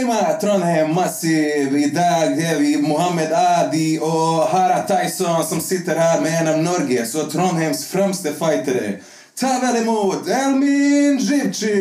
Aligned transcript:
Steima, 0.00 0.32
Trondheim 0.40 0.94
Massiv. 0.94 1.76
I 1.76 1.90
dag 1.90 2.42
har 2.42 2.56
vi 2.58 2.76
Mohammed 2.82 3.32
Adi 3.32 3.98
og 3.98 4.48
Harald 4.48 4.88
Tyson 4.88 5.44
som 5.44 5.60
sitter 5.60 5.98
her 5.98 6.20
med 6.20 6.32
en 6.40 6.48
av 6.48 6.62
Norges 6.62 7.12
og 7.20 7.28
Trondheims 7.32 7.82
fremste 7.84 8.32
fightere. 8.32 8.94
Ta 9.36 9.58
vel 9.60 9.82
imot 9.82 10.28
Elmin 10.28 11.20
Jivci! 11.20 11.74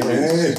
Hei. 0.00 0.54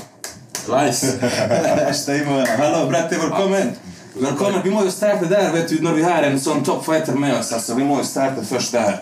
Nice. 0.70 1.18
Hallo, 2.62 2.86
Bratte, 2.90 3.18
velkommen. 3.18 3.74
Velkommen. 4.14 4.62
Vi 4.64 4.70
må 4.70 4.86
jo 4.86 4.94
starte 4.94 5.26
der, 5.26 5.50
vet 5.56 5.70
du, 5.70 5.80
når 5.82 5.98
vi 5.98 6.06
har 6.06 6.30
en 6.30 6.38
sånn 6.40 6.62
toppfighter 6.64 7.18
med 7.18 7.40
oss. 7.40 7.50
altså. 7.58 7.74
Vi 7.80 7.88
må 7.90 7.98
jo 8.04 8.06
starte 8.06 8.46
først 8.46 8.78
der. 8.78 9.00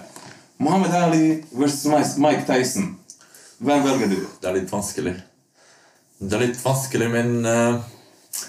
Mohammed 0.58 0.96
Ali 0.96 1.26
versus 1.52 2.16
Mike 2.16 2.48
Tyson. 2.48 2.94
Hvem 3.58 3.84
velger 3.84 4.16
du? 4.16 4.22
Det 4.40 4.48
er 4.48 4.62
litt 4.62 4.72
vanskelig. 4.72 5.20
Det 6.20 6.36
er 6.36 6.48
litt 6.50 6.60
vanskelig, 6.60 7.08
men 7.14 7.36
uh, 7.48 7.80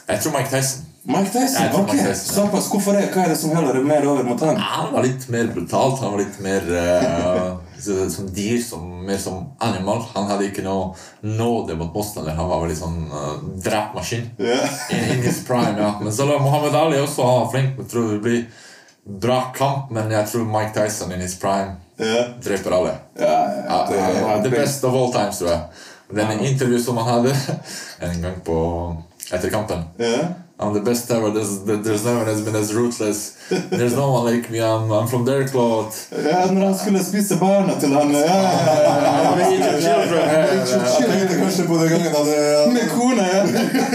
jeg 0.08 0.22
tror 0.22 0.34
Mike 0.34 0.50
Tyson. 0.50 0.86
Mike 1.10 1.30
Tyson? 1.32 1.62
Jeg 1.62 1.74
Ok, 1.74 1.92
Mike 1.92 2.04
Tyson, 2.04 2.26
ja. 2.26 2.34
såpass. 2.34 2.68
Hvorfor 2.68 2.96
det? 2.96 3.06
Hva 3.14 3.24
er 3.24 3.32
det 3.32 3.36
som 3.40 3.54
det 3.54 3.82
mer 3.86 4.06
over 4.10 4.26
mot 4.26 4.42
han? 4.44 4.58
Han 4.60 4.90
var 4.92 5.06
litt 5.06 5.28
mer 5.32 5.52
brutalt. 5.54 6.00
Han 6.02 6.16
var 6.16 6.20
litt 6.20 6.40
mer 6.44 6.66
uh, 6.74 7.54
som 8.16 8.26
dyr, 8.34 8.58
som, 8.62 8.88
mer 9.06 9.20
som 9.22 9.52
animal. 9.58 10.02
Han 10.14 10.26
hadde 10.28 10.48
ikke 10.50 10.64
noe 10.66 10.90
nåde 11.22 11.78
mot 11.78 11.94
motstander. 11.94 12.34
Han 12.36 12.50
var 12.50 12.64
veldig 12.66 12.78
sånn 12.80 12.98
uh, 13.12 13.36
drapmaskin. 13.64 14.26
Yeah. 14.42 14.66
In, 14.96 15.06
in 15.14 15.22
his 15.24 15.44
prime, 15.46 15.78
ja. 15.78 15.94
Men 16.02 16.12
så 16.12 16.26
var 16.28 16.42
Mohammed 16.42 16.74
Ali 16.74 16.98
også 17.00 17.22
var 17.22 17.48
flink. 17.54 17.78
Jeg 17.80 17.92
tror 17.94 18.10
det 18.16 18.20
blir 18.26 18.42
bra 19.22 19.40
kamp, 19.56 19.94
men 19.94 20.10
jeg 20.12 20.26
tror 20.28 20.44
Mike 20.44 20.74
Tyson 20.74 21.12
in 21.12 21.22
his 21.24 21.38
prime 21.40 21.78
yeah. 22.00 22.34
dreper 22.42 22.74
alle. 22.76 22.98
Ja, 23.18 23.24
ja, 23.24 23.62
Ja, 23.68 23.78
det 23.88 24.02
er 24.02 24.42
the 24.42 24.50
best 24.50 24.84
of 24.84 24.94
all 24.94 25.12
times, 25.12 25.38
tror 25.38 25.50
jeg. 25.50 25.86
Den 26.10 26.40
intervjuet 26.44 26.84
som 26.84 26.96
han 26.96 27.08
hadde 27.08 27.34
en 28.06 28.22
gang 28.22 28.40
på 28.44 28.56
etter 29.32 29.50
kampen 29.50 29.84
Ja. 29.98 30.28
I'm 30.62 30.74
the 30.74 30.80
best 30.80 31.10
ever. 31.10 31.30
There's, 31.30 31.64
there's 31.64 32.04
no 32.04 32.16
one 32.18 32.26
has 32.26 32.40
been 32.44 32.54
as 32.54 32.74
ruthless. 32.74 33.20
There's 33.48 33.94
no 33.96 34.12
one 34.12 34.24
like 34.26 34.50
me. 34.50 34.60
I'm, 34.60 34.90
I'm 34.92 35.06
from 35.08 35.24
their 35.24 35.48
cloth. 35.48 36.08
ja, 36.12 36.52
når 36.52 36.66
han 36.66 36.78
skulle 36.78 37.04
spise 37.04 37.36
barna 37.40 37.80
til 37.80 37.94
han 37.94 38.10
Ja, 38.14 38.20
ja, 38.20 38.34
ja, 38.76 39.78
ja. 39.80 39.96
Jeg 41.00 41.08
tenkte 41.10 41.38
kanskje 41.40 41.64
på 41.66 41.74
den 41.80 41.88
gangen 41.88 42.12
det- 42.12 42.72
Med 42.72 42.90
kona, 42.90 43.22
ja. 43.26 43.42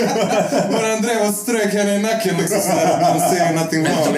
Når 0.71 0.81
han 0.89 1.03
drev 1.05 1.21
og 1.27 1.33
strøk 1.37 1.71
henne 1.77 1.95
i 1.99 2.01
nakken, 2.03 2.35
liksom. 2.41 2.61
sånn 2.65 3.01
Man 3.03 3.19
ser 3.29 3.53
nothing 3.59 3.85
wrong. 3.85 4.15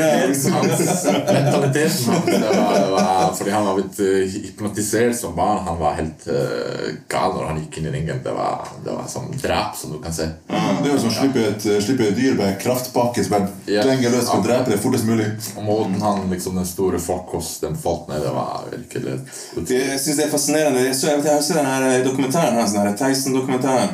Mentaliteten 1.33 2.13
hans, 2.13 2.25
det 2.25 2.39
var, 2.39 2.79
det 2.79 2.91
var, 2.91 3.33
Fordi 3.37 3.51
han 3.51 3.65
var 3.65 3.73
blitt 3.81 3.99
eh, 3.99 4.23
hypnotisert 4.33 5.15
som 5.19 5.35
barn. 5.35 5.59
Han 5.67 5.77
var 5.79 5.93
helt 5.99 6.27
eh, 6.27 6.95
gal 7.11 7.35
når 7.35 7.45
han 7.51 7.61
gikk 7.65 7.77
inn 7.81 7.89
i 7.91 7.93
ringen. 7.97 8.23
Det 8.23 8.33
var, 8.39 8.67
det 8.85 8.95
var 8.95 9.07
som 9.11 9.27
drap, 9.43 9.75
som 9.77 9.91
du 9.93 9.99
kan 10.03 10.13
se. 10.15 10.29
Det 10.47 10.89
er 10.89 10.93
jo 10.95 10.99
som 11.03 11.11
å 11.11 11.17
slippe 11.19 11.45
et, 11.51 11.67
slippe 11.83 12.07
et 12.11 12.17
dyr 12.17 12.36
med 12.37 12.59
kraftpakke 12.61 13.23
som 13.25 13.33
bare 13.35 13.47
Ja. 13.67 13.83
slenger 13.83 14.13
løs 14.13 14.29
å 14.31 14.39
drepe 14.43 14.71
det 14.71 14.79
fortest 14.79 15.05
mulig. 15.05 15.27
Og 15.57 15.63
måten 15.63 16.01
han, 16.01 16.29
liksom 16.29 16.55
den 16.55 16.65
store 16.65 16.99
Fokkos, 16.99 17.59
den 17.61 17.75
falt 17.75 18.07
ned, 18.09 18.21
det 18.21 18.33
var 18.33 18.63
virkelig 18.71 19.13
et 19.13 19.69
Jeg 19.69 19.99
synes 19.99 20.17
det 20.17 20.25
er 20.25 20.29
fascinerende. 20.29 20.85
Jeg, 20.85 20.95
så, 20.95 21.07
jeg 21.07 21.23
har 21.33 21.41
sett 21.41 21.57
den 21.57 21.65
her 21.65 22.03
dokumentaren 22.03 22.57
hans, 22.59 22.73
Theisen-dokumentaren. 22.99 23.89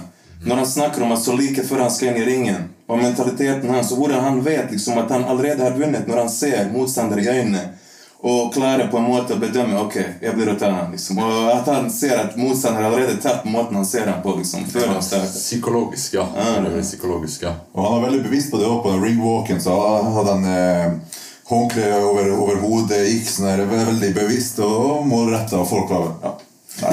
Når 0.46 0.56
han 0.56 0.66
snakker 0.66 1.04
om 1.04 1.12
at 1.16 1.24
så 1.24 1.38
like 1.38 1.64
før 1.64 1.86
han 1.86 1.92
skal 1.92 2.08
inn 2.12 2.18
i 2.22 2.26
ringen, 2.26 2.70
og 2.90 3.00
mentaliteten 3.00 3.70
hans, 3.72 3.92
og 3.92 3.98
hvordan 4.02 4.24
han 4.26 4.42
vet 4.44 4.72
liksom 4.72 4.98
at 5.00 5.12
han 5.12 5.24
allerede 5.24 5.64
har 5.64 5.72
vunnet 5.72 6.08
når 6.08 6.18
han 6.18 6.30
ser 6.30 6.68
motstander 6.74 7.22
i 7.24 7.28
øynene, 7.32 7.62
og 8.24 8.54
klarer 8.54 8.88
på 8.88 8.98
en 8.98 9.10
måte 9.10 9.36
å 9.36 9.40
bedømme 9.42 9.82
ok, 9.84 9.98
jeg 10.24 10.32
blir 10.38 10.54
å 10.54 10.56
ta 10.56 10.70
han, 10.72 10.94
liksom. 10.96 11.18
Og 11.20 11.50
at 11.52 11.68
han 11.68 11.90
ser 11.92 12.14
at 12.22 12.38
motstanderen 12.40 12.86
har 12.86 12.94
allerede 12.94 13.20
tatt 13.20 13.44
måten 13.44 13.76
han 13.82 13.88
ser 13.88 14.08
han 14.08 14.22
på, 14.24 14.38
liksom, 14.38 14.64
før 14.72 14.94
han 14.94 15.04
starter. 15.04 15.34
Psykologisk, 15.36 16.16
ja. 16.16 16.24
Det 16.32 16.72
er 16.72 16.86
psykologisk, 16.86 17.44
ja. 17.44 17.52
Og 17.76 17.84
han 17.84 17.98
er 17.98 18.08
veldig 18.08 18.24
bevisst 18.30 18.54
på 18.54 18.62
det 18.62 18.70
òg. 18.70 18.80
på 18.86 18.96
ringwalken. 19.04 19.60
Så 19.60 19.76
hadde 19.76 20.38
han 20.38 20.48
eh, 20.54 21.20
håndkle 21.52 21.92
over, 22.00 22.32
over 22.38 22.64
hodet, 22.64 23.04
gikk 23.12 23.28
sånn 23.28 23.52
her 23.52 23.68
veldig 23.76 24.16
bevisst 24.16 24.64
og 24.64 25.04
målretta. 25.12 25.60
Og 25.60 25.68
folk 25.76 25.92
var 25.92 26.10
ja. 26.24 26.36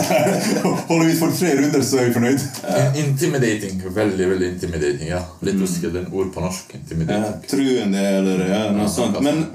Holder 0.91 1.07
vi 1.07 1.15
for 1.17 1.33
tre 1.33 1.55
runder, 1.63 1.83
så 1.87 2.03
er 2.03 2.11
vi 2.11 2.19
fornøyd. 2.19 2.43
Uh, 2.67 3.03
Intimidating. 3.07 3.79
Veldig, 3.87 4.27
veldig 4.35 4.55
intimidating, 4.57 5.15
ja. 5.15 5.23
Litt 5.47 5.63
usikker 5.63 5.95
den 5.95 6.11
ord 6.11 6.35
på 6.35 6.43
norsk. 6.43 6.75
Ja, 6.75 6.83
Intimidating. 6.83 7.45
truende 7.55 8.09
eller 8.19 8.49
ja, 8.51 8.65
noe 8.75 8.91
sånt. 8.91 9.23
Men 9.23 9.47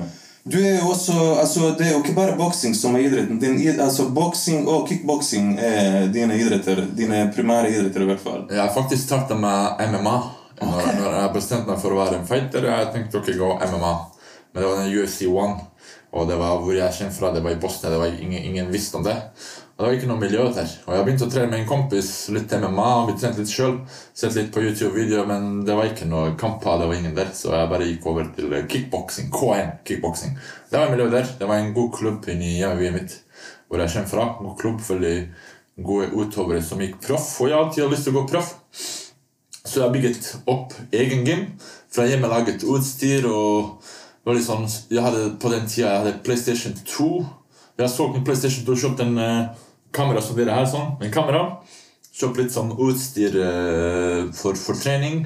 du 0.45 0.59
er 0.61 0.75
jo 0.77 0.91
også 0.93 1.13
altså, 1.41 1.71
Det 1.77 1.87
er 1.87 1.93
jo 1.95 2.03
ikke 2.03 2.13
bare 2.13 2.37
boksing 2.37 2.75
som 2.77 2.95
er 2.95 3.07
idretten. 3.07 3.39
Din, 3.41 3.57
altså, 3.81 4.09
boksing 4.13 4.67
og 4.69 4.87
kickboksing 4.89 5.55
er 5.57 6.05
dine 6.13 6.37
idretter. 6.37 6.83
Dine 6.97 7.31
primære 7.35 7.71
idretter, 7.71 8.05
i 8.05 8.09
hvert 8.11 8.21
fall. 8.21 8.43
Jeg 8.51 8.61
har 8.61 8.73
faktisk 8.73 9.07
starta 9.07 9.33
med 9.33 9.81
MMA. 9.89 10.17
Når, 10.61 10.91
når 10.99 11.15
jeg 11.17 11.31
bestemte 11.33 11.67
meg 11.67 11.81
for 11.81 11.95
å 11.95 11.97
være 11.99 12.19
en 12.19 12.27
fighter, 12.29 12.67
jeg 12.69 12.91
tenkte 12.93 13.19
ok, 13.19 13.31
gå 13.39 13.49
MMA. 13.73 13.95
Men 14.53 14.61
det 14.61 14.69
var 14.69 14.83
den 14.83 14.93
UFC 14.93 15.25
One, 15.27 15.65
og 16.15 16.29
det 16.29 16.37
var 16.39 16.61
hvor 16.61 16.77
jeg 16.77 16.93
kjente 16.93 17.01
kjent 17.01 17.17
fra. 17.17 17.33
Det 17.33 17.41
var 17.43 17.57
i 17.57 17.59
Bosnia. 17.65 17.91
det 17.91 17.99
var 17.99 18.13
Ingen, 18.13 18.45
ingen 18.51 18.69
visste 18.71 19.01
om 19.01 19.03
det. 19.03 19.17
Og 19.75 19.83
det 19.83 19.87
var 19.89 19.95
ikke 19.97 20.07
noe 20.07 20.21
miljø 20.21 20.43
der. 20.55 20.69
Og 20.87 20.93
jeg 20.95 21.03
begynte 21.03 21.25
å 21.27 21.31
trene 21.33 21.49
med 21.51 21.59
en 21.59 21.67
kompis 21.67 22.09
litt 22.31 22.53
MMA. 22.61 22.91
Vi 23.09 23.15
trente 23.19 23.41
litt 23.41 23.49
selv, 23.51 23.97
Sett 24.15 24.37
litt 24.37 24.53
på 24.55 24.61
YouTube-videoer, 24.63 25.27
men 25.27 25.65
det 25.67 25.75
var 25.75 25.89
ikke 25.89 26.07
noe 26.07 26.29
kamper. 26.39 26.77
det 26.79 26.87
var 26.87 26.95
ingen 26.95 27.15
der, 27.15 27.33
Så 27.33 27.51
jeg 27.51 27.69
bare 27.69 27.87
gikk 27.89 28.05
over 28.07 28.29
til 28.37 28.55
kickboksing. 28.71 29.27
K1 29.31 29.83
kickboksing. 29.83 30.37
Det 30.71 30.79
var 30.79 30.89
miljø 30.89 31.09
der. 31.11 31.27
Det 31.39 31.47
var 31.47 31.55
en 31.59 31.73
god 31.73 31.91
klubb 31.93 32.29
inni 32.29 32.59
hjembyen 32.61 32.93
mitt, 32.93 33.17
hvor 33.67 33.79
jeg 33.79 33.91
kommer 33.91 34.07
fra. 34.07 34.37
God 34.39 34.57
klubb, 34.61 34.79
veldig 34.79 35.29
gode 35.83 36.07
utøvere 36.13 36.63
som 36.63 36.79
gikk 36.79 37.01
proff. 37.01 37.41
Og 37.41 37.49
jeg 37.49 37.57
har 37.57 37.65
alltid 37.65 37.91
lyst 37.91 38.07
til 38.07 38.15
å 38.15 38.21
gå 38.21 38.27
proff. 38.31 38.55
Så 39.65 39.81
jeg 39.81 39.91
bygget 39.91 40.31
opp 40.47 40.71
egen 40.93 41.27
gym 41.27 41.45
fra 41.91 42.07
hjemmelaget 42.07 42.63
utstyr. 42.63 43.27
og 43.27 43.81
det 43.83 44.31
var 44.31 44.39
litt 44.39 44.47
sånn, 44.47 44.65
jeg 44.89 45.03
hadde 45.03 45.35
På 45.37 45.51
den 45.51 45.67
tida 45.67 45.89
jeg 45.89 45.99
hadde 45.99 46.19
PlayStation 46.23 46.73
2. 46.73 47.25
Jeg 47.77 47.89
solgte 47.91 48.21
en 48.21 48.23
PlayStation 48.23 48.65
2 48.65 48.71
og 48.71 48.79
kjøpte 48.79 49.03
en 49.03 49.17
eh, 49.19 49.64
kamera 49.95 50.21
som 50.21 50.37
dere 50.37 50.55
her. 50.55 50.67
sånn, 50.69 50.95
en 51.01 51.13
kamera. 51.13 51.45
Kjøpte 52.15 52.43
litt 52.43 52.55
sånn 52.55 52.75
utstyr 52.79 53.39
eh, 53.43 54.21
for, 54.35 54.59
for 54.59 54.79
trening. 54.79 55.25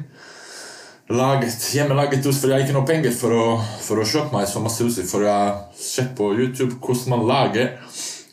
Laget, 1.09 1.57
hjemmelaget 1.73 2.23
utstyr. 2.23 2.39
For 2.43 2.53
jeg 2.53 2.59
har 2.59 2.67
ikke 2.67 2.77
noe 2.77 2.89
penger 2.89 3.13
for 3.17 3.35
å, 3.35 3.43
for 3.85 4.01
å 4.01 4.07
kjøpe 4.07 4.37
meg 4.37 4.47
så 4.49 4.61
masse 4.63 4.85
utstyr. 4.85 5.09
For 5.09 5.25
jeg 5.25 5.81
sett 5.81 6.15
på 6.17 6.31
YouTube 6.37 6.77
hvordan 6.77 7.17
man 7.17 7.27
lager 7.29 7.75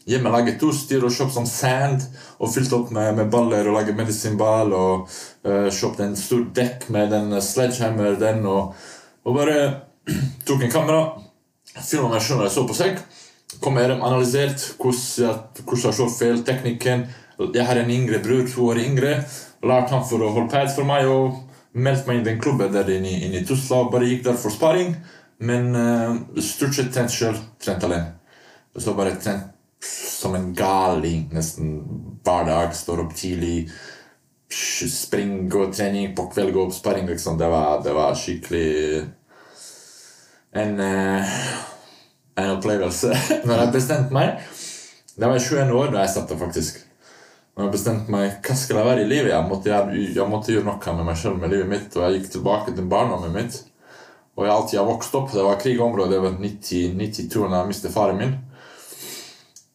hjemmelaget 0.06 0.62
utstyr 0.62 1.04
og 1.04 1.14
kjøpt 1.14 1.34
sånn 1.34 1.48
sand 1.50 2.04
og 2.38 2.52
fylt 2.52 2.72
opp 2.76 2.92
med, 2.94 3.16
med 3.18 3.30
baller 3.32 3.66
og 3.66 3.78
laget 3.78 3.98
medisinball 3.98 4.70
og 4.76 5.08
uh, 5.46 5.66
kjøpt 5.72 6.02
en 6.04 6.14
stor 6.18 6.44
dekk 6.54 6.88
med 6.94 7.10
den 7.10 7.32
eh, 7.34 7.42
sledgehammer 7.42 8.18
den 8.20 8.44
og, 8.46 8.76
og 9.26 9.38
bare 9.38 9.56
tok 10.46 10.62
en 10.62 10.72
kamera, 10.72 11.00
filma 11.82 12.12
meg 12.12 12.22
sjøl 12.22 12.38
når 12.38 12.48
jeg 12.48 12.54
så 12.54 12.66
på 12.68 12.78
seg. 12.78 13.00
Kom 13.62 13.78
her 13.78 13.94
analysert 13.94 14.62
hvordan 14.80 15.62
hvordan 15.62 15.84
jeg 15.86 15.98
så 15.98 16.06
feil 16.10 16.42
teknikken. 16.44 17.06
Jeg 17.54 17.66
har 17.68 17.78
en 17.78 17.90
yngre 17.92 18.20
bror, 18.24 18.46
to 18.48 18.70
år 18.72 18.80
yngre. 18.82 19.18
Lærte 19.66 19.94
han 19.94 20.06
for 20.08 20.22
å 20.22 20.32
holde 20.34 20.52
pads 20.52 20.76
for 20.76 20.88
meg 20.88 21.08
og 21.10 21.42
meldte 21.76 22.08
meg 22.08 22.18
inn 22.18 22.24
i 22.24 22.30
den 22.30 22.40
klubben 22.40 22.72
der 22.72 22.88
inne, 22.90 23.12
inne 23.26 23.42
i 23.42 23.46
Tusla 23.46 23.84
og 23.84 23.92
bare 23.92 24.08
gikk 24.08 24.24
der 24.26 24.38
for 24.40 24.54
sparing. 24.54 24.94
Men 25.38 25.74
uh, 25.76 26.40
stort 26.40 26.76
sett 26.76 26.94
trent 26.94 27.12
sjøl, 27.12 27.36
trent 27.62 27.84
alene. 27.84 28.14
Så 28.76 28.94
bare 28.96 29.16
trent 29.20 29.52
som 29.86 30.34
en 30.34 30.52
galing 30.56 31.28
nesten 31.36 31.76
hver 32.24 32.48
dag. 32.48 32.72
Står 32.74 33.04
opp 33.04 33.14
tidlig, 33.16 33.68
spring, 34.50 35.46
og 35.52 35.74
trening, 35.76 36.14
på 36.16 36.28
kveld 36.32 36.54
gå 36.56 36.66
opp 36.66 36.74
sparing. 36.74 37.08
Liksom. 37.10 37.38
Det, 37.38 37.48
var, 37.52 37.80
det 37.84 37.94
var 37.96 38.16
skikkelig 38.18 39.04
en, 40.56 40.80
eh, 40.80 41.38
en 42.36 42.56
opplevelse. 42.56 43.12
Når 43.46 43.62
jeg 43.62 43.74
bestemte 43.74 44.16
meg 44.16 44.42
Da 45.16 45.30
var 45.30 45.38
jeg 45.38 45.46
21 45.48 45.78
år 45.80 45.94
da 45.94 46.02
jeg 46.04 46.12
satt 46.12 46.28
der, 46.32 46.40
faktisk. 46.40 46.82
Når 47.56 47.64
jeg 47.64 47.72
bestemte 47.72 48.12
meg 48.12 48.34
hva 48.44 48.56
skal 48.60 48.80
jeg 48.80 48.88
være 48.90 49.04
i 49.06 49.08
livet, 49.08 49.30
jeg 49.32 49.48
måtte, 49.48 49.70
gjøre, 49.70 50.00
jeg 50.12 50.28
måtte 50.28 50.52
gjøre 50.52 50.66
noe 50.66 50.96
med 50.98 51.06
meg 51.08 51.16
selv 51.22 51.40
med 51.40 51.54
livet 51.54 51.70
mitt. 51.70 51.96
Og 51.96 52.04
jeg 52.04 52.18
gikk 52.18 52.34
tilbake 52.34 52.74
til 52.76 52.90
barndommen 52.90 53.32
mitt. 53.32 53.62
Og 54.36 54.44
jeg 54.44 54.52
alltid 54.52 54.80
har 54.82 54.90
vokst 54.90 55.16
opp. 55.16 55.30
Det 55.32 55.46
var 55.46 55.62
krig 55.62 55.78
i 55.78 55.84
området. 55.86 56.12
Det 56.12 56.20
var 56.26 56.36
90, 56.42 56.98
92 57.00 57.46
da 57.46 57.62
jeg 57.62 57.70
mistet 57.70 57.94
faren 57.94 58.20
min. 58.20 58.34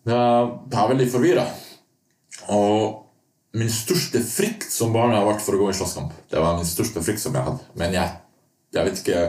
Jeg 0.06 0.52
var 0.76 0.92
veldig 0.94 1.08
forvirra. 1.10 1.48
Og 2.54 3.58
min 3.58 3.74
største 3.74 4.22
frykt 4.24 4.70
som 4.72 4.94
barn 4.94 5.16
har 5.16 5.26
vært 5.28 5.42
for 5.42 5.58
å 5.58 5.64
gå 5.64 5.72
i 5.72 5.80
slåsskamp. 5.80 6.14
Det 6.30 6.40
var 6.40 6.60
min 6.60 6.70
største 6.70 7.02
frykt 7.04 7.24
som 7.24 7.34
jeg 7.36 7.48
hadde. 7.50 7.66
Men 7.82 7.98
jeg, 7.98 8.14
jeg 8.78 8.88
vet 8.88 9.02
ikke 9.02 9.24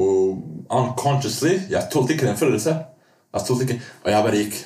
Og 0.00 0.40
unconsciously 0.74 1.52
Jeg 1.70 1.86
tålte 1.92 2.14
ikke 2.14 2.26
den 2.26 2.38
følelsen. 2.38 2.80
Jeg 3.34 3.46
tålte 3.46 3.66
ikke 3.66 3.80
Og 4.02 4.10
jeg 4.10 4.26
bare 4.26 4.40
gikk 4.42 4.56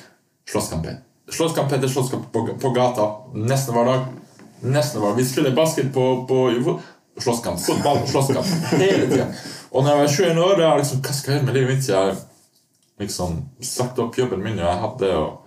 slåsskampen. 0.49 1.01
Slåsskamp 1.29 1.73
etter 1.75 1.91
slåsskamp 1.91 2.31
på, 2.33 2.45
på 2.61 2.71
gata 2.73 3.05
nesten 3.37 3.75
hver 3.75 3.85
dag. 3.85 4.07
Nesten 4.65 5.03
hver. 5.03 5.13
Vi 5.17 5.27
spiller 5.29 5.53
basket 5.55 5.91
på, 5.93 6.05
på 6.29 6.39
slåsskamp. 7.21 7.61
Fotball, 7.61 8.01
slåsskamp. 8.09 8.49
Hele 8.79 9.05
tida. 9.11 9.27
Og 9.69 9.83
når 9.83 9.91
jeg 9.91 10.01
var 10.01 10.15
21 10.15 10.41
år, 10.45 10.55
da 10.57 10.71
liksom, 10.79 11.03
hva 11.05 11.13
skal 11.13 11.31
jeg 11.31 11.37
gjøre 11.37 11.47
med 11.47 11.59
livet 11.59 11.75
mitt? 11.75 11.89
Jeg 11.89 12.15
liksom 13.03 13.37
sagt 13.61 14.01
opp 14.01 14.17
jobben 14.17 14.41
min 14.43 14.57
jeg 14.57 14.81
hadde. 14.85 15.11
og 15.17 15.45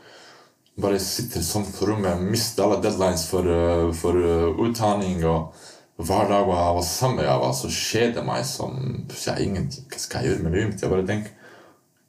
bare 0.83 1.01
sitter 1.03 1.43
sånn 1.45 1.67
på 1.69 1.91
rommet, 1.91 2.23
mister 2.25 2.65
alle 2.65 2.79
deadlines 2.81 3.27
for, 3.29 3.45
uh, 3.45 3.91
for 3.97 4.17
uh, 4.17 4.63
utdanning. 4.65 5.21
og 5.29 5.53
hver 6.01 6.29
dag 6.31 6.47
hvor 6.47 6.57
jeg 6.57 6.77
var 6.77 6.87
sammen 6.87 7.19
med 7.21 7.27
Java, 7.29 7.53
så 7.55 7.69
skjedde 7.71 8.17
det 8.19 8.25
meg 8.27 8.45
som 8.49 8.79
jeg, 9.13 9.45
ingenting. 9.45 9.85
Hva 9.93 10.01
skal 10.01 10.23
jeg 10.23 10.33
gjøre 10.33 10.45
med 10.47 10.57
livet 10.57 10.71
mitt? 10.73 10.83
Jeg 10.83 10.93
bare 10.93 11.07
tenker 11.09 11.39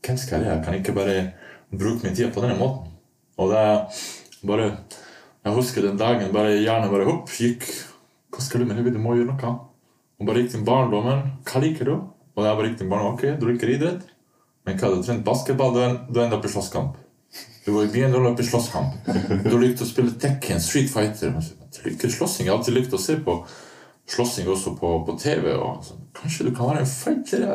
Hvem 0.04 0.18
skal 0.20 0.42
jeg? 0.44 0.52
Jeg 0.52 0.64
kan 0.66 0.78
ikke 0.78 0.96
bare 0.96 1.18
bruke 1.72 2.04
min 2.04 2.16
tid 2.16 2.32
på 2.34 2.44
denne 2.44 2.58
måten. 2.60 2.92
Og 3.38 3.52
det 3.52 3.60
er 3.60 4.02
bare 4.48 4.70
Jeg 5.44 5.54
husker 5.58 5.86
den 5.86 6.00
dagen 6.00 6.34
bare 6.34 6.58
hjernen 6.58 6.92
bare 6.92 7.08
hopp, 7.08 7.30
gikk 7.32 7.68
Hva 8.32 8.44
skal 8.44 8.64
du 8.64 8.70
med 8.70 8.80
livet? 8.80 8.96
Du 8.96 9.04
må 9.04 9.16
gjøre 9.16 9.32
noe. 9.32 9.54
Og 10.20 10.28
bare 10.28 10.44
gikk 10.44 10.56
til 10.56 10.66
barndommen. 10.68 11.24
Hva 11.48 11.62
liker 11.64 11.92
du? 11.92 11.96
Og 12.34 12.48
jeg 12.48 12.58
bare 12.60 12.72
gikk 12.72 12.80
til 12.82 12.92
barndommen. 12.92 13.20
Ok, 13.20 13.40
du 13.40 13.48
liker 13.52 13.72
idrett? 13.76 14.08
Men 14.64 14.80
hva, 14.80 14.94
du 14.94 15.04
trent 15.04 15.26
basketball? 15.28 15.76
Du 15.76 16.22
ender 16.24 16.38
opp 16.40 16.48
i 16.48 16.52
slåsskamp. 16.52 16.96
Du 17.66 17.72
var 17.72 17.88
begynner 17.92 18.20
å 18.20 18.24
løp 18.26 18.42
i 18.44 18.46
slåsskamp. 18.48 19.06
Du 19.46 19.56
likte 19.60 19.86
å 19.86 19.88
spille 19.88 20.16
Tekken, 20.20 20.60
Street 20.64 20.90
Fighter. 20.92 21.36
Jeg 21.38 21.94
liker 21.94 22.12
slåssing. 22.12 22.48
Jeg 22.48 22.52
har 22.52 22.60
alltid 22.60 22.76
likt 22.76 22.96
å 22.96 23.00
se 23.02 23.16
på 23.24 23.38
slåssing 24.10 24.48
også 24.50 24.76
på, 24.80 24.92
på 25.08 25.18
TV. 25.20 25.54
Og 25.56 25.86
så, 25.86 26.00
Kanskje 26.14 26.50
du 26.50 26.56
kan 26.56 26.70
være 26.70 26.84
en 26.84 26.90
fighter? 26.90 27.48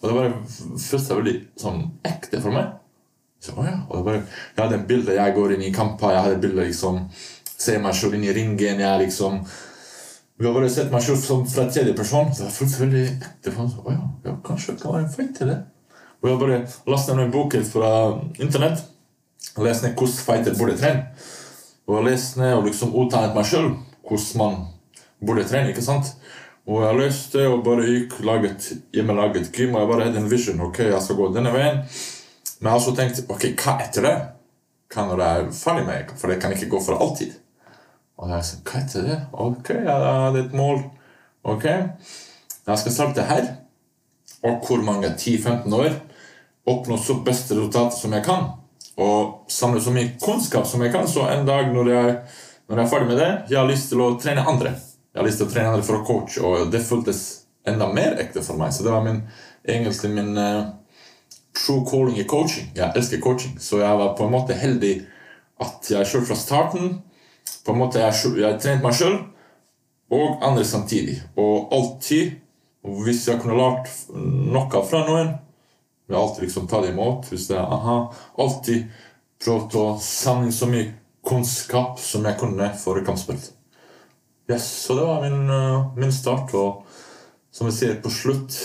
Og 0.00 0.08
det 0.08 0.14
bare 0.16 0.32
føltes 0.80 1.10
veldig 1.10 1.34
sånn 1.60 1.82
ekte 2.08 2.40
for 2.40 2.54
meg. 2.54 2.78
Så, 3.42 3.56
å 3.58 3.66
ja. 3.66 3.80
Og 3.88 3.98
det 3.98 4.06
bare, 4.06 4.22
jeg 4.54 4.62
hadde 4.62 4.78
en 4.78 4.88
bilde 4.88 5.18
jeg 5.18 5.34
går 5.36 5.56
inn 5.56 5.66
i 5.66 5.74
kamper. 5.74 6.14
Jeg 6.14 6.26
hadde 6.28 6.42
bilde 6.44 6.68
liksom 6.70 7.06
Ser 7.62 7.78
meg 7.78 7.94
selv 7.94 8.16
inn 8.16 8.24
i 8.26 8.32
ringen. 8.34 8.80
Jeg 8.82 9.02
liksom 9.04 9.42
Vi 10.38 10.46
har 10.48 10.54
bare 10.56 10.70
sett 10.72 10.90
meg 10.90 11.04
selv 11.04 11.20
som 11.22 11.44
fra 11.46 11.68
tredje 11.70 11.94
person. 11.98 12.32
Så 12.34 12.48
jeg 12.48 12.56
føltes 12.56 12.80
veldig 12.80 13.04
ekte. 13.12 13.52
For. 13.52 13.68
Så, 13.70 13.84
ja, 13.92 14.08
ja, 14.26 14.38
kanskje 14.46 14.72
jeg 14.72 14.82
kan 14.82 14.96
være 14.96 15.04
en 15.06 15.14
fighter? 15.14 15.52
det. 15.52 15.60
Og 16.22 16.30
jeg 16.30 16.38
bare 16.38 16.58
lastet 16.86 17.16
ned 17.16 17.24
en 17.28 17.34
bok 17.34 17.54
fra 17.66 17.92
internett. 18.40 18.84
Og 19.56 19.66
leste 19.66 19.88
ned 19.88 19.96
hvordan 19.98 20.20
fighter 20.26 20.58
burde 20.58 20.76
trene. 20.78 21.06
Og 21.86 21.98
jeg 21.98 22.12
leste 22.12 22.40
ned 22.40 22.54
og 22.54 22.68
liksom 22.68 22.94
uttalte 22.94 23.34
meg 23.36 23.48
sjøl 23.48 23.72
hvordan 24.06 24.38
man 24.38 24.60
burde 25.22 25.44
trene. 25.48 25.70
ikke 25.72 25.84
sant? 25.84 26.14
Og 26.66 26.84
jeg 26.84 26.98
leste 27.00 27.46
og 27.50 27.64
bare 27.66 27.86
gikk 27.88 28.20
laget, 28.22 28.68
hjemmelaget 28.94 29.50
gym, 29.54 29.74
og 29.74 29.82
jeg 29.82 29.90
bare 29.90 30.04
hadde 30.06 30.20
en 30.22 30.30
vision. 30.30 30.60
ok, 30.60 30.78
jeg 30.78 31.02
skal 31.02 31.18
gå 31.18 31.30
denne 31.34 31.52
veien. 31.54 31.82
Men 32.60 32.68
jeg 32.68 32.70
har 32.70 32.78
også 32.78 32.94
tenkt 32.96 33.24
ok, 33.28 33.46
hva 33.58 33.78
etter 33.82 34.06
det? 34.06 34.16
Hva 34.92 35.06
når 35.08 35.22
jeg 35.22 35.40
er 35.40 35.48
ferdig 35.56 35.86
med 35.86 36.12
For 36.20 36.30
det 36.30 36.40
kan 36.42 36.52
ikke 36.52 36.68
gå 36.70 36.82
for 36.84 37.00
alltid. 37.00 37.32
Og 38.18 38.30
jeg 38.30 38.44
sa, 38.46 38.60
hva 38.68 38.82
etter 38.84 39.08
det? 39.08 39.18
Ok, 39.32 39.72
jeg 39.74 39.88
hadde 39.90 40.44
et 40.44 40.54
mål. 40.54 40.84
Ok, 41.42 41.64
jeg 41.66 42.78
skal 42.78 42.94
starte 42.94 43.26
her. 43.26 43.48
Og 44.46 44.62
hvor 44.66 44.82
mange? 44.86 45.10
10-15 45.18 45.74
år? 45.74 45.98
Oppnå 46.66 46.96
så 46.98 47.18
beste 47.26 47.56
resultater 47.58 47.98
som 47.98 48.14
jeg 48.14 48.24
kan. 48.26 48.52
Og 49.02 49.50
samle 49.50 49.80
så 49.82 49.90
mye 49.90 50.14
kunnskap 50.22 50.66
som 50.68 50.82
jeg 50.84 50.92
kan, 50.94 51.08
så 51.08 51.26
en 51.32 51.46
dag 51.48 51.72
når 51.74 51.90
jeg, 51.90 52.16
når 52.68 52.78
jeg 52.78 52.84
er 52.84 52.90
ferdig 52.90 53.08
med 53.08 53.18
det, 53.18 53.30
jeg 53.50 53.58
har 53.58 53.70
lyst 53.70 53.90
til 53.90 54.02
å 54.04 54.12
trene 54.20 54.46
andre. 54.46 54.74
Jeg 55.12 55.20
har 55.20 55.28
lyst 55.28 55.42
til 55.42 55.48
å 55.48 55.52
trene 55.52 55.84
for 55.84 56.00
å 56.00 56.04
coache, 56.08 56.40
og 56.40 56.70
det 56.72 56.80
føltes 56.84 57.22
enda 57.68 57.90
mer 57.92 58.16
ekte 58.22 58.42
for 58.44 58.58
meg. 58.60 58.72
Så 58.72 58.86
det 58.86 58.94
var 58.94 59.04
min, 59.04 59.20
egentlig 59.68 60.10
min 60.14 60.32
uh, 60.38 60.72
true 61.56 61.84
calling 61.88 62.16
i 62.18 62.26
coaching. 62.28 62.70
Jeg 62.76 62.96
elsker 62.96 63.20
coaching, 63.22 63.58
så 63.60 63.82
jeg 63.82 64.00
var 64.00 64.16
på 64.18 64.26
en 64.26 64.34
måte 64.34 64.56
heldig 64.56 64.94
at 65.62 65.90
jeg 65.92 66.08
selv 66.08 66.26
fra 66.30 66.38
starten 66.38 66.96
på 67.62 67.74
en 67.74 67.78
måte 67.78 68.00
jeg, 68.00 68.32
jeg 68.40 68.58
trente 68.62 68.82
meg 68.82 68.96
sjøl 68.96 69.20
og 70.12 70.42
andre 70.42 70.64
samtidig. 70.66 71.20
Og 71.38 71.70
alltid, 71.76 72.38
hvis 73.04 73.26
jeg 73.28 73.40
kunne 73.42 73.60
lært 73.60 73.92
noe 74.12 74.84
fra 74.88 75.04
noen 75.06 75.36
jeg 76.12 76.20
alltid 76.20 76.42
liksom 76.44 76.66
ta 76.68 76.80
det 76.80 76.92
imot. 76.92 77.28
Hvis 77.30 77.46
det 77.48 77.56
er 77.56 77.72
aha, 77.72 77.96
alltid 78.42 78.90
prøvd 79.42 79.76
å 79.80 79.86
samle 80.02 80.52
så 80.52 80.68
mye 80.70 80.90
kunnskap 81.24 82.00
som 82.02 82.26
jeg 82.28 82.38
kunne 82.40 82.68
for 82.78 83.00
kampspill. 83.06 83.40
Yes, 84.52 84.66
så 84.86 84.94
det 84.98 85.06
var 85.08 85.22
min, 85.24 85.50
eh, 85.50 85.86
min 85.96 86.12
start. 86.12 86.52
Og 86.54 86.84
som 87.52 87.68
jeg 87.68 87.76
sier 87.78 87.98
på 88.04 88.10
slutt 88.12 88.56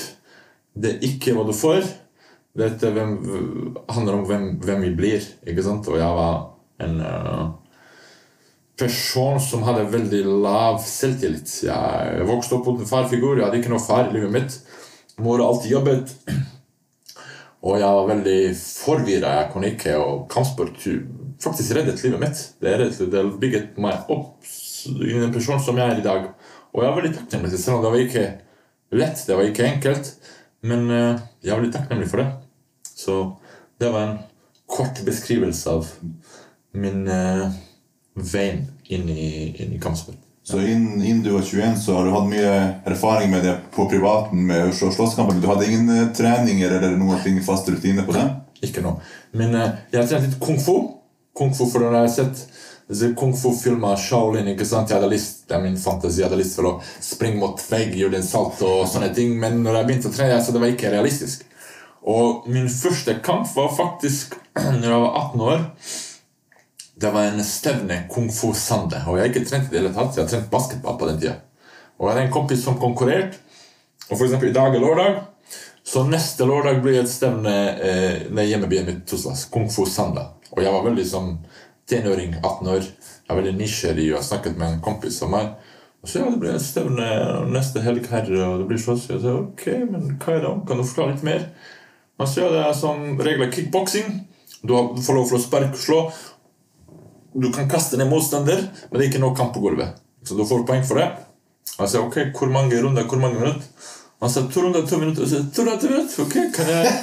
Det 0.78 0.92
er 0.96 1.06
ikke 1.08 1.34
hva 1.34 1.46
du 1.48 1.54
får. 1.58 1.88
Dette 2.58 2.90
hvem, 2.94 3.16
handler 3.90 4.14
om 4.20 4.26
hvem, 4.30 4.44
hvem 4.62 4.84
vi 4.86 4.92
blir. 4.98 5.24
ikke 5.48 5.64
sant? 5.66 5.88
Og 5.90 5.98
jeg 5.98 6.18
var 6.20 6.36
en 6.86 7.00
eh, 7.02 7.48
person 8.78 9.40
som 9.42 9.64
hadde 9.66 9.88
veldig 9.94 10.20
lav 10.44 10.78
selvtillit. 10.86 11.50
Jeg 11.66 12.28
vokste 12.30 12.60
opp 12.60 12.70
uten 12.70 12.90
farfigur. 12.90 13.38
Jeg 13.40 13.48
hadde 13.48 13.62
ikke 13.64 13.74
noe 13.74 13.82
far 13.82 14.10
i 14.10 14.14
livet 14.20 14.36
mitt. 14.36 14.60
Mor 15.18 15.42
har 15.42 15.50
alltid 15.50 15.74
jobbet. 15.74 16.14
Og 17.66 17.80
jeg 17.82 17.90
var 17.98 18.12
veldig 18.12 18.40
forvirra. 18.60 19.34
Jeg 19.42 19.52
kunne 19.54 19.72
ikke 19.74 19.96
Og 19.98 20.28
kampsport 20.30 20.78
faktisk 21.42 21.74
reddet 21.78 22.04
livet 22.06 22.22
mitt. 22.22 22.44
Det 22.62 22.78
slett- 22.94 23.12
det 23.14 23.26
bygget 23.42 23.78
meg 23.82 24.06
opp 24.14 24.46
den 24.86 25.34
personen 25.34 25.64
som 25.64 25.80
jeg 25.80 25.94
er 25.94 26.02
i 26.02 26.06
dag. 26.06 26.30
Og 26.74 26.84
jeg 26.84 26.90
er 26.92 26.98
veldig 27.00 27.14
takknemlig 27.16 27.54
til 27.54 27.64
selv 27.64 27.80
om 27.80 27.86
det 27.86 27.94
var 27.94 28.06
ikke 28.06 28.26
lett, 28.98 29.24
det 29.28 29.38
var 29.38 29.50
ikke 29.50 29.70
enkelt. 29.72 30.12
Men 30.68 30.90
eh, 30.92 31.26
jeg 31.44 31.54
er 31.54 31.62
veldig 31.62 31.74
takknemlig 31.76 32.10
for 32.12 32.24
det. 32.24 32.30
Så 32.98 33.18
det 33.80 33.92
var 33.94 34.08
en 34.08 34.18
kort 34.68 35.00
beskrivelse 35.06 35.70
av 35.72 35.90
min 36.78 37.06
uh, 37.08 37.48
vei 38.18 38.50
inn 38.94 39.10
i, 39.10 39.28
inn 39.64 39.76
i 39.76 39.80
kampsport. 39.82 40.18
Så 40.48 40.60
innen, 40.64 41.02
innen 41.04 41.24
du 41.24 41.32
var 41.34 41.42
21, 41.42 41.78
så 41.82 41.96
har 41.98 42.06
du 42.06 42.14
hatt 42.14 42.28
mye 42.30 42.52
erfaring 42.88 43.32
med 43.32 43.44
det 43.44 43.56
på 43.76 43.88
privaten 43.92 44.46
med 44.48 44.74
slåsskamper. 44.76 45.34
men 45.34 45.42
Du 45.44 45.48
hadde 45.48 45.66
ingen 45.68 45.90
eh, 45.92 46.12
treninger 46.16 46.72
eller 46.78 46.96
noen 46.96 47.20
ting, 47.24 47.42
fast 47.44 47.68
rutine 47.70 48.06
på 48.08 48.16
det? 48.16 48.24
Ikke 48.64 48.84
noe. 48.86 49.02
Men 49.36 49.56
uh, 49.56 49.66
jeg 49.92 50.02
har 50.02 50.08
trent 50.08 50.28
litt 50.28 50.40
kung 50.44 50.60
fu. 50.62 50.78
Kung 51.38 51.52
fu 51.56 51.66
for 51.68 51.84
når 51.84 51.98
jeg 51.98 52.06
har 52.06 52.16
sett 52.16 52.46
disse 52.88 53.10
kung 53.20 53.34
fu-filmer, 53.36 53.98
Shaolin, 54.00 54.48
ikke 54.54 54.66
sant? 54.66 54.90
Jeg 54.90 55.02
hadde 55.02 55.12
lyst, 55.12 55.42
det 55.50 55.58
er 55.58 55.64
min 55.66 55.76
fantasi, 55.80 56.22
jeg 56.22 56.30
hadde 56.30 56.40
lyst 56.40 56.56
til 56.56 56.70
å 56.70 56.78
springe 57.04 57.42
mot 57.42 57.60
vegg, 57.68 57.98
gjøre 58.00 58.22
en 58.22 58.28
salt 58.28 58.62
og 58.64 58.86
sånne 58.88 59.10
ting. 59.16 59.34
Men 59.42 59.60
når 59.66 59.82
jeg 59.82 59.90
begynte 59.90 60.12
å 60.12 60.16
trene, 60.16 60.40
så 60.40 60.56
det 60.56 60.62
var 60.64 60.72
ikke 60.72 60.94
realistisk. 60.94 61.44
Og 62.08 62.48
min 62.48 62.70
første 62.72 63.18
kamp 63.24 63.50
var 63.56 63.74
faktisk 63.76 64.38
når 64.80 64.88
jeg 64.88 65.02
var 65.04 65.20
18 65.20 65.44
år. 65.50 65.66
Det 66.98 67.12
var 67.14 67.28
en 67.28 67.44
stevne 67.46 67.98
kung 68.10 68.32
fu 68.34 68.54
sande. 68.58 69.04
Og 69.06 69.18
jeg 69.18 69.26
har 69.26 69.34
ikke 69.34 69.50
trent 69.50 69.68
i 69.68 69.76
det 69.76 69.82
hele 69.82 69.94
tatt. 69.94 70.16
Jeg 70.16 70.24
har 70.24 70.32
trent 70.32 70.50
basketball 70.54 70.96
på 70.98 71.12
den 71.12 71.20
tida. 71.22 71.36
Og 71.98 72.08
jeg 72.08 72.16
hadde 72.16 72.24
en 72.30 72.34
kompis 72.34 72.64
som 72.64 72.80
konkurrerte. 72.80 73.44
Og 74.08 74.16
for 74.16 74.26
eksempel 74.26 74.50
i 74.50 74.56
dag 74.56 74.74
er 74.74 74.82
lørdag. 74.82 75.20
Så 75.88 76.08
neste 76.08 76.48
lørdag 76.48 76.80
blir 76.84 77.02
et 77.02 77.12
stevne 77.12 77.54
eh, 77.76 78.48
hjemmebyen 78.48 78.88
mitt 78.88 79.06
Tuslas. 79.08 79.46
Kung 79.52 79.68
fu 79.72 79.86
sanda. 79.86 80.30
Og 80.56 80.64
jeg 80.64 80.74
var 80.74 80.88
veldig 80.88 81.06
som 81.06 81.36
tenåring, 81.90 82.36
18 82.42 82.70
år. 82.74 82.86
Jeg 82.88 83.32
var 83.32 83.42
veldig 83.42 83.58
nysgjerrig 83.58 84.08
og 84.18 84.24
snakket 84.24 84.60
med 84.60 84.70
en 84.70 84.84
kompis 84.84 85.20
av 85.26 85.32
meg. 85.34 85.52
Og 86.04 86.12
så 86.12 86.22
ja, 86.22 86.30
det 86.32 86.40
blir 86.40 86.58
stevne 86.62 87.08
neste 87.52 87.82
helg 87.84 88.06
her, 88.12 88.30
og 88.46 88.62
det 88.62 88.68
blir 88.70 88.82
slåssing. 88.82 89.18
Og 89.18 89.24
så 89.24 89.36
ok, 89.42 89.66
men 89.90 90.16
hva 90.22 90.36
er 90.36 90.44
det 90.44 90.50
om? 90.52 90.64
Kan 90.68 90.80
du 90.80 90.86
forklare 90.88 91.16
litt 91.16 91.26
mer? 91.28 91.48
Og 92.18 92.30
så 92.30 92.46
ja, 92.46 92.50
det 92.54 92.64
er 92.64 92.76
som 92.78 93.06
regler 93.22 93.52
kickboksing. 93.54 94.12
Du 94.64 94.74
får 94.74 95.18
lov 95.18 95.30
til 95.30 95.40
å 95.40 95.44
sparke 95.44 95.76
og 95.76 95.82
slå. 95.82 96.02
Du 97.38 97.50
kan 97.54 97.70
kaste 97.70 98.00
ned 98.00 98.10
motstander, 98.10 98.64
men 98.88 98.96
det 98.96 99.06
er 99.06 99.10
ikke 99.12 99.24
noe 99.24 99.38
kamp 99.38 99.54
på 99.56 99.64
gulvet. 99.64 99.98
Så 100.26 100.38
du 100.38 100.46
får 100.48 100.66
poeng 100.68 100.86
for 100.88 101.02
det. 101.02 101.10
Så 101.74 101.90
sier 101.92 102.06
ok, 102.06 102.18
hvor 102.38 102.50
mange 102.52 102.80
runder, 102.82 103.06
hvor 103.06 103.22
mange 103.22 103.40
minutter? 103.42 103.68
Han 104.24 104.32
sa 104.34 104.42
to 104.50 104.64
runder, 104.64 104.86
to 104.88 104.98
minutter. 104.98 105.26
Og 105.26 105.30
sier, 105.30 105.44
to 105.54 105.66
runder, 105.66 105.82
to 105.82 105.92
minutter, 105.92 106.24
ok, 106.24 106.38
kan 106.56 106.72
jeg, 106.72 106.94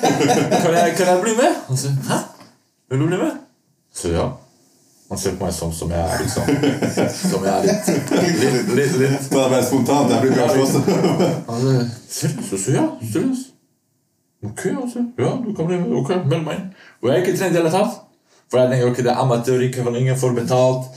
kan 0.65 0.75
jeg, 0.75 0.97
kan 0.99 1.13
jeg 1.13 1.21
bli 1.23 1.37
med? 1.39 1.61
Han 1.69 1.79
sier, 1.79 1.95
hæ? 2.09 2.19
Vil 2.91 3.05
du 3.05 3.07
bli 3.13 3.21
med? 3.21 3.37
Så 3.95 4.11
ja. 4.11 4.27
Han 5.11 5.21
ser 5.21 5.35
på 5.37 5.45
meg 5.45 5.53
sånn 5.53 5.73
som 5.77 5.91
jeg 5.93 6.01
er, 6.01 6.23
liksom. 6.23 6.47
Som 7.31 7.45
jeg 7.45 7.53
er 7.53 7.67
litt, 7.69 8.13
litt, 8.41 8.71
litt, 8.73 8.95
litt. 9.03 9.27
Det 9.29 9.41
er 9.41 9.51
bare 9.53 9.67
spontant. 9.67 10.15
Jeg 10.15 10.23
bruker 10.25 10.47
å 10.47 10.55
slåss. 10.55 10.79
Han 11.51 11.67
seriøst? 12.09 12.71
Ja, 12.73 12.87
seriøst. 13.03 13.51
Ok, 14.45 14.65
altså. 14.73 15.05
Ja, 15.21 15.35
du 15.45 15.53
kan 15.57 15.69
bli 15.69 15.79
med. 15.83 15.93
Ok, 16.01 16.15
meld 16.25 16.49
meg 16.49 16.57
inn. 16.57 16.65
Og 17.03 17.11
jeg 17.11 17.19
er 17.19 17.23
ikke 17.23 17.37
trent 17.37 17.53
i 17.53 17.59
det 17.59 17.63
hele 17.63 17.75
tatt. 17.75 18.01
For 18.53 18.61
jeg 18.61 18.73
tenker, 18.73 18.91
ok, 18.91 18.99
det 19.05 19.13
er 19.13 19.21
amatør, 19.23 19.63
ikke 19.69 19.85
for 19.85 20.01
ingen 20.01 20.19
får 20.21 20.35
betalt. 20.37 20.91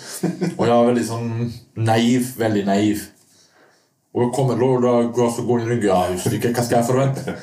Og 0.55 0.63
jeg 0.63 0.73
er 0.73 0.89
veldig 0.89 1.05
sånn 1.07 1.29
naiv, 1.89 2.33
veldig 2.39 2.65
naiv. 2.67 3.05
Og 4.15 4.23
jeg 4.23 4.33
kommer 4.35 4.59
lørdag, 4.59 5.11
og 5.13 5.35
så 5.35 5.45
går 5.45 5.61
inn 5.61 5.67
i 5.67 5.71
ryggen. 5.75 5.91
ja, 5.91 5.99
just 6.15 6.31
ikke, 6.31 6.51
hva 6.55 6.65
skal 6.65 6.79
jeg 6.79 6.87
forvente? 6.89 7.37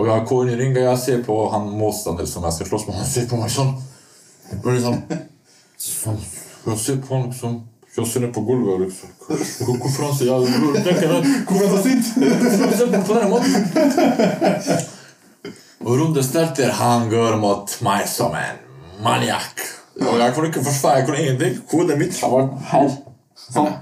Og 0.00 0.08
jeg 0.08 0.26
går 0.30 0.44
inn 0.44 0.52
i 0.54 0.60
ringen, 0.62 0.82
jeg 0.84 1.00
ser 1.02 1.24
på 1.26 1.36
han 1.52 1.68
motstander 1.76 2.28
som 2.28 2.44
jeg 2.46 2.56
skal 2.56 2.70
slåss 2.70 2.86
med, 2.88 3.00
han 3.00 3.08
ser 3.08 3.26
på 3.28 3.40
meg 3.40 3.52
sånn. 3.52 3.74
Veldig 4.52 4.76
liksom. 4.78 5.26
Jeg 5.80 6.76
ser 6.76 6.96
på 7.00 7.14
han 7.14 7.30
liksom, 7.30 7.54
jeg 7.96 8.06
ser 8.06 8.20
ned 8.20 8.34
på 8.36 8.42
gulvet, 8.44 8.82
liksom. 8.84 9.08
Hvorfor 9.64 10.02
han 10.04 10.16
sier, 10.18 10.28
jeg, 10.28 10.40
Hvorfor 11.48 11.68
han 11.72 11.84
du 12.92 12.98
på 13.08 13.16
denne 13.16 13.30
måten? 13.32 13.54
Og 15.80 15.94
runde 15.96 16.22
starter, 16.24 16.74
han 16.76 17.08
går 17.08 17.38
mot 17.40 17.78
meg 17.86 18.04
som 18.12 18.36
en 18.36 18.60
maniak. 19.00 19.64
Og 20.04 20.20
jeg 20.20 20.34
kunne 20.36 20.52
ikke 20.52 20.66
forsvare, 20.68 21.00
jeg 21.00 21.08
kunne 21.08 21.24
ingenting. 21.24 21.56
Hodet 21.72 21.96
mitt 22.02 22.20
har 22.20 22.36
vært 22.36 22.52
her. 22.74 22.92
Sånn. 23.46 23.72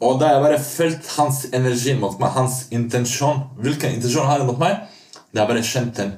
Og 0.00 0.18
da 0.22 0.32
jeg 0.32 0.44
bare 0.46 0.64
følte 0.64 1.14
hans 1.18 1.44
energi 1.52 1.92
mot 1.98 2.16
meg, 2.22 2.30
hans 2.32 2.60
intensjon 2.72 3.42
Hvilken 3.58 3.98
intensjon 3.98 4.28
har 4.30 4.40
han 4.40 4.48
mot 4.48 4.60
meg? 4.62 4.86
Det 5.28 5.42
har 5.42 5.50
bare 5.50 5.60
kjent 5.66 5.98
den. 6.00 6.16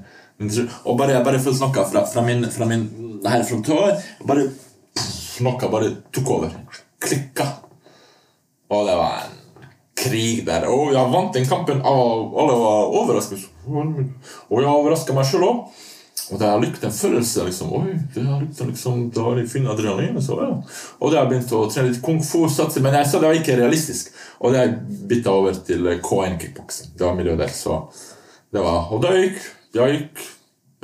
Og 0.84 0.94
bare, 1.00 1.16
jeg 1.16 1.26
bare 1.26 1.42
følte 1.42 1.66
noe 1.66 1.88
fra, 1.90 2.06
fra 2.06 2.22
min, 2.24 2.46
fra 2.54 2.68
min 2.70 2.86
her 3.26 3.44
fra 3.44 3.60
tår. 3.66 3.92
Bare 4.28 4.46
pff, 4.48 5.40
Noe 5.44 5.68
bare 5.72 5.92
tok 6.12 6.32
over. 6.36 6.56
Klikka. 7.00 7.46
Og 8.70 8.86
det 8.86 8.96
var 8.96 9.22
en 9.24 9.38
krig 10.00 10.42
der. 10.46 10.66
Og 10.70 10.92
jeg 10.94 11.12
vant 11.12 11.36
den 11.36 11.48
kampen, 11.48 11.80
alle 11.84 12.58
var 12.60 12.90
overrasket. 13.00 13.46
Og 13.66 14.60
jeg 14.60 14.68
overraska 14.68 15.16
meg 15.16 15.28
sjøl 15.28 15.46
òg. 15.48 15.62
Og 16.30 16.38
det 16.38 16.46
har 16.46 16.60
lykt 16.62 16.84
en 16.86 16.92
følelse 16.94 17.44
liksom, 17.48 17.72
Oi, 17.74 17.94
det 18.14 18.22
har 18.22 18.38
lykt 18.38 18.60
liksom, 18.62 19.08
da 19.10 19.24
har 19.26 19.40
jeg 19.40 19.48
funnet 19.50 19.72
adrenalin. 19.72 20.20
Så, 20.22 20.36
ja. 20.38 20.52
Og 21.00 21.10
det 21.10 21.18
har 21.18 21.24
jeg 21.24 21.32
begynt 21.32 21.54
å 21.56 21.64
trene 21.72 21.90
litt 21.90 22.02
kung 22.04 22.20
fu. 22.22 22.44
Satse, 22.52 22.82
men 22.84 22.94
jeg 22.94 23.08
sa 23.10 23.18
det 23.18 23.30
var 23.32 23.40
ikke 23.40 23.56
realistisk. 23.58 24.12
Og 24.38 24.54
det 24.54 24.68
bytta 25.10 25.34
over 25.34 25.58
til 25.66 25.90
K1 26.04 26.38
kickboksing. 26.44 26.92
Det 26.94 27.06
var 27.08 27.18
miljøet 27.18 27.42
der. 27.42 27.50
Så 27.54 27.80
det 28.54 28.62
var, 28.62 28.86
og 28.94 29.02
da 29.02 29.16
gikk 29.16 29.42
jeg 29.74 29.96
gikk 29.96 30.24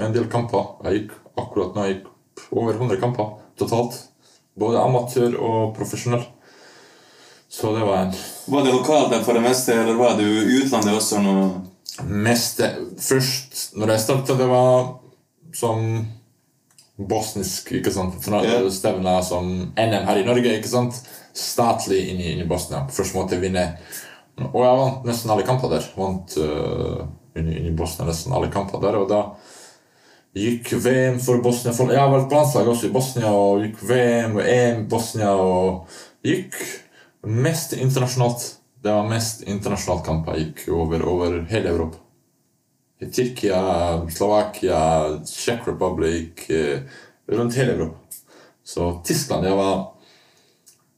en 0.03 0.13
del 0.15 0.27
kamper. 0.31 0.77
Jeg 0.87 1.01
gikk 1.01 1.17
akkurat 1.39 1.75
nå 1.77 1.87
jeg 1.87 1.97
gikk 1.97 2.13
over 2.51 2.75
100 2.75 3.01
kamper 3.01 3.37
totalt. 3.59 3.99
Både 4.57 4.81
amatør 4.81 5.37
og 5.37 5.77
profesjonell. 5.77 6.25
Så 7.49 7.71
det 7.77 7.85
var 7.87 8.07
en 8.07 8.15
Var 8.47 8.65
det 8.65 8.73
lokalt 8.75 9.15
for 9.25 9.37
det 9.37 9.45
meste, 9.45 9.75
eller 9.75 9.95
var 9.95 10.17
du 10.19 10.25
i 10.27 10.61
utlandet 10.63 10.97
også? 10.97 11.23
Noe? 11.25 11.49
meste 12.05 12.69
Først, 13.01 13.77
når 13.77 13.95
jeg 13.95 14.05
starta, 14.05 14.37
det 14.37 14.49
var 14.51 14.97
som 15.57 16.07
bosnisk 16.97 17.73
ikke 17.77 17.93
sant? 17.93 18.19
Stevner 18.73 19.23
som 19.25 19.49
NM 19.73 20.09
her 20.09 20.21
i 20.21 20.27
Norge. 20.27 20.57
ikke 20.59 20.69
sant? 20.69 20.99
Statlig 21.37 22.03
inn 22.11 22.21
i, 22.21 22.33
inn 22.35 22.45
i 22.45 22.49
Bosnia. 22.49 22.87
Først 22.93 23.17
måtte 23.17 23.37
jeg 23.37 23.47
vinne. 23.47 23.67
Og 24.51 24.61
jeg 24.65 24.81
vant 24.81 25.09
nesten 25.09 25.33
alle 25.33 25.45
kamper 25.49 25.73
der. 25.73 25.89
Vant 25.97 26.37
uh, 26.41 27.05
inn, 27.37 27.51
inn 27.53 27.69
i 27.71 27.77
Bosnia 27.77 28.09
nesten 28.09 28.35
alle 28.37 28.51
kamper 28.53 28.81
der. 28.85 28.97
Og 29.01 29.09
da 29.13 29.23
gikk 30.37 30.73
VM 30.85 31.21
for 31.23 31.41
Bosnia. 31.45 31.73
For, 31.77 31.93
jeg 31.93 32.01
har 32.01 32.13
vært 32.13 32.29
på 32.31 32.37
landslag 32.37 32.69
også 32.69 32.91
i 32.91 32.95
Bosnia, 32.95 33.33
og 33.33 33.65
gikk 33.65 33.83
VM 33.89 34.37
og 34.37 34.43
EM 34.45 34.83
i 34.83 34.89
Bosnia. 34.91 35.33
Og 35.33 35.97
gikk 36.27 36.59
mest 37.27 37.77
internasjonalt. 37.77 38.45
Det 38.85 38.93
var 38.93 39.09
mest 39.11 39.47
internasjonalt 39.49 40.05
kamper. 40.07 40.37
Jeg 40.37 40.51
gikk 40.51 40.67
over, 40.77 41.07
over 41.09 41.41
hele 41.51 41.73
Europa. 41.73 42.03
I 43.01 43.11
Tyrkia, 43.13 43.61
Slovakia, 44.09 44.81
Czech 45.29 45.67
Republic 45.69 46.47
eh, 46.49 46.81
Rundt 47.29 47.57
hele 47.59 47.73
Europa. 47.73 47.99
Så 48.65 49.03
Tyskland 49.05 49.45
Jeg 49.45 49.57
var 49.57 49.93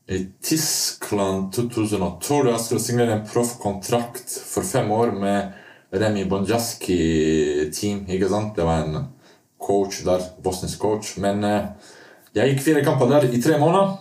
i 0.09 0.27
Tyskland 0.43 1.53
2012. 1.53 2.49
Jeg 2.49 2.61
skulle 2.61 2.83
signere 2.83 3.17
en 3.17 3.27
proffkontrakt 3.27 4.31
for 4.47 4.63
fem 4.63 4.91
år 4.93 5.11
med 5.13 5.53
Remi 5.93 6.25
Bonjaski-team. 6.25 8.07
ikke 8.09 8.29
sant? 8.29 8.55
Det 8.57 8.65
var 8.65 8.85
en 8.85 9.09
coach 9.59 10.03
der, 10.07 10.25
bosnisk 10.45 10.79
coach. 10.83 11.17
Men 11.23 11.45
eh, 11.45 11.93
jeg 12.37 12.55
gikk 12.55 12.65
fire 12.65 12.85
kamper 12.87 13.11
der 13.11 13.29
i 13.29 13.43
tre 13.43 13.59
måneder. 13.61 13.97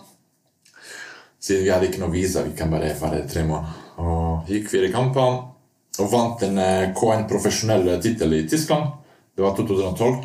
Siden 1.40 1.64
vi 1.64 1.72
hadde 1.72 1.90
ikke 1.90 2.02
noe 2.02 2.14
visa. 2.14 2.42
Vi 2.46 2.56
kan 2.58 2.72
bare 2.72 2.94
være 3.00 3.26
tre 3.30 3.44
måneder. 3.48 3.84
Og 3.98 4.50
gikk 4.50 4.70
fire 4.72 4.90
kamper 4.94 5.44
og 5.98 6.10
vant 6.12 6.42
en 6.46 6.58
eh, 6.62 6.90
K1 6.96 7.26
profesjonell 7.30 7.90
tittel 8.02 8.36
i 8.38 8.44
Tyskland. 8.48 8.92
Det 9.34 9.44
var 9.44 9.56
2012. 9.58 10.18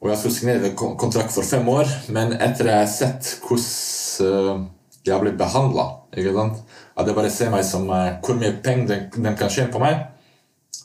Og 0.00 0.08
jeg 0.08 0.18
skulle 0.18 0.34
signere 0.34 0.74
kontrakt 0.76 1.32
for 1.34 1.44
fem 1.44 1.66
år, 1.68 1.88
men 2.08 2.32
etter 2.32 2.70
jeg 2.70 2.78
har 2.80 2.88
sett 2.88 3.34
hvordan 3.44 4.68
jeg 4.68 4.68
jeg 5.06 5.16
ble 5.22 5.32
behandla 5.32 5.84
At 6.12 7.06
jeg 7.06 7.14
bare 7.16 7.30
ser 7.32 7.50
meg 7.52 7.64
som 7.64 7.88
eh, 7.88 8.18
hvor 8.20 8.36
mye 8.36 8.58
penger 8.62 8.86
den, 8.88 9.24
den 9.24 9.36
kan 9.36 9.48
tjene 9.48 9.72
på 9.72 9.80
meg 9.80 9.96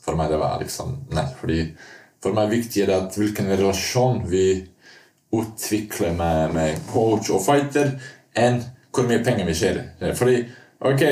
For 0.04 0.16
meg 0.16 0.30
det 0.32 0.38
var 0.40 0.60
liksom 0.62 0.94
Nei. 1.12 1.26
fordi 1.36 1.58
For 2.26 2.34
meg 2.34 2.48
er 2.48 2.50
det 2.50 2.58
viktigere 2.58 2.94
at 3.04 3.14
hvilken 3.14 3.50
relasjon 3.52 4.24
vi 4.26 4.46
utvikler 5.36 6.14
med, 6.18 6.54
med 6.56 6.80
coach 6.90 7.30
og 7.30 7.44
fighter, 7.44 7.92
enn 8.34 8.58
hvor 8.90 9.06
mye 9.06 9.22
penger 9.22 9.46
vi 9.46 9.54
tjener. 9.54 10.14
Fordi 10.18 10.40
ok, 10.90 11.04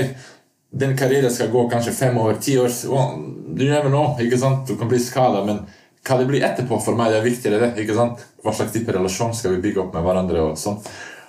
den 0.75 0.97
karrieren 0.99 1.31
skal 1.31 1.53
gå 1.53 1.69
kanskje 1.71 1.95
fem 1.95 2.19
år, 2.19 2.41
ti 2.43 2.57
år 2.59 2.73
well, 2.91 3.21
Du 3.55 3.63
never 3.63 3.93
nå, 3.93 4.03
ikke 4.25 4.41
sant? 4.43 4.67
Du 4.67 4.75
kan 4.75 4.91
bli 4.91 4.99
skada, 4.99 5.45
men 5.47 5.61
hva 6.03 6.17
det 6.19 6.27
blir 6.27 6.43
etterpå, 6.43 6.81
for 6.83 6.99
meg 6.99 7.13
det 7.13 7.21
er 7.21 7.29
viktigere. 7.29 7.61
det, 7.63 7.85
ikke 7.85 7.95
sant? 7.95 8.25
Hva 8.43 8.51
slags 8.57 8.75
type 8.75 8.93
relasjon 8.93 9.37
skal 9.39 9.55
vi 9.55 9.63
bygge 9.69 9.85
opp 9.85 9.95
med 9.95 10.03
hverandre? 10.03 10.43
Og 10.49 10.59
sånn. 10.59 10.81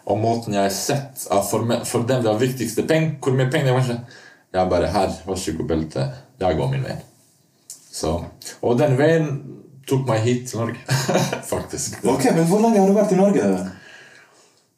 Og 0.10 0.18
måten 0.18 0.58
jeg 0.58 0.66
har 0.66 0.74
sett 0.74 1.28
for, 1.52 1.62
meg, 1.62 1.86
for 1.86 2.10
dem 2.10 2.26
det 2.26 2.32
er 2.32 2.42
viktigste 2.42 2.88
penger, 2.90 3.20
hvor 3.22 3.38
mye 3.38 3.52
penger 3.54 3.70
det 3.70 3.76
er 3.76 3.84
kanskje 3.84 4.00
Jeg 4.56 4.72
bare 4.72 4.90
her, 4.90 5.14
vær 5.28 5.38
så 5.38 5.54
god, 5.54 5.70
belte. 5.70 6.08
Jeg 6.42 6.58
går 6.58 6.74
min 6.74 6.90
vei. 6.90 6.98
Så, 7.70 8.18
og 8.66 8.80
den 8.82 8.98
veien 8.98 9.30
tok 9.90 10.08
meg 10.08 10.24
hit 10.26 10.48
til 10.50 10.62
Norge, 10.64 11.02
faktisk. 11.54 12.00
Ok, 12.04 12.30
men 12.34 12.48
Hvor 12.50 12.64
lenge 12.64 12.82
har 12.82 12.90
du 12.90 12.98
vært 12.98 13.14
i 13.14 13.20
Norge? 13.20 13.52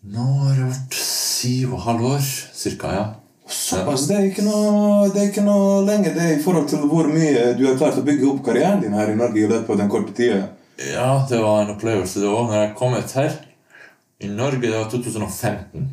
Nå 0.07 0.25
har 0.43 0.57
det 0.57 0.67
vært 0.71 0.99
syv 0.99 1.73
og 1.73 1.79
et 1.79 1.87
halvt 1.87 2.09
år, 2.11 2.27
cirka, 2.63 2.93
ja. 2.95 3.07
Såpass, 3.47 4.07
det 4.09 4.17
det 4.17 5.21
er 5.21 5.29
ikke 5.29 5.43
noe 5.45 5.83
lenge 5.87 6.11
det 6.15 6.25
i 6.33 6.39
forhold 6.43 6.67
til 6.67 6.81
hvor 6.91 7.07
mye 7.07 7.53
du 7.55 7.63
har 7.63 7.77
klart 7.79 7.99
å 7.99 8.03
bygge 8.03 8.27
opp 8.27 8.41
karrieren 8.43 8.81
din 8.83 8.95
her 8.95 9.13
i 9.13 9.15
Norge 9.15 9.39
i 9.39 9.47
løpet 9.47 9.71
av 9.71 9.79
den 9.79 9.91
korte 9.91 10.15
tida. 10.15 10.41
Ja, 10.77 11.25
det 11.29 11.39
var 11.41 11.63
en 11.63 11.71
opplevelse 11.73 12.19
det 12.21 12.27
òg. 12.27 12.49
Når 12.49 12.59
jeg 12.59 12.73
kom 12.77 12.97
ut 12.97 13.15
her 13.17 13.37
i 14.19 14.33
Norge, 14.33 14.59
det 14.65 14.75
var 14.75 14.91
2015. 14.91 15.87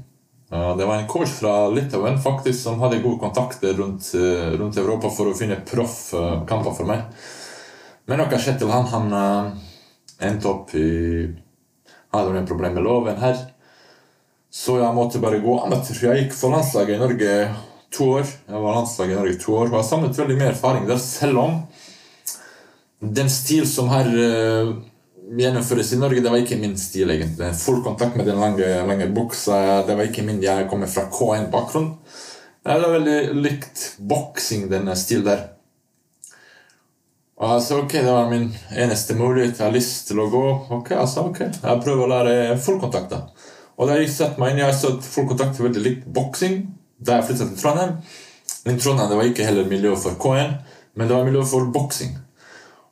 Det 0.50 0.86
var 0.86 0.98
en 0.98 1.08
coach 1.10 1.30
fra 1.38 1.54
Litauen 1.70 2.18
faktisk 2.22 2.58
som 2.62 2.82
hadde 2.82 3.00
gode 3.02 3.22
kontakter 3.22 3.74
rundt, 3.78 4.10
eh, 4.14 4.52
rundt 4.58 4.76
Europa 4.78 5.10
for 5.10 5.30
å 5.30 5.38
finne 5.38 5.62
proffkamper 5.66 6.76
for 6.76 6.90
meg. 6.90 7.06
Men 8.08 8.20
noe 8.20 8.38
skjedde 8.38 8.60
til 8.64 8.72
han. 8.72 8.88
Han 8.92 9.16
uh, 9.16 9.52
endte 10.24 10.50
opp 10.50 10.74
i 10.76 10.88
hadde 12.14 12.34
noen 12.34 12.48
problemer 12.48 12.78
med 12.78 12.86
loven 12.86 13.20
her. 13.22 13.38
Så 14.54 14.78
jeg 14.78 14.94
måtte 14.94 15.22
bare 15.22 15.42
gå 15.42 15.56
amatør. 15.64 16.02
Jeg 16.06 16.24
gikk 16.24 16.36
for 16.38 16.54
landslaget 16.54 16.96
i 16.96 17.02
Norge 17.02 17.38
to 17.94 18.10
år. 18.20 18.26
Jeg 18.28 18.64
var 18.66 18.78
landslaget 18.78 19.16
i 19.16 19.18
Norge 19.18 19.38
to 19.42 19.56
år 19.58 19.70
og 19.70 19.78
har 19.80 19.86
samlet 19.88 20.18
veldig 20.20 20.36
mye 20.38 20.50
erfaring 20.52 20.86
der, 20.88 21.00
selv 21.02 21.40
om 21.42 21.62
den 23.04 23.28
stil 23.28 23.66
som 23.68 23.90
her 23.92 24.06
uh, 24.08 24.70
gjennomføres 25.36 25.90
i 25.92 25.98
Norge, 26.00 26.22
det 26.24 26.30
var 26.32 26.40
ikke 26.40 26.60
min 26.60 26.76
stil, 26.80 27.10
egentlig. 27.10 27.50
Full 27.58 27.82
kontakt 27.84 28.16
med 28.16 28.28
den 28.28 28.40
lange, 28.40 28.68
lange 28.88 29.08
buksa, 29.12 29.82
det 29.88 29.96
var 29.98 30.08
ikke 30.08 30.24
min. 30.24 30.42
Jeg 30.44 30.68
kommer 30.70 30.90
fra 30.90 31.08
K1-bakgrunn. 31.12 31.90
Det 32.64 32.72
er 32.72 32.94
veldig 32.94 33.18
likt 33.44 33.82
boksing, 34.00 34.68
denne 34.70 34.96
stilen 34.96 35.26
der. 35.28 35.42
Og 37.44 37.50
jeg 37.52 37.64
sa 37.66 37.76
ok, 37.76 37.92
det 37.92 38.08
var 38.08 38.30
min 38.30 38.46
eneste 38.72 39.14
mulighet. 39.18 39.58
Jeg 39.58 39.66
har 39.66 39.74
lyst 39.74 40.06
til 40.08 40.22
å 40.22 40.30
gå. 40.32 40.44
Ok, 40.72 40.94
jeg 40.94 41.08
sa 41.12 41.26
ok, 41.28 41.42
jeg 41.52 41.82
prøver 41.84 42.04
å 42.06 42.12
lære 42.14 42.54
fullkontakt. 42.64 43.10
da. 43.10 43.50
Og 43.76 43.90
der 43.90 44.00
jeg 44.00 44.14
satte 44.14 44.40
meg 44.40 44.54
inn, 44.54 44.62
jeg 44.62 44.76
så 44.78 44.94
at 44.94 45.04
full 45.04 45.28
er 45.34 45.50
veldig 45.66 45.82
likt 45.84 46.06
boksing. 46.08 46.62
Da 46.96 47.18
jeg 47.18 47.28
flyttet 47.28 47.52
til 47.52 47.60
Trondheim. 47.60 47.98
Men 48.64 48.80
Trondheim 48.80 49.10
det 49.10 49.18
var 49.18 49.28
ikke 49.28 49.44
heller 49.44 49.68
miljø 49.68 49.92
for 50.00 50.16
K1, 50.16 50.54
men 50.96 51.10
det 51.10 51.18
var 51.18 51.28
miljø 51.28 51.44
for 51.44 51.68
boksing. 51.74 52.16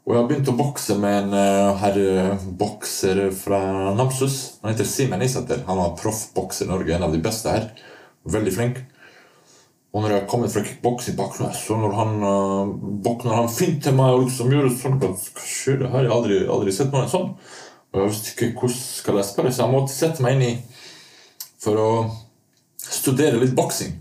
Og 0.04 0.16
jeg 0.18 0.28
begynte 0.28 0.52
å 0.52 0.58
bokse 0.58 0.98
med 1.00 1.18
en 1.22 1.36
uh, 1.38 1.80
herre 1.80 2.36
bokser 2.58 3.28
fra 3.38 3.62
Namsos. 3.96 4.58
Han 4.60 4.74
heter 4.74 4.90
Simen 4.90 5.22
Isater. 5.24 5.62
Han 5.68 5.80
var 5.80 5.96
proffbokser 5.96 6.66
i 6.66 6.72
Norge, 6.74 6.92
en 6.92 7.06
av 7.06 7.14
de 7.14 7.22
beste 7.24 7.54
her. 7.54 7.70
Veldig 8.28 8.52
flink. 8.52 8.82
Og 9.92 10.00
når 10.00 10.14
jeg 10.14 10.28
kom 10.30 10.44
fra 10.48 10.62
kickboksing 10.64 11.18
så 11.52 11.76
når 11.76 11.94
han 11.98 12.12
bok, 13.04 13.26
når 13.26 13.34
han 13.42 13.50
finter 13.52 13.92
meg 13.92 14.14
og 14.14 14.24
liksom 14.24 14.52
gjorde 14.54 14.72
sånn 14.80 14.98
Hva 15.02 15.12
skjer 15.44 15.82
det 15.82 15.90
her? 15.92 16.06
Jeg 16.06 16.12
har 16.12 16.16
aldri, 16.16 16.38
aldri 16.48 16.72
sett 16.72 16.94
noen 16.94 17.10
sånn. 17.12 17.34
Og 17.92 18.00
jeg 18.00 18.08
visste 18.08 18.32
ikke 18.32 18.52
hvordan 18.62 18.78
skal 18.80 19.20
jeg 19.20 19.28
spille, 19.28 19.52
så 19.52 19.66
jeg 19.66 19.74
måtte 19.74 19.92
sette 19.92 20.24
meg 20.24 20.38
inn 20.38 20.46
i 20.46 20.52
for 21.62 21.78
å 21.78 21.90
studere 22.82 23.40
litt 23.42 23.52
boksing. 23.54 23.92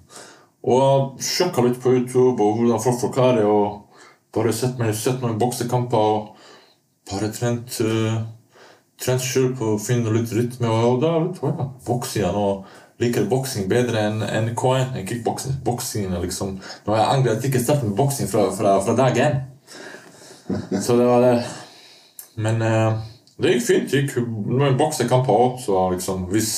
Og 0.72 1.20
sjekka 1.22 1.64
litt 1.66 1.82
på 1.84 1.92
YouTube 1.98 2.40
og 2.40 2.62
hvordan 2.62 2.84
folk 2.84 3.02
forklarer. 3.02 3.46
og 3.46 3.92
bare 4.32 4.54
sett 4.56 4.80
meg 4.80 4.94
sett 4.96 5.20
noen 5.22 5.40
boksekamper 5.40 5.98
og 5.98 6.46
bare 7.10 7.32
trent 7.36 7.82
uh, 7.84 8.22
trent 9.02 9.24
sjøl 9.26 9.52
på 9.58 9.74
å 9.74 9.82
finne 9.82 10.14
litt 10.16 10.32
rytme. 10.36 10.70
Og 10.70 11.02
da 11.04 11.18
vet 11.18 11.40
du 11.40 11.44
hva, 11.46 11.68
vokser 11.88 12.24
jeg 12.24 12.32
Og 12.38 12.66
liker 13.02 13.26
boksing 13.30 13.70
bedre 13.72 14.02
enn 14.08 14.22
en 14.26 14.50
K1, 14.58 14.96
enn 14.96 15.08
kickboksing. 15.08 15.58
Boksing 15.66 16.12
liksom 16.22 16.58
Nå 16.60 16.94
har 16.94 17.02
jeg 17.02 17.16
angret 17.16 17.38
at 17.38 17.46
jeg 17.46 17.54
ikke 17.54 17.64
startet 17.64 17.90
med 17.90 17.98
boksing 17.98 18.30
fra, 18.32 18.48
fra, 18.56 18.76
fra 18.86 18.98
dag 18.98 19.18
én. 19.18 19.40
Så 20.82 20.98
det 21.00 21.08
var 21.08 21.24
det. 21.26 21.36
Men 22.42 22.62
uh, 22.62 23.00
det 23.42 23.56
gikk 23.56 23.66
fint. 23.66 23.96
Gikk 23.96 24.18
noen 24.22 24.78
boksekamper 24.80 25.34
òg, 25.34 25.58
så 25.64 25.88
liksom 25.94 26.28
hvis, 26.32 26.52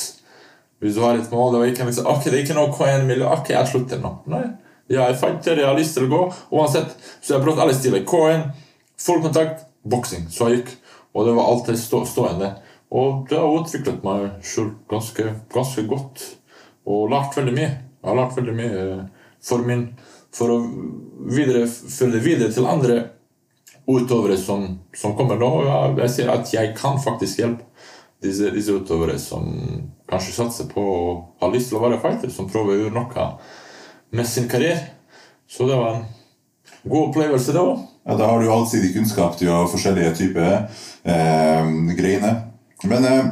hvis 0.82 0.98
du 0.98 1.02
har 1.04 1.18
et 1.18 1.32
mål 1.32 1.54
det 1.54 1.62
var 1.62 1.72
ikke 1.72 1.88
liksom, 1.88 2.10
Ok, 2.12 2.28
det 2.28 2.36
er 2.36 2.44
ikke 2.44 2.58
noe 2.58 2.74
K1-miljø. 2.74 3.28
Ok, 3.30 3.54
jeg 3.54 3.70
slutter 3.70 4.02
nå. 4.02 4.16
Nei. 4.32 4.44
Jeg 4.92 5.00
er 5.00 5.16
fighter, 5.16 5.56
jeg 5.56 5.68
har 5.68 5.78
lyst 5.78 5.96
til 5.96 6.08
å 6.08 6.12
gå. 6.12 6.22
Uansett, 6.52 6.92
så 7.24 7.36
jeg 7.36 7.44
prøvde 7.44 7.64
alle 7.64 7.76
stiler. 7.76 8.04
K1, 8.08 8.50
full 9.00 9.22
kontakt, 9.24 9.64
boksing. 9.88 10.28
Så 10.32 10.50
jeg 10.50 10.60
gikk. 10.60 10.74
Og 11.14 11.28
det 11.28 11.36
var 11.36 11.48
alltid 11.48 11.78
stå, 11.80 12.02
stående. 12.10 12.50
Og 12.94 13.26
det 13.30 13.40
har 13.40 13.56
utviklet 13.58 14.04
meg 14.06 14.28
selv 14.46 14.76
ganske, 14.90 15.26
ganske 15.52 15.86
godt. 15.90 16.22
Og 16.86 17.10
lært 17.10 17.36
veldig 17.38 17.54
mye. 17.56 17.72
Jeg 17.72 18.10
har 18.10 18.18
lært 18.20 18.36
veldig 18.38 18.54
mye 18.54 18.84
eh, 18.84 19.02
for, 19.42 19.64
min, 19.66 19.88
for 20.34 20.54
å 20.54 20.60
videre, 21.32 21.66
føre 21.66 22.14
det 22.14 22.24
videre 22.24 22.54
til 22.54 22.68
andre 22.70 23.00
utøvere 23.90 24.36
som, 24.40 24.66
som 24.96 25.16
kommer 25.18 25.40
nå. 25.40 25.50
Jeg, 25.66 25.96
jeg 26.04 26.14
sier 26.14 26.32
at 26.36 26.54
jeg 26.54 26.74
kan 26.78 27.00
faktisk 27.02 27.42
hjelpe 27.42 27.66
disse, 28.24 28.52
disse 28.54 28.76
utøvere 28.78 29.18
som 29.20 29.50
kanskje 30.08 30.36
satser 30.36 30.70
på 30.70 30.84
å 30.84 31.04
ha 31.42 31.50
lyst 31.52 31.72
til 31.72 31.80
å 31.80 31.84
være 31.84 32.00
fighter, 32.02 32.32
som 32.32 32.48
prøver 32.50 32.76
å 32.76 32.82
gjøre 32.84 32.96
noe 32.96 33.28
med 34.14 34.28
sin 34.28 34.48
karriere. 34.48 34.94
Så 35.50 35.66
det 35.68 35.76
var 35.76 35.98
en 35.98 36.06
god 36.84 37.10
opplevelse, 37.10 37.52
det 37.52 37.64
òg. 37.64 37.84
Ja, 38.04 38.16
Da 38.20 38.28
har 38.28 38.40
du 38.40 38.50
allsidig 38.52 38.94
kunnskap 38.94 39.38
til 39.40 39.50
å 39.52 39.64
forskjellige 39.72 40.14
typer 40.18 40.50
eh, 41.08 41.70
greiner. 41.96 42.53
Men 42.82 43.04
eh, 43.04 43.24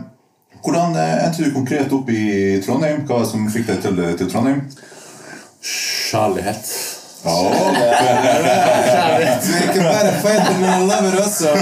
hvordan 0.63 0.97
eh, 0.97 1.25
endte 1.27 1.43
du 1.43 1.53
konkret 1.55 1.93
opp 1.93 2.11
i 2.11 2.61
Trondheim? 2.65 3.05
Hva 3.09 3.25
som 3.27 3.51
fikk 3.51 3.67
deg 3.73 3.83
til, 3.85 4.03
til 4.19 4.31
Trondheim? 4.31 4.65
Kjærlighet. 5.63 6.75
Ja, 7.23 7.31
det 7.31 9.21
er 9.23 9.63
ikke 9.63 9.83
bare 9.85 10.13
fighter, 10.23 10.57
men 10.59 10.71
en 10.73 10.89
lover 10.89 11.19
også. 11.23 11.53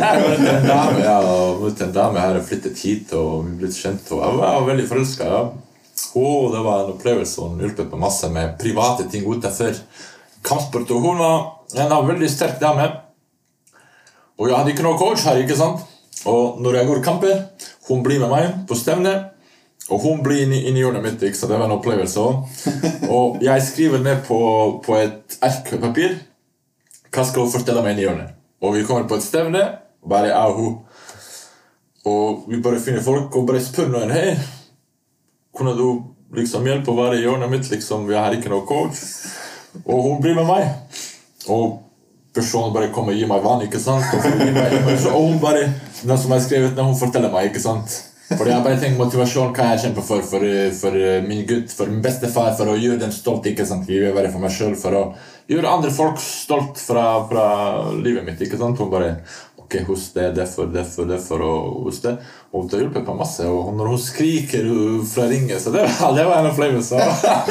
Jeg 0.00 1.24
og 1.28 1.60
møtte 1.60 1.84
en 1.84 1.92
dame 1.92 2.22
her 2.22 2.38
og 2.38 2.46
flyttet 2.48 2.80
hit 2.80 3.12
og 3.12 3.44
vi 3.44 3.58
blitt 3.60 3.76
kjent. 3.76 4.08
Og 4.16 4.22
jeg 4.24 4.38
var 4.40 4.64
veldig 4.70 4.86
forelska. 4.88 5.28
Ja. 5.28 5.42
Og 6.16 6.54
det 6.54 6.64
var 6.64 6.86
en 6.86 6.94
opplevelse 6.94 7.44
hun 7.44 7.60
hjulpet 7.60 7.92
meg 7.92 8.04
masse 8.06 8.32
med 8.32 8.56
private 8.62 9.04
ting 9.12 9.28
utenfor 9.28 9.76
kampsport. 10.46 10.88
Og 10.88 11.04
hun 11.04 11.20
var 11.20 11.38
en 11.76 12.08
veldig 12.08 12.30
sterk 12.32 12.56
dame. 12.62 12.88
Og 14.40 14.48
jeg 14.48 14.56
hadde 14.56 14.72
ikke 14.72 14.86
noe 14.86 14.98
coach 14.98 15.26
her, 15.28 15.42
ikke 15.42 15.58
sant? 15.58 15.84
Og 16.28 16.60
når 16.64 16.80
jeg 16.80 16.88
går 16.88 17.02
kamper, 17.04 17.42
hun 17.88 18.00
blir 18.04 18.20
med 18.22 18.32
meg 18.32 18.64
på 18.68 18.76
stevne. 18.78 19.12
Og 19.90 20.00
hun 20.00 20.22
blir 20.24 20.44
inni, 20.44 20.62
inni 20.70 20.80
hjørnet 20.80 21.04
mitt. 21.04 21.22
ikke 21.22 21.36
sant? 21.36 21.52
Det 21.52 21.58
var 21.60 21.68
en 21.68 21.76
opplevelse 21.76 22.20
også. 22.20 22.74
Og 23.16 23.40
jeg 23.44 23.62
skriver 23.66 24.02
ned 24.04 24.22
på, 24.28 24.38
på 24.84 24.96
et 24.96 25.38
ark 25.44 25.72
papir 25.82 26.18
hva 27.10 27.24
skal 27.26 27.42
hun 27.42 27.50
fortelle 27.50 27.82
meg 27.82 27.96
inni 27.96 28.06
hjørnet. 28.06 28.36
Og 28.62 28.76
vi 28.76 28.84
kommer 28.86 29.08
på 29.10 29.18
et 29.18 29.24
stevne, 29.24 29.64
bare 30.06 30.30
jeg 30.30 30.52
og 30.52 30.60
hun. 30.60 30.76
Og 32.06 32.44
vi 32.48 32.60
bare 32.62 32.80
finner 32.80 33.04
folk 33.04 33.34
og 33.36 33.48
bare 33.48 33.60
spør 33.64 33.90
noen 33.92 34.12
Hei, 34.14 34.36
kunne 35.56 35.74
du 35.76 35.86
liksom 36.36 36.64
hjelpe 36.68 36.92
å 36.92 36.96
være 36.96 37.18
i 37.18 37.24
hjørnet 37.26 37.50
mitt? 37.50 37.68
liksom, 37.68 38.06
Vi 38.08 38.16
har 38.16 38.32
ikke 38.32 38.52
noe 38.52 38.64
coach. 38.68 39.02
Og 39.84 40.06
hun 40.06 40.22
blir 40.22 40.38
med 40.38 40.46
meg. 40.48 40.70
Og 41.50 41.89
personen 42.34 42.74
bare 42.74 42.92
kommer 42.94 43.14
og 43.14 43.18
gir 43.20 43.30
meg 43.30 43.42
vann. 43.44 43.64
ikke 43.66 43.80
sant? 43.82 44.06
Og, 44.14 45.16
hun 45.16 45.40
bare, 45.42 45.66
den 46.02 46.20
som 46.20 46.34
har 46.34 46.44
skrevet 46.44 46.76
den, 46.76 46.86
hun 46.86 46.98
forteller 46.98 47.32
meg. 47.32 47.50
ikke 47.50 47.62
sant? 47.62 47.98
Fordi 48.30 48.52
jeg 48.52 48.62
bare 48.62 48.78
tenker 48.78 49.00
motivasjon 49.00 49.54
kan 49.54 49.72
jeg 49.72 49.82
kjempe 49.88 50.04
for, 50.06 50.22
for, 50.22 50.44
for 50.78 50.98
min 51.26 51.42
gutt, 51.48 51.72
for 51.74 51.90
min 51.90 52.02
bestefar, 52.04 52.52
for 52.58 52.70
å 52.70 52.78
gjøre 52.78 53.00
dem 53.02 53.14
stolt. 53.14 53.48
ikke 53.50 53.66
sant? 53.66 53.90
Jeg 53.90 54.14
bare 54.14 54.30
for 54.30 54.42
meg 54.42 54.54
selv, 54.54 54.78
for 54.78 54.94
å 54.94 55.04
gjøre 55.50 55.72
andre 55.78 55.90
folk 55.94 56.20
stolt 56.22 56.78
fra, 56.78 57.06
fra 57.30 57.46
livet 57.98 58.26
mitt. 58.26 58.42
ikke 58.46 58.60
sant? 58.60 58.78
Hun 58.78 58.92
bare 58.92 59.16
Ok, 59.70 59.84
hos 59.86 60.08
det, 60.16 60.32
derfor, 60.34 60.66
derfor, 60.66 61.06
derfor 61.06 61.42
og 61.46 61.84
hos 61.84 62.00
det. 62.02 62.16
Og 62.50 62.64
det 62.70 62.80
hjelper 62.80 63.04
på 63.06 63.14
masse. 63.14 63.44
Og 63.46 63.70
når 63.78 63.92
hun 63.92 64.00
skriker 64.02 64.64
fra 65.06 65.28
ringen, 65.30 65.60
så 65.62 65.70
det, 65.70 65.84
det 66.16 66.24
var 66.26 66.40
en 66.40 66.50
opplevelse. 66.50 66.98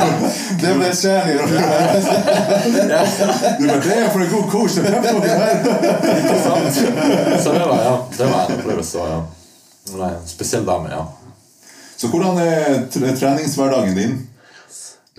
Det 0.62 0.74
ble 0.75 0.89
kjærlig. 0.91 1.36
Du 3.60 3.68
bare, 3.68 3.79
det 3.84 3.96
er 3.96 4.10
for 4.12 4.20
en 4.20 4.32
god 4.34 4.50
kos!' 4.51 4.75
Så 7.44 7.51
det 7.53 7.65
var, 7.68 7.79
ja, 7.84 7.96
det 8.18 8.25
var 8.25 8.39
en 8.46 8.60
opplevelse. 8.60 8.98
Ja. 9.00 9.22
Er 9.94 10.03
en 10.10 10.27
spesiell 10.27 10.65
dame, 10.68 10.91
ja. 10.91 11.06
Så 11.98 12.08
hvordan 12.08 12.38
er 12.44 12.86
treningshverdagen 12.91 13.96
din? 13.96 14.20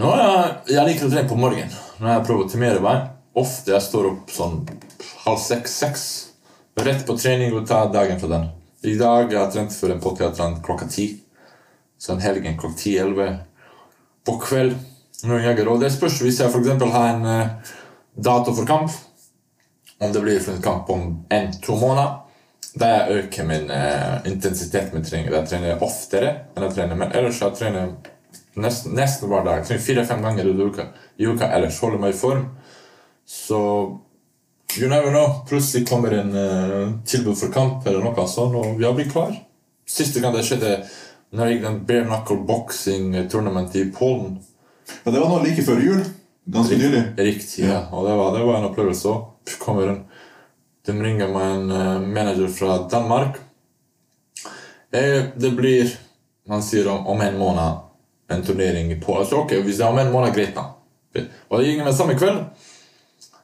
Nå, 0.01 0.13
jeg, 0.17 0.53
jeg 0.77 0.87
liker 0.89 1.09
å 1.09 1.11
trene 1.13 1.29
på 1.29 1.41
morgenen. 1.41 1.73
Når 2.01 2.15
jeg 2.15 2.27
prøver 2.29 2.45
å 2.45 2.53
timere 2.53 2.85
meg. 2.85 3.11
Ofte 3.41 3.75
jeg 3.75 3.85
står 3.85 4.13
opp 4.13 4.33
sånn 4.33 4.63
halv 5.25 5.41
seks-seks. 5.41 6.07
Rett 6.81 7.05
på 7.07 7.17
trening 7.21 7.53
og 7.57 7.69
tar 7.69 7.93
dagen 7.93 8.21
fra 8.21 8.29
den. 8.37 8.49
I 8.83 8.95
dag 8.97 9.29
har 9.29 9.35
jeg 9.35 9.53
trent 9.53 9.75
for 9.77 9.93
en 9.93 10.01
podcast 10.01 10.41
klokka 10.65 10.87
ti. 10.89 11.11
Så 12.01 12.15
en 12.15 12.23
helgen 12.25 12.57
klokka 12.57 12.79
ti-elleve. 12.81 13.29
På 14.25 14.39
kveld 14.41 14.73
når 15.29 15.45
jeg 15.45 15.67
og 15.69 15.83
Det 15.83 15.91
spørs 15.93 16.21
hvis 16.25 16.41
jeg 16.41 16.49
eksempel 16.49 16.89
har 16.95 17.11
en 17.13 17.27
uh, 17.27 17.75
dato 18.17 18.55
for 18.57 18.65
kamp. 18.65 18.91
Om 20.01 20.13
det 20.13 20.23
blir 20.25 20.41
for 20.41 20.57
en 20.57 20.65
kamp 20.65 20.89
om 20.91 21.27
en-to 21.29 21.77
måneder. 21.77 22.17
Da 22.81 22.89
jeg 22.89 23.19
øker 23.19 23.45
min 23.45 23.69
uh, 23.69 24.25
intensitet 24.25 24.95
med 24.95 25.05
trening. 25.05 25.29
Jeg 25.29 25.49
trener 25.51 25.85
oftere 25.85 26.33
enn 26.57 26.65
jeg 26.65 26.79
trener, 26.79 26.97
men 26.97 27.13
ellers 27.13 27.43
jeg 27.43 27.59
trener 27.61 27.93
nesten, 28.57 28.97
nesten 28.97 29.29
hver 29.29 29.45
dag. 29.45 29.69
Jeg 29.69 29.85
fire-fem 29.85 30.25
ganger 30.25 30.49
i 30.49 30.57
uka, 30.57 30.89
i 31.19 31.29
uka 31.29 31.53
ellers. 31.53 31.83
Holder 31.85 32.01
meg 32.01 32.15
i 32.15 32.23
form. 32.23 32.47
Så 33.29 33.61
you 34.79 34.89
never 34.89 35.11
know. 35.11 35.47
Plutselig 35.49 35.89
kommer 35.89 36.11
en 36.11 36.35
uh, 36.35 36.93
tilbud 37.07 37.39
for 37.39 37.53
kamp 37.53 37.87
eller 37.87 38.05
noe 38.05 38.27
sånt, 38.29 38.57
og 38.57 38.79
vi 38.79 38.87
har 38.87 38.95
blitt 38.95 39.13
klar. 39.13 39.35
Siste 39.89 40.23
gang 40.23 40.35
det 40.37 40.45
skjedde, 40.47 40.77
når 41.35 41.47
jeg 41.47 41.57
gikk 41.57 41.67
den 41.67 41.81
bare 41.89 42.07
knuckle 42.07 42.39
boxing 42.47 43.13
tournament 43.31 43.75
i 43.77 43.85
Polen. 43.95 44.39
Ja, 45.05 45.11
det 45.11 45.21
var 45.21 45.31
nå 45.31 45.43
like 45.45 45.65
før 45.67 45.83
jul. 45.83 46.03
Ganske 46.51 46.79
nylig. 46.79 47.03
Riktig, 47.19 47.65
ja. 47.67 47.85
Og 47.93 48.07
det 48.07 48.17
var, 48.19 48.33
det 48.37 48.47
var 48.47 48.59
en 48.59 48.69
opplevelse 48.71 49.11
òg. 49.11 49.27
Kommer 49.63 49.95
en 49.95 50.01
De 50.87 50.95
ringer 50.97 51.29
meg 51.29 51.55
en 51.55 51.71
uh, 51.71 52.01
manager 52.01 52.49
fra 52.49 52.79
Danmark. 52.91 53.37
Eh, 54.93 55.25
det 55.37 55.51
blir 55.55 55.91
Han 56.49 56.63
sier 56.63 56.89
om, 56.91 57.07
om 57.07 57.21
en 57.21 57.37
måned 57.39 57.91
en 58.31 58.43
turnering 58.43 58.93
i 58.93 59.01
Polen. 59.01 59.27
Så 59.27 59.43
ok, 59.43 59.53
hvis 59.53 59.79
det 59.79 59.85
er 59.85 59.93
om 59.93 59.99
en 59.99 60.13
måned, 60.13 60.35
greit, 60.35 60.55
da. 60.55 60.65
Og 61.51 61.59
det 61.59 61.67
gikk 61.67 61.83
med 61.85 61.95
samme 61.95 62.15
kveld. 62.19 62.41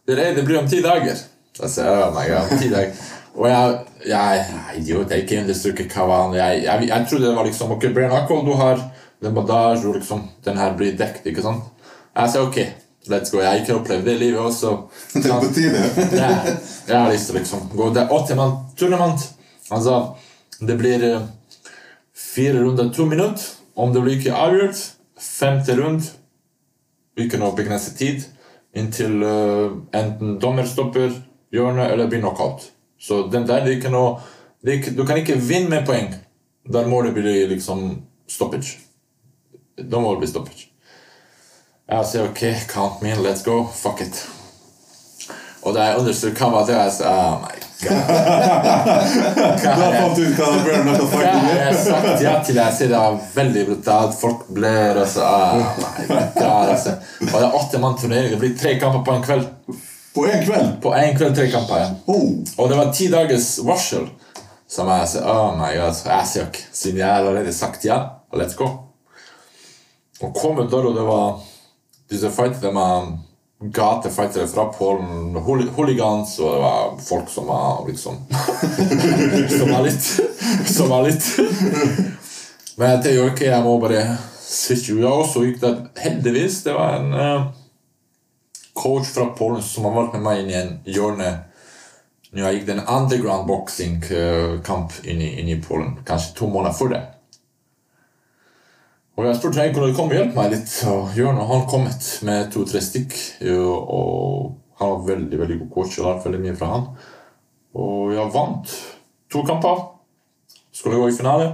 Det, 0.07 0.15
er, 0.15 0.35
det 0.35 0.45
blir 0.47 0.59
om 0.59 0.69
ti 0.71 0.83
dager. 0.83 1.19
Altså, 1.61 1.87
oh 1.91 2.13
my 2.15 2.27
God, 2.31 2.59
ti 2.61 2.69
dager. 2.71 2.93
Og 3.37 3.49
jeg, 3.51 3.79
jeg, 4.07 4.45
jeg 4.49 4.81
idiot, 4.81 5.11
jeg 5.11 5.25
ikke 5.25 5.41
understreker 5.43 5.89
hva 5.93 6.05
var 6.09 6.37
jeg, 6.39 6.61
jeg, 6.65 6.89
jeg 6.89 7.09
trodde 7.11 7.27
det 7.27 7.37
var 7.37 7.45
liksom 7.45 7.75
Ok, 7.75 7.83
Brian 7.93 8.15
Akkold, 8.17 8.47
du 8.49 8.55
har 8.57 8.81
den 9.21 9.35
bandasjen, 9.37 9.91
og 9.91 9.99
liksom, 9.99 10.23
den 10.45 10.61
her 10.61 10.77
blir 10.77 10.97
dekt, 10.97 11.27
ikke 11.29 11.45
sant? 11.45 11.67
Jeg 12.17 12.33
sa 12.33 12.45
ok, 12.47 12.59
let's 13.13 13.33
go. 13.33 13.41
Jeg 13.43 13.51
har 13.51 13.61
ikke 13.61 13.77
opplevd 13.77 14.09
det 14.09 14.17
livet 14.21 14.41
også. 14.41 14.73
Det 15.13 15.27
er 15.27 15.41
på 15.41 15.53
tide. 15.53 15.83
Ja, 16.17 16.31
jeg 16.89 16.97
har 16.97 17.13
lyst 17.13 17.29
til 17.29 17.37
å 17.37 17.41
liksom 17.41 17.67
gå 17.75 17.91
Det 17.97 18.05
er 18.05 18.15
80 18.15 18.39
mann 18.41 18.55
tournament. 18.79 19.27
Altså, 19.75 19.99
det 20.61 20.77
blir 20.81 21.05
eh, 21.05 21.27
fire 22.17 22.63
runder, 22.63 22.93
to 22.95 23.09
minutter. 23.09 23.51
Om 23.77 23.93
det 23.93 24.05
blir 24.05 24.17
ikke 24.17 24.37
avgjort, 24.37 24.79
femte 25.21 25.77
runde 25.77 26.15
ikke 27.17 27.41
noe 27.41 27.57
begrenset 27.57 27.97
tid, 27.97 28.25
inntil 28.77 29.23
eh, 29.23 29.77
enten 29.97 30.39
dommer 30.43 30.69
stopper 30.69 31.13
hjørnet 31.55 31.91
eller 31.93 32.11
blir 32.11 32.21
knockout. 32.21 32.71
Så 32.99 33.27
den 33.33 33.47
der, 33.49 33.65
det 33.65 33.73
er 33.73 33.79
ikke 33.81 33.93
noe 33.95 34.19
Du 34.67 35.05
kan 35.07 35.19
ikke 35.21 35.37
vinne 35.39 35.71
med 35.71 35.85
poeng. 35.87 36.09
Der 36.67 36.89
må 36.91 37.03
det 37.03 37.13
bli 37.15 37.45
liksom 37.47 38.03
stoppage. 38.27 38.81
Da 39.79 40.01
må 40.01 40.15
det 40.15 40.25
bli 40.25 40.31
stoppage. 40.33 40.73
Jeg 41.87 42.09
sier 42.11 42.27
ok, 42.27 42.43
count 42.67 43.03
me 43.03 43.13
in, 43.15 43.23
let's 43.23 43.45
go, 43.47 43.61
fuck 43.71 44.01
it. 44.03 44.25
Og 45.67 45.75
da 45.75 45.89
jeg 45.89 46.31
hva 46.39 46.49
var 46.53 46.67
det, 46.69 46.75
jeg 46.79 46.93
sa 46.95 47.13
oh 47.27 47.41
my 47.43 47.55
god. 47.83 48.11
Da 49.65 49.89
fant 49.97 50.15
du 50.15 50.23
ut 50.23 50.39
hva 50.39 50.51
Bjørn 50.63 50.87
Knuckle 50.87 51.23
Ja, 51.25 51.33
jeg 51.43 51.65
har 51.65 51.81
sagt 51.81 52.23
ja 52.23 52.35
til. 52.47 52.61
Jeg 52.61 52.77
sier 52.77 52.93
det 52.93 53.01
var 53.03 53.19
veldig 53.35 53.65
brutalt. 53.73 54.15
Folk 54.21 54.47
blør. 54.55 55.03
Og 55.03 55.11
så, 55.11 55.27
oh 55.27 55.81
my 55.83 56.21
god, 56.39 56.71
altså. 56.77 56.95
Og 57.27 57.35
det 57.35 57.43
er 57.49 57.59
åtte 57.59 57.83
mann 57.83 57.99
turnering. 57.99 58.31
Det 58.31 58.41
blir 58.45 58.55
tre 58.61 58.77
kamper 58.79 59.03
på 59.09 59.17
en 59.17 59.27
kveld. 59.27 59.51
På 60.15 60.29
én 60.31 60.47
kveld. 60.47 60.71
På 60.87 60.95
en 60.95 61.19
kveld 61.19 61.37
tre 61.41 61.51
kamper. 61.51 61.83
Ja. 61.83 61.91
Oh. 62.15 62.31
Og 62.63 62.71
det 62.71 62.79
var 62.79 62.95
ti 62.95 63.11
dagers 63.13 63.51
varsel. 63.67 64.07
Som 64.71 64.89
jeg 64.95 65.11
sier, 65.17 65.27
oh 65.27 65.51
my 65.59 65.75
god. 65.75 65.99
Jeg 66.07 66.31
sier 66.31 66.47
ikke. 66.47 66.67
siden 66.73 67.03
jeg 67.03 67.11
allerede 67.11 67.53
sagt 67.55 67.85
ja, 67.91 67.99
let's 68.39 68.55
go. 68.59 68.71
Og 70.23 70.31
kom 70.39 70.63
ut 70.63 70.71
der, 70.71 70.87
og 70.87 70.95
det 70.95 71.05
var 71.11 71.41
disse 72.11 72.31
fightene 72.31 72.71
med 72.73 73.17
gatefightere 73.75 74.47
fra 74.51 74.69
Polen, 74.75 75.37
hooligans, 75.77 76.39
og 76.39 76.53
det 76.53 76.63
var 76.63 76.95
folk 77.09 77.29
som 77.33 77.47
var 77.51 77.85
liksom 77.89 78.23
Som 79.59 79.73
var 79.73 79.85
litt 79.87 80.09
Som 80.71 80.91
var 80.93 81.07
litt 81.07 81.29
Men 82.77 82.91
jeg 82.91 83.03
tenkte 83.03 83.29
ikke 83.31 83.51
jeg 83.51 83.65
må 83.65 83.77
bare 83.83 84.03
sitte 84.47 84.97
ja, 85.01 85.11
og 85.11 85.27
så 85.29 85.43
gikk 85.43 85.59
det 85.63 85.73
heldigvis. 85.99 86.61
Det 86.63 86.75
var 86.77 87.01
en 87.01 87.15
uh, 87.17 87.49
coach 88.77 89.11
fra 89.15 89.31
Polen 89.37 89.63
som 89.65 89.89
har 89.89 89.97
valgt 89.97 90.15
med 90.17 90.25
meg 90.27 90.43
inn 90.43 90.53
i 90.53 90.59
en 90.61 90.73
hjørne 90.87 91.33
når 92.37 92.43
jeg 92.43 92.57
gikk 92.59 92.67
den 92.69 92.83
underground 92.85 93.47
boxing-kamp 93.49 94.97
inn, 95.09 95.23
inn 95.25 95.49
i 95.49 95.61
Polen. 95.63 95.95
Kanskje 96.07 96.35
to 96.37 96.49
måneder 96.53 96.75
før 96.77 96.93
det. 96.93 97.03
Og 99.17 99.25
jeg 99.25 99.37
spurte 99.39 99.63
han 99.63 99.73
kunne 99.73 99.95
komme 99.97 100.13
og 100.13 100.19
hjelpe 100.19 100.37
meg 100.37 100.53
litt. 100.53 100.73
Og 100.93 101.15
Jørn 101.17 101.39
han 101.41 101.69
kommet 101.71 102.09
med 102.29 102.51
to-tre 102.53 102.83
stikk. 102.85 103.15
Og 103.49 104.57
han 104.77 104.91
var 104.93 105.07
veldig 105.07 105.39
veldig 105.41 105.61
god 105.63 105.71
coach. 105.73 105.95
og 105.97 106.03
jeg 106.03 106.09
lærte 106.09 106.29
veldig 106.29 106.43
mye 106.43 106.57
fra 106.59 106.73
han. 106.75 106.89
Og 107.81 108.13
jeg 108.13 108.33
vant 108.35 108.75
to 109.33 109.45
kamper. 109.49 109.87
Skulle 110.73 111.01
gå 111.01 111.09
i 111.09 111.17
finale. 111.17 111.47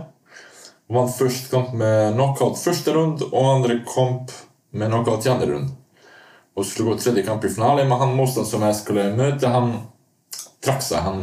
Vant 0.92 1.14
første 1.14 1.48
kamp 1.52 1.70
med 1.78 2.16
knockout 2.16 2.58
første 2.58 2.92
rund, 2.92 3.22
og 3.30 3.46
andre 3.54 3.78
kamp 3.86 4.34
med 4.72 4.90
knockout 4.90 5.26
i 5.26 5.30
andre 5.32 5.52
runde. 5.54 5.72
Og 6.56 6.66
skulle 6.66 6.90
gå 6.90 6.98
tredje 6.98 7.22
kamp 7.24 7.44
i 7.44 7.52
finale, 7.52 7.86
men 7.86 7.98
han 7.98 8.16
motstanderen 8.16 8.50
som 8.50 8.66
jeg 8.66 8.80
skulle 8.80 9.06
møte, 9.16 9.48
han 9.48 9.72
trakk 10.64 10.82
seg. 10.84 11.00
Han 11.06 11.22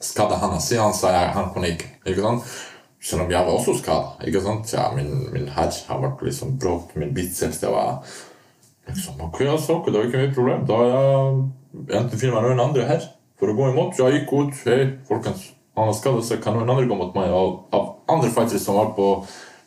skadde 0.00 0.40
handa 0.40 0.58
si. 0.64 0.80
Han 0.80 0.96
sa 0.96 1.12
jeg, 1.14 1.30
han 1.36 1.52
kunne 1.54 1.70
ikke. 1.74 1.92
ikke 2.08 2.24
sant? 2.24 2.48
Selv 3.02 3.24
om 3.24 3.30
jeg 3.32 3.46
var 3.46 3.54
også 3.56 3.78
skada. 3.78 4.16
Ikke 4.28 4.42
sant? 4.44 4.72
Ja, 4.74 4.90
min, 4.96 5.30
min 5.32 5.48
herr 5.54 5.70
har 5.88 6.02
vært 6.02 6.20
liksom 6.26 6.58
brått, 6.60 6.92
min 7.00 7.14
biceps 7.16 7.62
det 7.62 7.72
var 7.72 8.02
Liksom, 8.90 9.20
ok, 9.22 9.40
altså, 9.46 9.76
det 9.86 9.94
var 9.94 10.06
ikke 10.08 10.18
mye 10.18 10.34
problem. 10.34 10.62
Da 10.66 10.78
jeg 10.88 11.98
enten 12.00 12.18
finner 12.18 12.34
meg 12.34 12.48
noen 12.48 12.62
andre 12.64 12.86
her 12.88 13.04
for 13.38 13.52
å 13.52 13.54
gå 13.54 13.68
imot. 13.70 13.98
Jeg 14.00 14.16
gikk 14.16 14.32
ut. 14.34 14.56
Hei, 14.66 14.80
folkens, 15.06 15.44
han 15.78 15.86
har 15.90 15.94
skadet 15.94 16.26
seg. 16.26 16.40
Kan 16.42 16.58
noen 16.58 16.72
andre 16.72 16.88
gå 16.90 16.98
mot 16.98 17.14
meg? 17.14 17.30
Av, 17.30 17.52
av 17.76 17.84
andre 18.10 18.32
fightere 18.34 18.58
som 18.58 18.80
var 18.80 18.90
på 18.96 19.12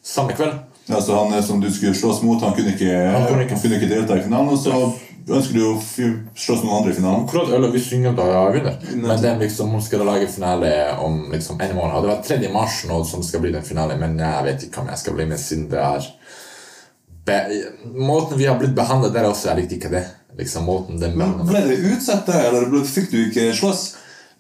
samme 0.03 0.35
kveld. 0.35 0.59
Ja, 0.89 0.99
så 0.99 1.15
han 1.15 1.31
eh, 1.31 1.43
som 1.45 1.61
du 1.63 1.69
skulle 1.71 1.95
slåss 1.95 2.19
mot, 2.27 2.41
han 2.43 2.51
kunne 2.57 2.73
ikke, 2.75 2.91
Han 2.91 3.29
kunne 3.29 3.45
ikke. 3.45 3.55
han 3.55 3.63
kunne 3.63 3.79
ikke 3.79 3.91
delta 3.93 4.19
i 4.19 4.25
finalen. 4.25 4.51
Og 4.51 4.59
så 4.59 4.81
ønsker 5.29 5.55
du 5.55 5.63
å 5.67 5.75
slåss 5.79 6.63
med 6.63 6.73
andre 6.73 6.91
i 6.91 6.95
finalen. 6.97 7.23
Akkurat, 7.23 7.51
eller 7.55 7.71
vi 7.71 7.81
synger 7.83 8.15
da 8.17 8.25
jeg 8.29 8.55
vinner. 8.57 8.79
Men 9.05 9.21
den 9.21 9.43
liksom, 9.43 9.71
hun 9.71 9.83
skal 9.83 10.03
lage 10.07 10.27
finale 10.31 10.71
om 10.99 11.31
liksom 11.31 11.61
en 11.63 11.75
måned. 11.77 12.01
Det 12.03 12.11
var 12.11 12.23
3. 12.27 12.51
mars 12.53 12.81
nå 12.89 12.99
som 13.07 13.23
skal 13.23 13.43
bli 13.43 13.53
den 13.55 13.65
finale, 13.65 13.97
men 13.99 14.17
jeg 14.19 14.47
vet 14.47 14.67
ikke 14.67 14.83
om 14.83 14.91
jeg 14.91 15.03
skal 15.03 15.17
bli 15.17 15.29
med 15.31 15.41
siden 15.41 15.69
det 15.71 15.79
er 15.79 16.09
be 17.23 17.37
Måten 17.95 18.37
vi 18.37 18.49
har 18.49 18.57
blitt 18.59 18.75
behandlet 18.75 19.13
der 19.15 19.29
også, 19.29 19.51
jeg 19.51 19.63
likte 19.63 19.77
ikke 19.79 19.93
det. 19.93 20.03
Liksom 20.37 20.65
måten 20.67 20.99
den 20.99 21.17
Men 21.17 21.37
ble 21.45 21.61
det 21.69 21.81
utsatt 21.93 22.25
der, 22.27 22.49
eller 22.49 22.87
fikk 22.89 23.11
du 23.11 23.19
ikke 23.27 23.51
slåss? 23.55 23.83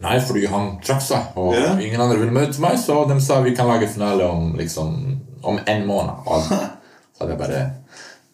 Nei, 0.03 0.17
fordi 0.25 0.47
han 0.51 0.73
trakk 0.83 1.03
seg, 1.05 1.35
og 1.39 1.53
yeah. 1.55 1.77
ingen 1.79 2.01
andre 2.01 2.17
ville 2.19 2.33
møte 2.33 2.59
meg, 2.59 2.75
så 2.81 3.03
de 3.07 3.15
sa 3.23 3.37
vi 3.45 3.53
kan 3.55 3.69
lage 3.69 3.87
finale 3.93 4.25
om 4.27 4.51
liksom 4.59 4.97
om 5.43 5.59
en 5.59 5.85
måned. 5.87 6.23
Og 6.33 6.43
så 6.49 7.23
hadde 7.23 7.35
jeg 7.35 7.39
bare 7.39 7.61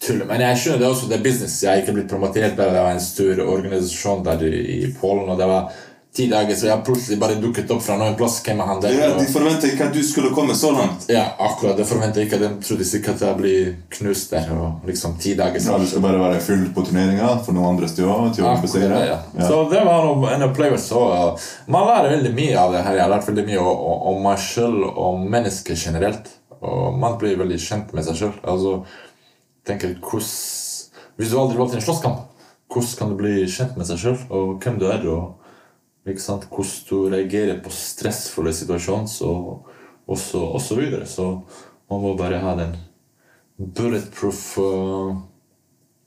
tull. 0.05 0.23
Men 0.27 0.43
jeg 0.47 0.61
skjønner 0.63 0.83
det 0.85 0.89
også, 0.93 1.11
det 1.11 1.19
er 1.19 1.27
business. 1.27 1.59
Jeg 1.63 1.73
er 1.73 1.83
ikke 1.83 1.99
blitt 1.99 2.09
promotert 2.11 2.57
der. 2.57 2.73
Det 2.73 2.87
var 2.87 2.95
en 2.95 3.03
stor 3.03 3.45
organisasjon 3.45 4.25
der 4.25 4.49
i, 4.49 4.81
Polen, 4.99 5.29
og 5.29 5.39
det 5.39 5.47
var 5.49 5.69
ti 6.15 6.25
dager, 6.25 6.55
så 6.57 6.65
jeg 6.65 6.83
plutselig 6.87 7.19
bare 7.21 7.35
dukket 7.39 7.69
opp 7.71 7.83
fra 7.85 7.95
noen 7.99 8.15
plass. 8.17 8.39
Hvem 8.43 8.63
han 8.65 8.79
der? 8.81 8.95
Ja, 8.97 9.09
de 9.13 9.27
forventa 9.29 9.69
ikke 9.69 9.89
at 9.91 9.93
du 9.93 10.01
skulle 10.03 10.31
komme 10.35 10.55
så 10.57 10.71
langt. 10.73 11.05
ja, 11.11 11.27
akkurat. 11.37 11.77
Det 11.77 11.85
forventet 11.87 12.23
ikke 12.23 12.39
ikke. 12.39 12.47
De 12.47 12.65
trodde 12.65 12.87
sikkert 12.87 13.19
at 13.21 13.27
jeg 13.27 13.37
blir 13.37 13.69
knust 13.99 14.33
der. 14.33 14.49
og 14.55 14.87
liksom 14.89 15.17
ti 15.21 15.35
dager 15.37 15.61
Ja, 15.61 15.77
du 15.77 15.85
skal 15.87 16.01
bare 16.01 16.23
være 16.23 16.41
full 16.43 16.65
på 16.75 16.85
turneringa 16.87 17.35
for 17.45 17.53
noen 17.53 17.75
andre 17.75 17.87
å, 17.87 18.17
til 18.33 18.47
å 18.47 18.55
beseire. 18.63 19.03
ja. 19.05 19.19
Ja. 19.37 19.47
Så 19.47 19.61
det 19.69 19.83
var 19.85 20.07
noe, 20.07 20.33
en 20.33 20.47
opplevelse. 20.49 20.95
Og, 20.95 21.45
man 21.67 21.87
lærer 21.91 22.17
veldig 22.17 22.33
mye 22.33 22.57
av 22.57 22.73
det 22.73 22.83
her. 22.87 22.97
Jeg 22.97 23.05
har 23.05 23.13
lært 23.13 23.29
veldig 23.29 23.45
mye 23.51 23.77
om 24.09 24.23
meg 24.25 24.41
sjøl 24.41 24.81
og 24.89 25.03
om 25.11 25.29
mennesker 25.29 25.77
generelt. 25.77 26.33
Og 26.59 26.97
man 26.99 27.15
blir 27.21 27.37
veldig 27.39 27.59
kjent 27.61 27.93
med 27.95 28.03
seg 28.03 28.17
sjøl. 28.19 28.33
Altså, 28.43 28.81
tenker, 29.69 29.95
hvordan- 30.01 31.15
hvis 31.19 31.31
du 31.31 31.39
aldri 31.39 31.57
har 31.57 31.65
vært 31.65 31.77
i 31.77 31.79
en 31.79 31.87
slåsskamp, 31.87 32.25
hvordan 32.69 32.97
kan 32.97 33.09
du 33.09 33.15
bli 33.19 33.35
kjent 33.45 33.77
med 33.77 33.87
seg 33.89 33.97
sjøl 34.01 34.19
og 34.29 34.59
hvem 34.61 34.79
du 34.79 34.87
er? 34.89 35.07
og 35.09 35.39
ikke 36.07 36.23
sant? 36.23 36.45
Hvordan 36.49 36.85
du 36.89 37.09
reagerer 37.09 37.63
på 37.63 37.71
stressfulle 37.73 38.53
situasjoner 38.55 39.09
og, 39.27 39.65
og, 40.07 40.17
så, 40.17 40.43
og 40.43 40.61
så 40.61 40.77
videre. 40.77 41.05
Så 41.05 41.41
man 41.89 42.01
må 42.01 42.15
bare 42.17 42.41
ha 42.41 42.55
den 42.59 42.75
bulletproof 43.59 44.57
uh, 44.57 45.17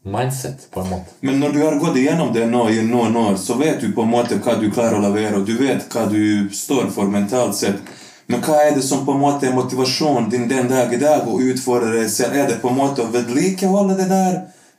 mindset, 0.03 0.71
på 0.71 0.81
en 0.81 0.91
måte. 0.91 1.17
Men 1.21 1.41
når 1.41 1.53
du 1.53 1.59
har 1.63 1.79
gått 1.79 1.99
igjennom 2.01 2.33
det 2.35 2.47
nå 2.51 2.63
i 2.71 2.83
noen 2.87 3.17
år, 3.17 3.37
så 3.37 3.59
vet 3.61 3.81
du 3.81 3.93
på 3.93 4.07
en 4.07 4.15
måte 4.15 4.39
hva 4.43 4.57
du 4.61 4.71
klarer 4.71 4.99
å 4.99 5.05
levere, 5.05 5.39
og 5.39 5.47
du 5.47 5.55
vet 5.59 5.85
hva 5.93 6.07
du 6.11 6.49
står 6.55 6.89
for 6.95 7.11
mentalt 7.13 7.59
sett. 7.59 7.93
Men 8.33 8.41
hva 8.41 8.63
er 8.65 8.71
det 8.73 8.83
som 8.87 9.03
på 9.05 9.13
en 9.13 9.21
måte 9.21 9.45
er 9.45 9.53
motivasjonen 9.53 10.31
din 10.33 10.47
den 10.49 10.69
dag 10.71 10.93
i 10.95 10.99
dag 11.01 11.27
å 11.29 11.35
utfordre 11.37 11.91
deg 11.99 12.07
selv? 12.09 12.39
Er 12.41 12.47
det 12.49 12.63
på 12.63 12.71
en 12.71 12.79
måte 12.79 13.05
å 13.05 13.11
vedlikeholde 13.13 13.99
det 13.99 14.07
der, 14.09 14.39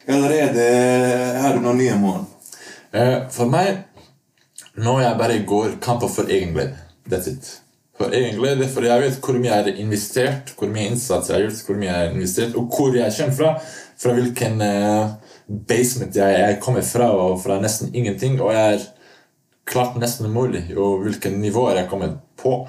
eller 0.09 0.31
er 0.33 0.53
det, 0.55 0.69
har 1.37 1.53
du 1.53 1.59
noen 1.61 1.77
nye 1.77 1.97
mål? 2.01 2.23
Eh, 2.97 3.19
for 3.33 3.51
meg 3.53 3.83
Nå 4.81 4.95
jeg 5.03 5.17
bare 5.19 5.35
går 5.45 5.75
kamper 5.85 6.09
for 6.09 6.31
egen 6.33 6.55
glede. 6.55 6.79
That's 7.05 7.29
it. 7.29 7.45
For 7.93 8.09
egen 8.09 8.39
glede, 8.39 8.65
for 8.73 8.81
jeg 8.87 9.03
vet 9.03 9.19
hvor 9.21 9.37
mye 9.37 9.51
jeg 9.51 9.67
har 9.67 9.81
investert, 9.83 10.49
hvor 10.57 10.71
mye 10.73 10.87
innsats 10.89 11.29
jeg 11.29 11.35
har 11.35 11.43
gjort, 11.43 11.59
hvor 11.67 11.77
mye 11.77 11.91
jeg 11.91 11.99
har 11.99 12.15
investert, 12.15 12.55
og 12.57 12.73
hvor 12.73 12.97
jeg 12.97 13.13
kommer 13.19 13.37
fra. 13.37 13.51
Fra 14.01 14.15
hvilken 14.17 14.63
eh, 14.65 15.13
basement 15.69 16.17
jeg, 16.17 16.39
jeg 16.41 16.57
kommer 16.65 16.87
fra, 16.89 17.11
og 17.13 17.37
fra 17.43 17.59
nesten 17.61 17.93
ingenting. 17.93 18.41
Og 18.41 18.49
jeg 18.57 18.79
er 18.79 18.87
klart 19.69 20.01
nesten 20.01 20.25
umulig, 20.25 20.65
og 20.73 21.05
hvilke 21.05 21.29
nivåer 21.37 21.83
jeg 21.83 21.91
kommer 21.93 22.17
på. 22.41 22.63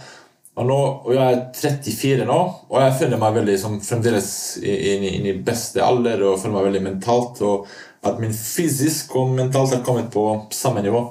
Og, 0.55 0.63
nå, 0.69 0.77
og 1.03 1.11
jeg 1.17 1.35
er 1.35 1.41
34 1.59 2.27
nå, 2.29 2.39
og 2.71 2.77
jeg 2.79 2.95
føler 3.01 3.19
meg 3.19 3.35
veldig 3.41 3.57
som 3.59 3.81
fremdeles 3.83 4.29
inn 4.63 5.03
i, 5.27 5.33
beste 5.43 5.83
alder 5.83 6.23
og 6.29 6.39
føler 6.39 6.55
meg 6.55 6.69
veldig 6.69 6.83
mentalt. 6.85 7.43
Og 7.43 7.67
at 8.05 8.21
min 8.23 8.35
fysisk 8.37 9.17
og 9.19 9.33
mentalt 9.35 9.75
har 9.75 9.83
kommet 9.87 10.13
på 10.15 10.25
samme 10.55 10.85
nivå. 10.85 11.03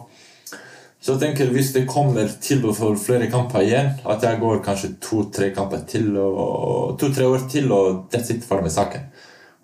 Så 1.03 1.17
jeg 1.17 1.19
tenker 1.25 1.49
hvis 1.51 1.73
det 1.75 1.83
kommer 1.89 2.29
tilbud 2.41 2.77
for 2.77 2.95
flere 2.95 3.27
kamper 3.31 3.65
igjen, 3.65 3.89
at 4.07 4.23
jeg 4.23 4.39
går 4.39 4.61
kanskje 4.63 4.93
to-tre 5.03 5.49
kamper 5.51 5.81
til, 5.89 6.13
og 6.15 6.95
to-tre 7.01 7.27
år 7.27 7.43
til, 7.51 7.67
og 7.75 8.05
det 8.13 8.21
sitter 8.23 8.47
ferdig 8.47 8.69
med 8.69 8.75
saken. 8.77 9.09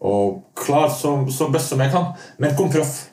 Og 0.03 0.41
klar 0.59 0.89
som, 0.91 1.29
så 1.31 1.47
best 1.53 1.71
som 1.71 1.79
jeg 1.79 1.93
kan, 1.95 2.11
men 2.39 2.57
kom 2.59 2.67
proff. 2.73 3.05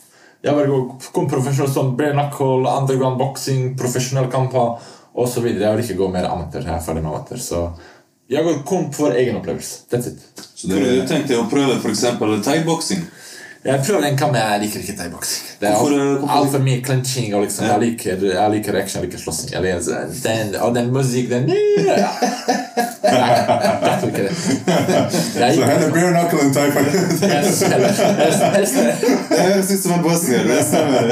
Jeg 0.43 0.67
gå 0.69 0.81
kom 1.15 1.31
profesjonell 1.31 1.71
som 1.71 1.95
bare 1.99 2.15
knuckle, 2.15 2.67
underground 2.67 3.19
boxing, 3.23 3.73
profesjonelle 3.79 4.31
kamper 4.31 4.75
osv. 5.17 5.47
Jeg 5.49 5.73
vil 5.73 5.85
ikke 5.85 5.99
gå 6.01 6.09
mer 6.13 6.29
amatør. 6.31 6.67
Jeg 6.67 6.75
er 6.77 6.85
ferdig 6.85 7.05
med 7.05 7.13
amatør. 7.13 7.41
Så 7.43 7.63
jeg 8.31 8.45
går 8.45 8.63
kun 8.69 8.89
for 8.95 9.15
egen 9.17 9.39
opplevelse. 9.39 9.87
That's 9.93 10.11
it. 10.11 10.23
Så 10.55 10.69
det, 10.69 10.83
du 10.83 11.07
tenkte 11.09 11.39
å 11.39 11.47
prøve 11.51 11.79
eksempel 11.93 12.37
thaiboksing? 12.45 13.05
Jeg 13.67 13.81
prøver 13.87 14.05
en 14.11 14.17
kamp, 14.19 14.33
men 14.33 14.41
jeg 14.43 14.61
liker 14.65 14.79
ikke 14.85 14.97
thaiboksing. 15.01 15.43
Det 15.61 15.69
er 15.69 15.75
alt- 15.75 16.31
altfor 16.39 16.59
mye 16.63 16.81
clenching. 16.85 17.35
og 17.35 17.43
liksom, 17.47 17.65
jeg, 17.67 17.79
liker, 17.81 18.17
jeg 18.35 18.51
liker 18.57 18.79
action, 18.83 19.03
jeg 19.03 19.09
liker 19.11 19.19
slåssing. 19.25 19.51
Jeg 19.53 19.63
den, 20.25 20.55
og 20.61 20.75
den 20.75 20.93
musikk, 20.93 21.31
den 21.31 21.51
ja. 21.87 22.11
Nei, 23.07 23.27
jeg 23.87 23.99
tror 24.01 24.09
ikke 24.09 24.23
det. 24.27 24.35
Jeg, 24.67 25.55
så 25.55 25.65
heller 25.65 25.91
bare 25.95 26.11
knuckle 26.13 26.41
enn 26.43 26.53
thai 26.57 26.71
fight. 26.75 26.91
helst, 27.33 27.63
helst, 27.73 28.01
helst, 28.21 28.43
helst 28.57 28.75
det. 28.77 28.95
En 29.47 30.03
bosnier. 30.05 30.43
det 30.51 30.59
stemmer. 30.67 31.03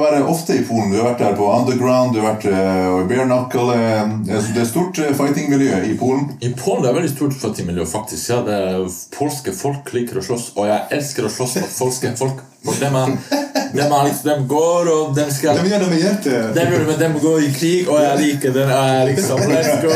være 0.00 0.22
ofte 0.32 0.56
i 0.56 0.64
Polen. 0.66 0.90
Du 0.92 0.98
har 1.00 1.10
vært 1.12 1.22
der 1.24 1.34
på 1.38 1.46
underground, 1.52 2.14
du 2.16 2.20
har 2.22 2.28
vært 2.32 2.46
uh, 2.48 3.04
bare 3.10 3.26
knuckle. 3.28 3.66
eh, 3.76 4.44
det 4.54 4.62
er 4.64 4.68
stort 4.70 4.96
fighting-miljø 5.20 5.82
i 5.90 5.94
Polen. 6.00 6.24
I 6.40 6.52
Polen 6.58 6.82
det 6.84 6.90
er 6.90 6.98
veldig 7.00 7.12
stort 7.14 7.34
fighting-miljø, 7.42 7.84
faktisk. 7.86 8.09
Ja, 8.30 8.40
det 8.46 8.54
er, 8.56 8.86
polske 9.14 9.52
folk 9.54 9.90
liker 9.94 10.18
å 10.20 10.24
slåss, 10.24 10.50
og 10.56 10.66
jeg 10.68 10.98
elsker 10.98 11.26
å 11.26 11.32
slåss 11.32 11.58
mot 11.60 11.76
polske 11.78 12.12
folk. 12.18 12.40
Dem, 12.60 12.96
er 12.96 14.04
liksom, 14.04 14.42
går, 14.50 14.88
og 14.92 15.14
dem 15.16 15.30
skal 15.32 15.56
De 15.56 15.70
gjør 15.70 15.84
det 15.84 15.88
med 15.88 16.02
hjertet. 16.02 16.50
De, 16.56 16.64
gjør 16.66 16.82
det, 16.82 16.88
men 16.90 16.98
de 17.00 17.22
går 17.22 17.44
i 17.46 17.48
krig, 17.54 17.88
og 17.88 18.02
jeg 18.02 18.18
liker 18.20 18.52
den. 18.56 18.72
Jeg 18.74 19.06
liksom, 19.08 19.40
let's 19.48 19.80
go! 19.80 19.94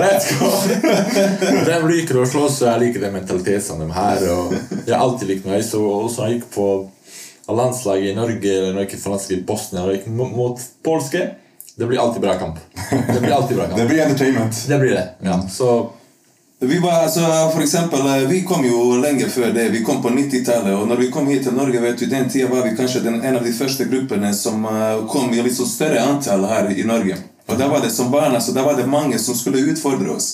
Let's 0.00 0.30
go! 0.38 0.50
De 1.68 1.76
liker 1.90 2.22
å 2.22 2.26
slåss, 2.32 2.62
og 2.62 2.70
jeg 2.70 2.82
liker 2.86 3.04
den 3.04 3.16
mentaliteten 3.18 3.66
som 3.66 3.82
de 3.82 3.90
har. 3.92 4.24
Og 4.32 4.56
jeg 4.86 4.94
har 4.94 5.04
alltid 5.04 5.34
likt 5.34 5.48
meg. 5.50 5.60
Så 5.66 5.82
også 5.82 6.30
jeg 6.30 6.40
gikk 6.40 6.50
på 6.56 6.68
landslaget 7.52 8.14
i 8.14 8.16
Norge, 8.16 8.56
eller 8.56 8.72
når 8.72 8.86
jeg 8.86 8.92
gikk 8.94 9.04
på 9.04 9.12
landslaget 9.16 9.38
i 9.38 9.46
Bosnia, 9.52 9.84
og 9.84 9.96
gikk 9.98 10.08
mot, 10.16 10.68
polske, 10.86 11.26
det 11.76 11.88
blir 11.88 12.00
alltid 12.00 12.24
bra 12.24 12.38
kamp. 12.40 12.62
Det 12.90 13.20
blir 13.20 13.32
alltid 13.32 13.58
bra 13.58 13.66
Det 13.76 13.88
blir 13.88 14.06
entertainment. 14.06 14.64
Det 14.68 14.78
blir 14.78 14.96
det. 14.96 15.08
ja. 15.28 15.42
Så 15.52 15.74
Vi 16.64 16.78
var, 16.78 16.92
altså, 16.92 17.20
for 17.52 17.62
eksempel, 17.62 18.00
eh, 18.00 18.28
vi 18.28 18.42
kom 18.42 18.64
jo 18.64 18.96
lenge 19.02 19.26
før 19.28 19.50
det. 19.52 19.68
Vi 19.68 19.82
kom 19.84 20.02
på 20.02 20.08
90-tallet. 20.08 20.76
Og 20.78 20.88
når 20.88 20.96
vi 20.96 21.08
kom 21.10 21.26
hit 21.26 21.42
til 21.42 21.56
Norge, 21.58 21.80
vet 21.80 21.98
du, 21.98 22.06
den 22.06 22.28
tida 22.30 22.46
var 22.48 22.62
vi 22.62 22.76
kanskje 22.76 23.00
den, 23.02 23.16
en 23.24 23.36
av 23.36 23.42
de 23.44 23.52
første 23.52 23.84
gruppene 23.90 24.30
som 24.34 24.62
eh, 24.64 25.00
kom 25.10 25.34
i 25.34 25.42
litt 25.42 25.56
så 25.56 25.66
større 25.66 26.04
antall 26.06 26.46
her 26.46 26.70
i 26.70 26.84
Norge. 26.86 27.16
Og 27.50 27.58
da 27.58 27.66
var 27.66 27.82
det 27.82 27.90
som 27.90 28.12
barn, 28.14 28.36
altså, 28.38 28.54
da 28.54 28.62
var 28.62 28.78
det 28.78 28.86
mange 28.86 29.18
som 29.18 29.34
skulle 29.34 29.64
utfordre 29.72 30.14
oss. 30.14 30.28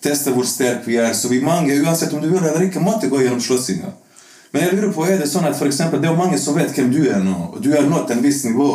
Teste 0.00 0.32
hvor 0.32 0.48
sterke 0.48 0.88
vi 0.88 0.96
er. 0.96 1.12
Så 1.12 1.28
vi 1.28 1.42
mange, 1.44 1.76
uansett 1.84 2.14
om 2.16 2.24
du 2.24 2.30
vil 2.30 2.40
eller 2.40 2.64
ikke, 2.64 2.80
måtte 2.80 3.12
gå 3.12 3.20
gjennom 3.20 3.44
slåssinga. 3.44 3.92
Men 4.54 4.64
jeg 4.64 4.78
lurer 4.78 4.94
på, 4.96 5.04
er 5.04 5.20
det 5.20 5.28
sånn 5.28 5.44
at 5.44 5.58
for 5.58 5.68
eksempel, 5.68 6.00
det 6.00 6.08
er 6.08 6.16
mange 6.16 6.38
som 6.40 6.56
vet 6.56 6.72
hvem 6.72 6.88
du 6.88 7.02
er 7.04 7.20
nå, 7.20 7.50
og 7.52 7.60
du 7.60 7.74
har 7.74 7.84
nådd 7.84 8.14
en 8.16 8.24
viss 8.24 8.46
nivå. 8.48 8.70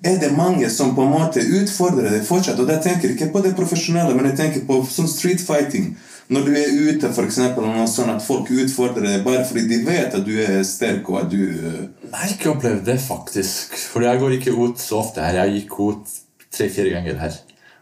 Er 0.00 0.16
det 0.16 0.32
mange 0.32 0.70
som 0.72 0.94
på 0.96 1.04
en 1.04 1.12
måte 1.12 1.44
utfordrer 1.44 2.14
deg 2.14 2.24
fortsatt? 2.24 2.56
Og 2.56 2.72
jeg 2.72 2.80
tenker 2.86 3.12
ikke 3.12 3.28
på 3.34 3.44
det 3.44 3.52
profesjonelle, 3.58 4.16
men 4.16 4.30
jeg 4.30 4.38
tenker 4.38 4.64
på 4.64 4.80
sånn 4.88 5.10
street 5.10 5.44
fighting. 5.44 5.90
Når 6.30 6.44
du 6.46 6.50
er 6.54 6.76
ute, 6.86 7.08
for 7.10 7.26
og 7.26 7.88
sånn 7.90 8.12
at 8.12 8.22
folk 8.22 8.50
utfordrer 8.54 9.02
deg 9.08 9.24
bare 9.26 9.42
fordi 9.48 9.64
de 9.66 9.80
vet 9.82 10.14
at 10.14 10.22
du 10.22 10.36
er 10.38 10.60
sterk, 10.66 11.08
og 11.10 11.24
at 11.24 11.32
du 11.32 11.40
eh, 11.42 11.80
Jeg 12.06 12.14
har 12.14 12.34
ikke 12.36 12.52
opplevd 12.52 12.84
det, 12.86 12.98
faktisk. 13.02 13.74
For 13.90 14.06
jeg 14.06 14.20
går 14.22 14.36
ikke 14.36 14.54
ut 14.54 14.78
så 14.78 15.00
ofte 15.00 15.24
her. 15.24 15.40
Jeg 15.40 15.64
gikk 15.64 15.74
ut 15.80 16.14
tre-fire 16.54 16.94
ganger 16.94 17.18
her. 17.18 17.40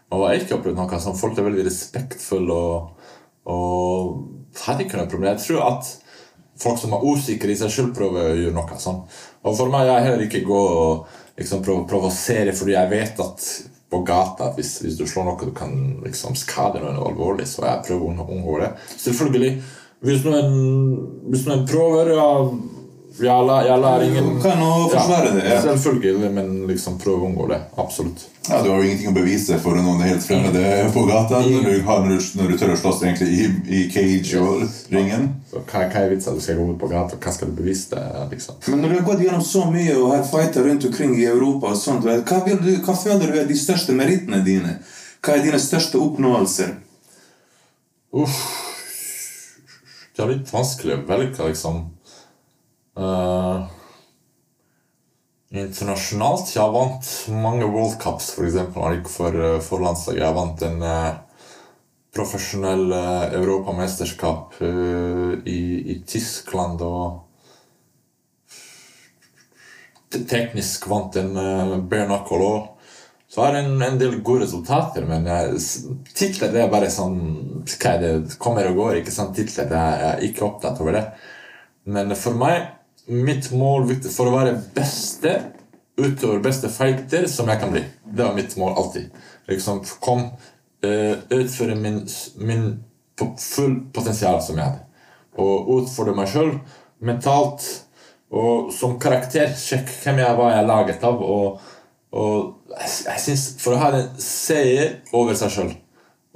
Og 0.09 0.23
jeg 0.23 0.31
har 0.31 0.45
ikke 0.47 0.57
opplevd 0.57 0.81
noe 0.81 1.01
sånn. 1.03 1.19
Folk 1.19 1.37
er 1.37 1.45
veldig 1.45 1.67
respektfulle 1.67 2.59
og, 2.73 3.09
og 3.53 4.59
har 4.63 4.81
ikke 4.81 4.97
noe 4.97 5.11
problem. 5.11 5.29
Jeg 5.35 5.45
tror 5.45 5.67
at 5.67 5.93
folk 6.59 6.81
som 6.81 6.97
er 6.97 7.05
usikre 7.05 7.53
i 7.53 7.59
seg 7.59 7.73
selv, 7.75 7.93
prøver 7.97 8.31
å 8.31 8.37
gjøre 8.39 8.57
noe 8.57 8.81
sånn. 8.81 9.03
Og 9.45 9.59
for 9.61 9.69
meg, 9.69 9.91
jeg 9.91 10.07
heller 10.07 10.25
ikke 10.25 10.47
gå 10.47 10.63
og 10.79 11.19
liksom 11.37 11.61
prøve 11.61 11.85
å 11.85 11.89
provosere, 11.93 12.57
fordi 12.57 12.73
jeg 12.75 12.91
vet 12.97 13.21
at 13.29 13.45
på 13.89 14.01
gata, 14.05 14.51
hvis, 14.55 14.75
hvis 14.83 14.97
du 14.99 15.05
slår 15.09 15.25
noe 15.25 15.49
du 15.49 15.53
kan 15.55 15.73
liksom 16.03 16.37
skade 16.37 16.81
noen 16.83 16.99
alvorlig, 17.01 17.47
så 17.49 17.65
jeg 17.65 17.85
prøver 17.87 18.21
å 18.21 18.27
unngå 18.29 18.57
det. 18.61 18.73
Selvfølgelig, 19.01 19.53
hvis 20.05 20.27
noen, 20.27 20.51
hvis 21.31 21.47
noen 21.49 21.65
prøver, 21.67 22.13
ja, 22.13 22.27
Jeg 23.19 23.67
jalla 23.67 23.89
er 23.97 24.03
ingen 24.05 24.27
Du 24.35 24.41
kan 24.41 24.61
jo 24.63 24.89
forsvare 24.93 25.31
det, 25.35 25.45
ja. 25.49 25.61
Selvfølgelig, 25.63 26.29
men 26.31 26.51
liksom 26.69 26.95
prøve 27.01 27.25
å 27.25 27.29
unngå 27.29 27.47
det. 27.51 27.57
Absolutt. 27.75 28.23
Ja, 28.47 28.61
Du 28.63 28.69
har 28.71 28.79
jo 28.79 28.87
ingenting 28.87 29.11
å 29.11 29.15
bevise 29.17 29.57
for 29.61 29.75
noen 29.75 29.99
helt 30.05 30.23
fremmede 30.23 30.63
på 30.93 31.03
gata 31.09 31.41
når 31.43 31.67
du, 31.67 31.81
har, 31.85 32.05
når 32.07 32.53
du, 32.53 32.55
tør 32.57 32.73
å 32.73 32.77
slåss 32.79 33.03
egentlig 33.03 33.27
i, 33.35 33.49
i 33.79 33.81
cage 33.91 34.39
og 34.39 34.63
ringen. 34.93 35.27
Så 35.51 35.59
hva, 35.59 35.83
hva 35.91 36.05
er 36.05 36.13
vitsen? 36.13 36.39
Du 36.39 36.45
skal 36.45 36.61
gå 36.61 36.69
ut 36.71 36.79
på 36.79 36.91
gata, 36.91 37.19
hva 37.19 37.35
skal 37.35 37.51
du 37.51 37.59
bevise? 37.59 37.91
det, 37.91 38.25
liksom? 38.31 38.57
Men 38.71 38.83
når 38.83 38.89
du 38.89 38.97
har 38.99 39.05
gått 39.11 39.25
gjennom 39.25 39.45
så 39.45 39.65
mye 39.73 39.97
og 39.99 40.15
har 40.15 40.25
fighter 40.31 40.65
rundt 40.69 40.87
omkring 40.89 41.13
i 41.19 41.27
Europa, 41.27 41.73
og 41.73 41.79
sånt, 41.79 42.07
hva, 42.07 42.41
du, 42.47 42.71
hva 42.85 42.97
føler 43.03 43.27
du 43.27 43.39
er 43.43 43.51
de 43.51 43.59
største 43.59 43.95
merittene 43.97 44.41
dine? 44.45 44.79
Hva 45.19 45.35
er 45.35 45.45
dine 45.45 45.59
største 45.61 45.99
oppnåelser? 45.99 46.77
Uff. 48.15 48.41
Det 50.15 50.25
er 50.25 50.33
litt 50.33 50.49
vanskelig 50.51 50.97
å 50.97 51.03
velge, 51.07 51.45
liksom. 51.51 51.83
Eh, 52.99 53.59
internasjonalt 55.55 56.51
Jeg 56.51 56.61
har 56.61 56.73
vant 56.73 57.09
mange 57.31 57.67
World 57.69 57.97
Cups, 58.01 58.33
for 58.35 58.45
jeg 58.45 58.67
gikk 58.97 59.09
for, 59.11 59.35
eh, 59.35 59.59
for 59.63 59.83
landslaget. 59.83 60.23
Jeg 60.23 60.35
vant 60.35 60.63
en 60.67 60.83
uh, 60.83 61.11
profesjonell 62.15 62.91
uh, 62.91 63.31
europamesterskap 63.37 64.59
eh, 64.65 65.31
i, 65.47 65.61
i 65.93 65.95
Tyskland 66.09 66.81
og 66.83 67.25
teknisk 70.09 70.87
vant 70.89 71.15
en 71.21 71.31
uh, 71.37 71.77
bare 71.79 72.09
knuckle 72.09 72.49
òg. 72.49 72.67
Så 73.29 73.43
har 73.45 73.55
jeg 73.55 73.67
en, 73.69 73.81
en 73.85 73.99
del 74.01 74.19
gode 74.25 74.47
resultater, 74.47 75.05
men 75.05 75.27
titler 76.17 76.55
er 76.57 76.71
bare 76.71 76.89
sånn 76.89 77.19
Hva 77.61 77.91
er 77.91 77.99
det 78.01 78.39
kommer 78.41 78.65
og 78.71 78.79
går, 78.81 78.95
ikke 79.03 79.13
sant? 79.13 79.37
Titler 79.37 79.69
er 79.69 80.01
jeg 80.01 80.31
ikke 80.31 80.47
opptatt 80.47 80.81
over 80.81 80.97
det. 80.97 81.03
Men 81.93 82.15
for 82.17 82.33
meg, 82.33 82.78
mitt 83.09 83.49
mål 83.51 83.89
for 84.05 84.29
å 84.29 84.35
være 84.35 84.59
beste 84.75 85.33
utover 85.99 86.39
beste 86.43 86.69
fighter 86.71 87.27
som 87.27 87.49
jeg 87.49 87.59
kan 87.61 87.73
bli. 87.73 87.83
Det 88.05 88.23
var 88.23 88.37
mitt 88.37 88.55
mål 88.57 88.77
alltid. 88.77 89.09
Liksom 89.49 89.81
kom 89.99 90.29
uh, 90.85 91.15
utføre 91.29 91.75
min, 91.75 92.01
min 92.37 92.69
full 93.39 93.79
potensial 93.93 94.39
som 94.43 94.59
jeg 94.59 94.69
hadde. 94.69 94.85
Og 95.39 95.73
utfordre 95.79 96.15
meg 96.17 96.31
sjøl 96.31 96.55
mentalt 97.05 97.65
og 98.29 98.71
som 98.75 98.97
karakter. 99.01 99.51
Sjekk 99.57 99.91
hvem 100.03 100.23
jeg 100.23 100.39
var 100.39 100.55
jeg 100.55 100.69
laget 100.69 101.05
av. 101.07 101.21
Og, 101.23 101.59
og 102.11 102.73
jeg, 102.75 102.89
jeg 103.07 103.23
synes 103.25 103.45
For 103.61 103.75
å 103.75 103.81
ha 103.83 103.91
en 103.95 104.09
seier 104.23 104.99
over 105.15 105.37
seg 105.39 105.55
sjøl. 105.55 105.71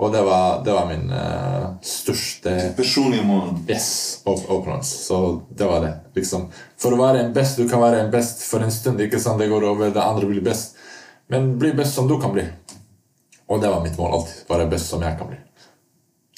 Og 0.01 0.10
det 0.13 0.23
var, 0.25 0.63
det 0.65 0.73
var 0.73 0.88
min 0.89 1.03
uh, 1.13 1.75
største 1.86 2.53
Personlige 2.77 3.23
mål. 3.27 3.51
Yes, 3.69 4.21
op- 4.25 4.47
oppnåelse. 4.49 4.95
Så 5.06 5.19
det 5.53 5.67
var 5.69 5.84
det. 5.86 5.91
Liksom, 6.17 6.47
for 6.82 6.95
å 6.95 7.01
være 7.03 7.21
en 7.27 7.34
best, 7.36 7.60
du 7.62 7.69
kan 7.69 7.84
være 7.84 7.99
en 8.06 8.12
best 8.12 8.41
for 8.47 8.65
en 8.65 8.73
stund. 8.73 9.01
ikke 9.06 9.19
sant? 9.21 9.38
Det 9.39 9.51
går 9.51 9.67
over, 9.69 9.93
det 9.93 10.01
andre 10.01 10.32
blir 10.32 10.41
best. 10.45 10.79
Men 11.29 11.53
bli 11.62 11.71
best 11.77 11.93
som 11.95 12.10
du 12.10 12.17
kan 12.21 12.34
bli. 12.34 12.47
Og 13.53 13.62
det 13.62 13.69
var 13.69 13.84
mitt 13.86 13.97
mål 14.01 14.17
alltid. 14.17 14.41
Være 14.49 14.69
best 14.71 14.89
som 14.89 15.06
jeg 15.06 15.17
kan 15.19 15.29
bli. 15.29 15.38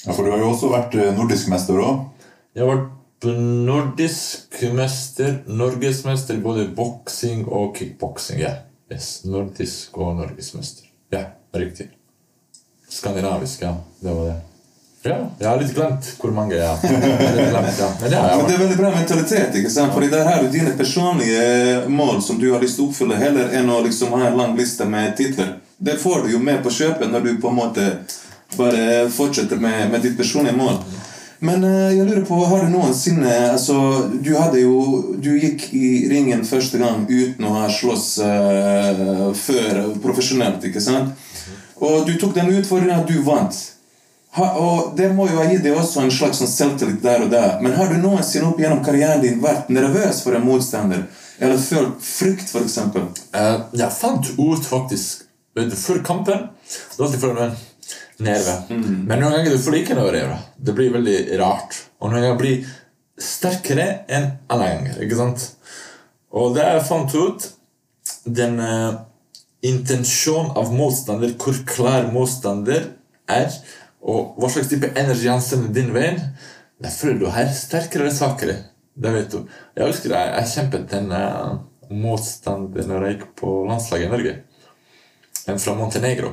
Ja, 0.04 0.12
For 0.12 0.22
du 0.22 0.30
har 0.34 0.38
jo 0.44 0.52
også 0.52 0.70
vært 0.70 0.94
eh, 1.00 1.14
nordisk 1.16 1.48
mester 1.50 1.80
òg. 1.80 2.04
Jeg 2.54 2.62
har 2.66 2.74
vært 2.76 2.92
nordisk 3.66 4.60
mester, 4.76 5.40
norgesmester 5.48 6.38
både 6.44 6.68
boksing 6.76 7.46
og 7.48 7.72
kickboksing. 7.80 8.38
Ja. 8.44 8.52
Yes, 8.92 9.24
nordisk 9.26 9.96
og 9.98 10.18
norgesmester. 10.20 10.86
Ja, 11.10 11.24
riktig. 11.56 11.88
Skandinavisk, 12.96 13.62
ja. 13.62 13.74
Det 14.00 14.12
var 14.12 14.30
det. 14.30 14.36
Ja, 15.06 15.16
jeg 15.38 15.48
har 15.48 15.60
litt 15.60 15.74
glemt 15.74 16.06
hvor 16.18 16.32
mange 16.34 16.56
har. 16.58 16.80
Glemt, 16.82 17.78
ja. 17.78 17.90
Men 18.00 18.10
det 18.10 18.16
jeg 18.16 18.38
Men 18.38 18.48
det 18.48 18.54
er 18.54 18.62
veldig 18.62 18.78
bra 18.80 18.90
mentalitet. 18.94 19.58
ikke 19.60 19.70
sant? 19.70 19.92
Fordi 19.94 20.08
der 20.10 20.24
har 20.26 20.42
du 20.42 20.48
dine 20.50 20.72
personlige 20.78 21.88
mål 21.88 22.22
som 22.22 22.40
du 22.40 22.48
har 22.52 22.62
lyst 22.64 22.80
til 22.80 22.86
å 22.86 22.90
oppfylle, 22.90 23.18
heller 23.20 23.54
enn 23.54 23.70
å 23.70 23.82
liksom 23.86 24.14
ha 24.16 24.26
en 24.26 24.38
lang 24.40 24.56
liste 24.58 24.88
med 24.88 25.14
titler. 25.16 25.54
Det 25.78 25.98
får 26.02 26.24
du 26.24 26.32
jo 26.32 26.40
med 26.42 26.62
på 26.64 26.72
kjøpet 26.72 27.12
når 27.12 27.26
du 27.26 27.34
på 27.42 27.52
en 27.52 27.60
måte 27.60 27.86
bare 28.56 29.06
fortsetter 29.12 29.60
med, 29.60 29.90
med 29.92 30.02
ditt 30.02 30.16
personlige 30.18 30.56
mål. 30.56 30.80
Men 31.38 31.64
eh, 31.64 31.92
jeg 31.96 32.06
lurer 32.06 32.24
på, 32.24 32.38
har 32.48 32.64
du 32.64 32.72
noensinne 32.72 33.32
altså, 33.52 33.76
Du 34.24 34.32
hadde 34.38 34.62
jo 34.62 34.76
Du 35.20 35.34
gikk 35.36 35.68
i 35.76 36.08
ringen 36.08 36.44
første 36.48 36.80
gang 36.80 37.04
uten 37.08 37.44
å 37.44 37.54
ha 37.58 37.66
slåss 37.72 38.06
uh, 38.24 39.32
før 39.36 39.82
profesjonelt, 40.02 40.64
ikke 40.64 40.80
sant? 40.80 41.12
Og 41.76 42.06
du 42.08 42.14
tok 42.16 42.32
den 42.36 42.54
utfordringen 42.56 43.02
at 43.02 43.10
du 43.10 43.20
vant. 43.26 43.56
Ha, 44.36 44.46
og 44.56 44.96
Det 44.96 45.10
må 45.12 45.26
jo 45.28 45.36
ha 45.42 45.44
gitt 45.50 45.64
deg 45.64 45.76
også 45.76 46.06
en 46.06 46.12
slags 46.12 46.40
sånn 46.40 46.48
selvtillit 46.48 47.02
der 47.04 47.26
og 47.26 47.30
der. 47.32 47.58
Men 47.60 47.76
har 47.76 47.92
du 47.92 47.98
noensinne 48.00 48.48
opp 48.48 48.60
gjennom 48.60 48.80
karrieren 48.84 49.20
din 49.20 49.42
vært 49.44 49.68
nervøs 49.72 50.22
for 50.24 50.36
en 50.36 50.44
motstander? 50.46 51.04
Eller 51.36 51.60
følt 51.60 52.00
frykt, 52.00 52.48
f.eks.? 52.48 52.80
Uh, 53.36 53.68
jeg 53.76 53.92
fant 54.00 54.32
ut 54.40 54.64
faktisk 54.64 55.26
før 55.56 56.02
kampen 56.04 56.50
Det 56.60 56.98
var 56.98 57.06
alltid 57.06 57.20
for 57.20 57.38
nerve. 58.22 58.56
Men 58.70 59.20
noen 59.20 59.34
ganger 59.34 59.52
du 59.52 59.60
får 59.60 59.76
like 59.76 59.96
noe 59.96 60.12
nerve. 60.14 60.38
Det 60.56 60.74
blir 60.76 60.94
veldig 60.94 61.18
rart. 61.40 61.80
Og 62.00 62.12
noen 62.12 62.24
ganger 62.24 62.40
blir 62.40 62.64
sterkere 63.20 63.88
enn 64.12 64.30
andre 64.52 64.70
ganger. 64.72 65.02
ikke 65.04 65.18
sant? 65.18 65.44
Og 66.36 66.56
det 66.56 66.64
jeg 66.66 66.86
fant 66.88 67.14
ut 67.16 67.52
Den 68.26 68.58
uh, 68.60 69.06
intensjonen 69.66 70.52
av 70.58 70.72
motstander, 70.74 71.32
hvor 71.38 71.56
klar 71.66 72.08
motstander 72.12 72.88
er, 73.30 73.54
og 74.02 74.36
hva 74.38 74.50
slags 74.50 74.70
type 74.70 74.90
energi 74.98 75.30
han 75.30 75.42
sender 75.42 75.72
din 75.74 75.92
vei, 75.94 76.10
det 76.82 76.92
føler 76.94 77.20
du 77.22 77.28
her 77.34 77.48
sterkere 77.54 78.04
eller 78.04 78.14
svakere. 78.14 78.56
Det 78.94 79.12
vet 79.14 79.30
du. 79.32 79.40
Jeg 79.78 79.90
husker 79.90 80.14
jeg, 80.14 80.34
jeg 80.34 80.52
kjempet 80.52 80.94
en 80.98 81.14
uh, 81.14 81.56
motstander 81.90 82.90
når 82.90 83.06
jeg 83.06 83.16
gikk 83.16 83.30
på 83.42 83.54
landslaget 83.70 84.08
i 84.08 84.12
Norge. 84.12 84.36
En 85.50 85.62
fra 85.62 85.74
Montenegro. 85.78 86.32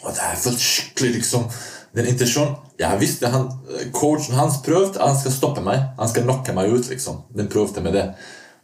Og 0.00 0.10
det 0.10 0.24
jeg 0.24 0.40
følt 0.42 0.66
skikkelig 0.66 1.14
liksom 1.18 1.48
Den 1.96 2.08
intensjonen 2.08 2.54
Jeg 2.80 3.00
visste 3.02 3.28
han, 3.28 3.50
Coachen 3.92 4.38
hans 4.38 4.60
prøvde 4.64 5.02
Han 5.02 5.18
skal 5.18 5.34
stoppe 5.34 5.64
meg. 5.64 5.82
Han 5.98 6.08
skal 6.08 6.24
knocke 6.26 6.54
meg 6.56 6.72
ut. 6.72 6.88
liksom 6.88 7.22
Den 7.36 7.50
prøvde 7.52 7.84
med 7.84 7.92
det. 7.98 8.06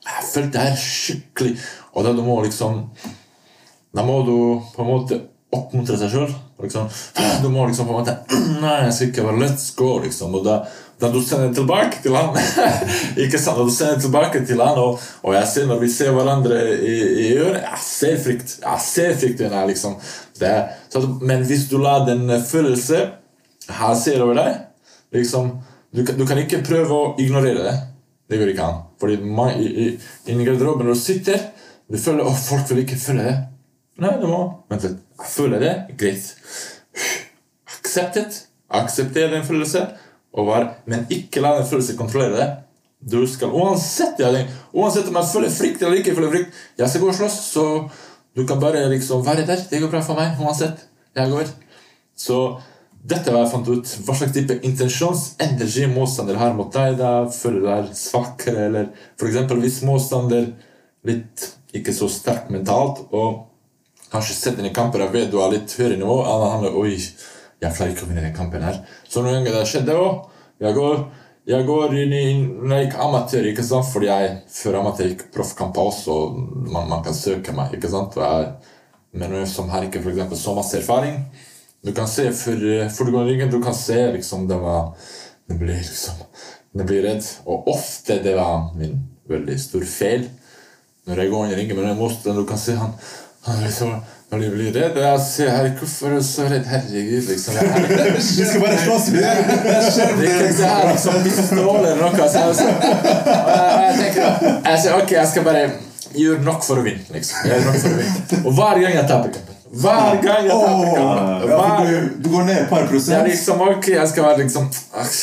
Jeg 0.09 0.29
følte 0.33 0.53
det 0.57 0.67
her 0.67 0.77
skikkelig 0.83 1.57
Og 1.93 2.05
da 2.05 2.15
du 2.17 2.23
må 2.27 2.41
liksom 2.43 2.87
Da 3.95 4.05
må 4.05 4.23
du 4.27 4.37
på 4.75 4.85
en 4.85 4.93
måte 4.93 5.21
oppmuntre 5.55 5.97
seg 5.97 6.11
sjøl. 6.13 6.33
Liksom. 6.61 6.91
Du 7.41 7.49
må 7.49 7.63
liksom 7.67 7.87
på 7.89 7.95
en 7.95 8.03
måte 8.03 8.17
Nei, 8.63 8.75
jeg 8.85 8.93
skal 8.93 9.13
ikke 9.13 9.25
være 9.25 9.41
let's 9.41 9.71
go, 9.79 9.95
liksom. 10.03 10.35
Og 10.37 10.45
da, 10.45 10.59
da 10.99 11.11
du 11.15 11.21
sender 11.23 11.53
tilbake 11.55 12.01
til 12.03 12.17
han 12.17 12.35
Ikke 13.23 13.39
sant? 13.39 13.59
Da 13.61 13.65
du 13.67 13.71
sender 13.71 14.01
tilbake 14.03 14.41
til 14.47 14.59
han, 14.63 14.79
og, 14.83 14.99
og 15.23 15.35
jeg 15.37 15.51
ser 15.53 15.69
når 15.71 15.83
vi 15.85 15.91
ser 15.95 16.11
hverandre 16.17 16.59
i, 16.75 16.97
i 17.27 17.29
øret 17.39 17.61
Jeg 17.63 17.83
ser 17.85 18.17
frykt. 18.25 18.57
Jeg 18.65 18.85
ser 18.85 19.15
frykten 19.21 19.55
her, 19.55 19.69
liksom. 19.71 19.95
Det, 20.41 20.55
så, 20.91 21.05
men 21.23 21.45
hvis 21.47 21.69
du 21.71 21.79
lar 21.83 22.07
den 22.07 22.29
eh, 22.31 22.43
følelse 22.43 23.05
her 23.69 23.95
ser 24.01 24.23
over 24.25 24.39
deg 24.39 24.57
liksom, 25.13 25.51
du, 25.93 26.03
du 26.03 26.25
kan 26.29 26.39
ikke 26.41 26.63
prøve 26.67 26.95
å 26.95 27.13
ignorere 27.21 27.65
det. 27.65 27.77
Det 28.29 28.41
går 28.41 28.53
ikke 28.53 28.67
an. 28.67 28.83
Fordi 29.01 29.17
man, 29.25 29.55
i, 29.57 29.69
i, 29.69 29.87
i 30.29 30.37
garderoben 30.45 30.87
når 30.87 30.99
du 30.99 31.01
sitter, 31.01 31.47
du 31.89 31.97
føler 32.01 32.29
at 32.29 32.43
folk 32.43 32.69
vil 32.71 32.83
ikke 32.85 32.99
føle 33.01 33.25
det. 33.25 33.37
Nei, 33.99 34.13
du 34.21 34.29
må 34.31 34.43
Vent 34.71 34.85
litt. 34.85 34.99
Jeg 35.19 35.63
det. 35.63 35.73
Greit. 35.99 36.29
Akseptet. 37.79 38.45
Aksepter 38.69 39.33
den 39.33 39.47
følelse, 39.49 39.87
og 40.37 40.49
vær, 40.49 40.67
men 40.91 41.07
ikke 41.13 41.43
la 41.45 41.55
den 41.59 41.69
følelsen 41.69 41.99
kontrollere 41.99 42.37
deg. 42.37 42.57
Du 42.99 43.21
skal 43.31 43.55
uansett 43.55 44.19
ja, 44.19 44.33
uansett 44.75 45.07
om 45.09 45.17
jeg 45.21 45.31
føler 45.33 45.55
frykt 45.55 45.83
eller 45.85 46.01
ikke 46.01 46.17
føler 46.17 46.33
frykt, 46.35 46.57
jeg 46.81 46.91
skal 46.91 47.05
gå 47.05 47.11
og 47.13 47.19
slåss, 47.21 47.37
så 47.53 47.65
du 48.39 48.45
kan 48.47 48.61
bare 48.61 48.85
liksom 48.91 49.25
være 49.27 49.47
der. 49.47 49.63
Det 49.71 49.81
går 49.83 49.91
bra 49.91 50.03
for 50.05 50.19
meg 50.19 50.39
uansett. 50.39 50.85
Jeg 51.17 51.31
går. 51.33 51.49
Så 52.15 52.37
dette 53.09 53.33
var 53.33 53.45
jeg 53.45 53.51
fant 53.51 53.71
ut. 53.71 53.93
Hva 54.07 54.15
slags 54.15 54.35
type 54.37 54.59
intensjonsenergi 54.67 55.89
motstander 55.91 56.39
har 56.39 56.55
mot 56.55 56.71
deg. 56.75 56.99
Da 57.01 57.13
føler 57.35 57.65
du 57.65 57.67
deg 57.67 57.89
svakere, 57.99 58.69
eller 58.69 58.91
eksempel 59.27 59.63
hvis 59.65 59.81
motstander 59.87 60.53
litt 61.09 61.49
ikke 61.75 61.95
så 61.95 62.09
sterk 62.11 62.53
mentalt, 62.53 63.03
og 63.11 63.49
kanskje 64.13 64.37
setter 64.37 64.63
inn 64.63 64.71
i 64.71 64.77
kamper 64.77 65.03
jeg 65.05 65.15
vet 65.15 65.33
du 65.33 65.41
har 65.43 65.53
litt 65.53 65.75
høyere 65.77 65.99
nivå, 66.01 66.17
eller 66.25 66.55
han 66.55 66.69
er, 66.69 66.79
oi, 66.79 66.95
jeg 67.59 67.75
klarer 67.75 67.95
ikke 67.95 68.07
å 68.07 68.11
vinne 68.11 68.27
den 68.27 68.37
kampen 68.37 68.63
her. 68.63 68.83
Så 69.09 69.23
noen 69.23 69.41
ganger 69.41 69.59
det 69.59 69.71
skjedde 69.71 69.97
òg. 69.99 70.29
Jeg 70.63 70.75
går 70.79 71.01
jeg 71.49 71.65
går 71.65 71.95
inn 71.97 72.11
i 72.13 72.25
gikk 72.83 72.99
amatør, 73.01 73.47
ikke 73.49 73.63
sant? 73.65 73.87
fordi 73.89 74.11
jeg 74.11 74.33
før 74.53 74.83
amatør 74.83 75.07
gikk 75.09 75.23
proffkamper 75.33 75.87
også, 75.89 76.17
og 76.17 76.67
man, 76.69 76.91
man 76.91 77.01
kan 77.07 77.17
søke 77.17 77.55
meg. 77.57 77.73
ikke 77.73 77.89
sant? 77.89 78.19
Og 78.19 78.25
jeg, 78.25 78.75
men 79.17 79.33
noen 79.33 79.49
som 79.49 79.71
har 79.73 79.87
ikke 79.87 80.03
for 80.05 80.13
eksempel, 80.13 80.37
så 80.37 80.53
masse 80.53 80.77
erfaring 80.77 81.23
Du 81.81 81.95
kan 81.97 82.11
se 82.11 82.27
for, 82.37 82.67
for 82.93 83.09
i 83.09 83.23
ringen, 83.31 83.49
du 83.49 83.63
kan 83.65 83.73
se 83.75 83.97
liksom 84.13 84.45
det 84.51 84.59
var 84.61 84.91
Det 85.49 85.57
blir 85.57 85.79
liksom 85.79 86.21
Det 86.77 86.85
blir 86.85 87.07
redd. 87.07 87.25
Og 87.47 87.73
ofte 87.73 88.19
det 88.23 88.37
var 88.37 88.69
min 88.77 88.99
veldig 89.29 89.57
stor 89.61 89.85
feil. 89.89 90.29
Når 91.09 91.23
jeg 91.23 91.31
går 91.33 91.47
inn 91.47 91.55
i 91.55 91.61
ringen 91.63 91.81
med 91.81 91.89
den 91.89 91.97
motstanderen, 91.97 92.45
du 92.45 92.49
kan 92.51 92.61
se 92.61 92.77
han 92.77 92.93
Han 93.49 93.65
liksom 93.65 93.97
blir, 94.37 94.51
blir 94.53 94.73
redde 94.77 95.01
jeg 95.01 95.21
sier 95.25 95.51
her, 95.55 95.69
hvorfor 95.79 96.13
er 96.13 96.19
du 96.21 96.27
så 96.29 96.47
redd? 96.51 96.67
Herregud, 96.69 97.29
liksom. 97.31 97.55
Det 97.89 98.09
Vi 98.17 98.23
skal 98.45 98.61
bare 98.61 98.79
slåss! 98.85 99.11
vi 99.15 99.23
det 99.23 99.29
er 99.29 99.89
ikke 99.89 100.09
det 100.59 100.69
er 100.69 100.89
liksom 100.93 101.21
pistol 101.25 101.79
eller 101.81 102.03
noe. 102.03 102.29
Så 102.29 102.43
jeg, 102.45 102.57
så, 102.59 102.67
og 102.69 103.53
jeg, 103.55 103.95
tenker 104.03 104.25
jeg 104.69 104.97
ok, 105.03 105.15
jeg 105.17 105.31
skal 105.33 105.47
bare 105.49 105.63
gjøre 106.19 106.45
nok 106.45 106.67
for 106.67 106.81
å 106.81 106.85
vinne. 106.85 107.09
liksom. 107.15 107.49
Gjør 107.49 107.65
nok 107.71 107.81
for 107.85 107.95
å 107.95 108.03
vinne. 108.03 108.43
Og 108.45 108.59
hver 108.61 108.83
gang 108.85 108.99
jeg 109.01 109.09
taper 109.15 109.57
Hver 109.69 110.21
gang 110.23 110.47
jeg 110.47 110.51
tar 110.51 110.75
oh, 110.75 111.43
ja, 111.49 111.85
du, 111.85 112.23
du 112.23 112.29
går 112.33 112.45
ned 112.49 112.57
et 112.63 112.69
par 112.71 112.87
prosent? 112.89 113.13
Ja, 113.13 113.25
liksom, 113.27 113.61
ok, 113.61 113.89
jeg 113.93 114.09
skal 114.09 114.25
være 114.25 114.39
liksom, 114.43 114.69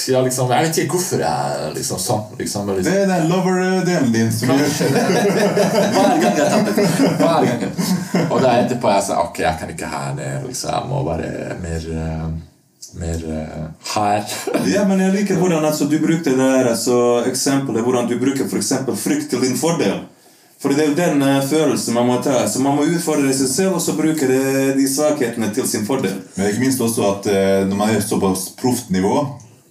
jeg, 0.08 0.24
liksom 0.28 0.52
Jeg 0.54 0.68
vet 0.68 0.80
ikke 0.84 0.98
hvorfor 0.98 1.24
jeg 1.24 1.56
er 1.56 1.74
liksom 1.74 2.02
sånn. 2.04 2.24
liksom, 2.38 2.70
liksom. 2.78 2.92
Det 2.92 3.02
er 3.02 3.10
den 3.10 3.30
lover-delen 3.32 4.12
din 4.14 4.30
som 4.34 4.54
gjør 4.54 4.66
det. 4.96 5.06
Hver 5.98 6.18
gang 6.22 6.42
jeg 6.42 6.50
tar 6.54 6.62
Hver 7.24 7.48
gang. 7.50 7.66
Og 8.30 8.38
da 8.44 8.58
etterpå 8.62 8.94
jeg 8.94 9.08
sa 9.10 9.22
ok, 9.26 9.42
jeg 9.48 9.62
kan 9.62 9.74
ikke 9.74 9.94
ha 9.96 10.04
det. 10.20 10.34
Liksom, 10.46 10.76
jeg 10.76 10.92
må 10.94 11.02
være 11.10 11.62
mer 11.66 11.90
eh, 12.06 12.28
mer 12.96 13.24
uh, 13.28 13.64
her. 13.96 14.36
Ja, 14.72 14.86
men 14.88 15.02
jeg 15.04 15.14
liker 15.18 15.40
hvordan 15.40 15.66
altså, 15.66 15.90
du 15.90 15.98
brukte 16.00 16.32
det 16.32 16.40
der 16.40 16.70
altså, 16.70 17.24
eksempelet, 17.28 17.84
hvordan 17.84 18.08
du 18.08 18.20
bruker 18.22 18.48
for 18.48 18.62
eksempel 18.62 18.96
frykt 18.96 19.34
til 19.34 19.42
din 19.44 19.58
fordel. 19.60 20.06
For 20.66 20.74
det 20.74 20.82
er 20.82 20.88
jo 20.90 20.96
den 20.98 21.20
eh, 21.22 21.44
følelsen 21.46 21.94
man 21.94 22.08
må 22.10 22.16
ta. 22.26 22.40
Så 22.50 22.58
man 22.58 22.74
må 22.74 22.88
utfordre 22.90 23.30
seg 23.38 23.50
selv, 23.52 23.76
og 23.78 23.84
så 23.86 23.94
bruke 23.94 24.26
det, 24.26 24.74
de 24.74 24.88
svakhetene 24.90 25.52
til 25.54 25.68
sin 25.70 25.84
fordel. 25.86 26.16
Men 26.34 26.50
ikke 26.50 26.64
minst 26.64 26.82
også 26.82 27.04
at 27.12 27.30
eh, 27.30 27.60
når 27.70 27.78
man 27.78 27.92
er 27.94 28.02
såpass 28.02 28.48
proft 28.58 28.90
nivå 28.90 29.20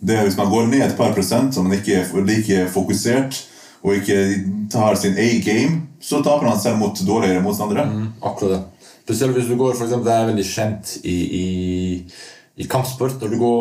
det 0.04 0.18
er 0.18 0.26
Hvis 0.26 0.36
man 0.36 0.50
går 0.52 0.66
ned 0.68 0.82
et 0.84 0.96
par 0.98 1.14
prosent, 1.16 1.54
så 1.54 1.62
man 1.64 1.72
ikke 1.74 1.96
er 1.96 2.26
like 2.28 2.68
fokusert 2.70 3.38
og 3.82 3.96
ikke 3.96 4.18
tar 4.70 4.94
sin 5.00 5.16
A-game, 5.18 5.80
så 6.00 6.20
taper 6.22 6.46
man 6.46 6.60
seg 6.60 6.76
mot 6.78 7.00
dårligere 7.06 7.42
motstandere. 7.42 7.86
Akkurat 8.22 8.52
det. 8.52 8.90
Spesielt 9.02 9.34
hvis 9.36 9.48
du 9.48 9.56
går, 9.56 9.74
for 9.74 9.88
eksempel, 9.88 10.06
Det 10.06 10.14
er 10.14 10.28
veldig 10.28 10.44
kjent 10.46 10.92
i, 11.02 11.16
i, 11.40 11.46
i 12.56 12.68
kampsport. 12.70 13.18
Når 13.20 13.34
du 13.34 13.38
går 13.42 13.58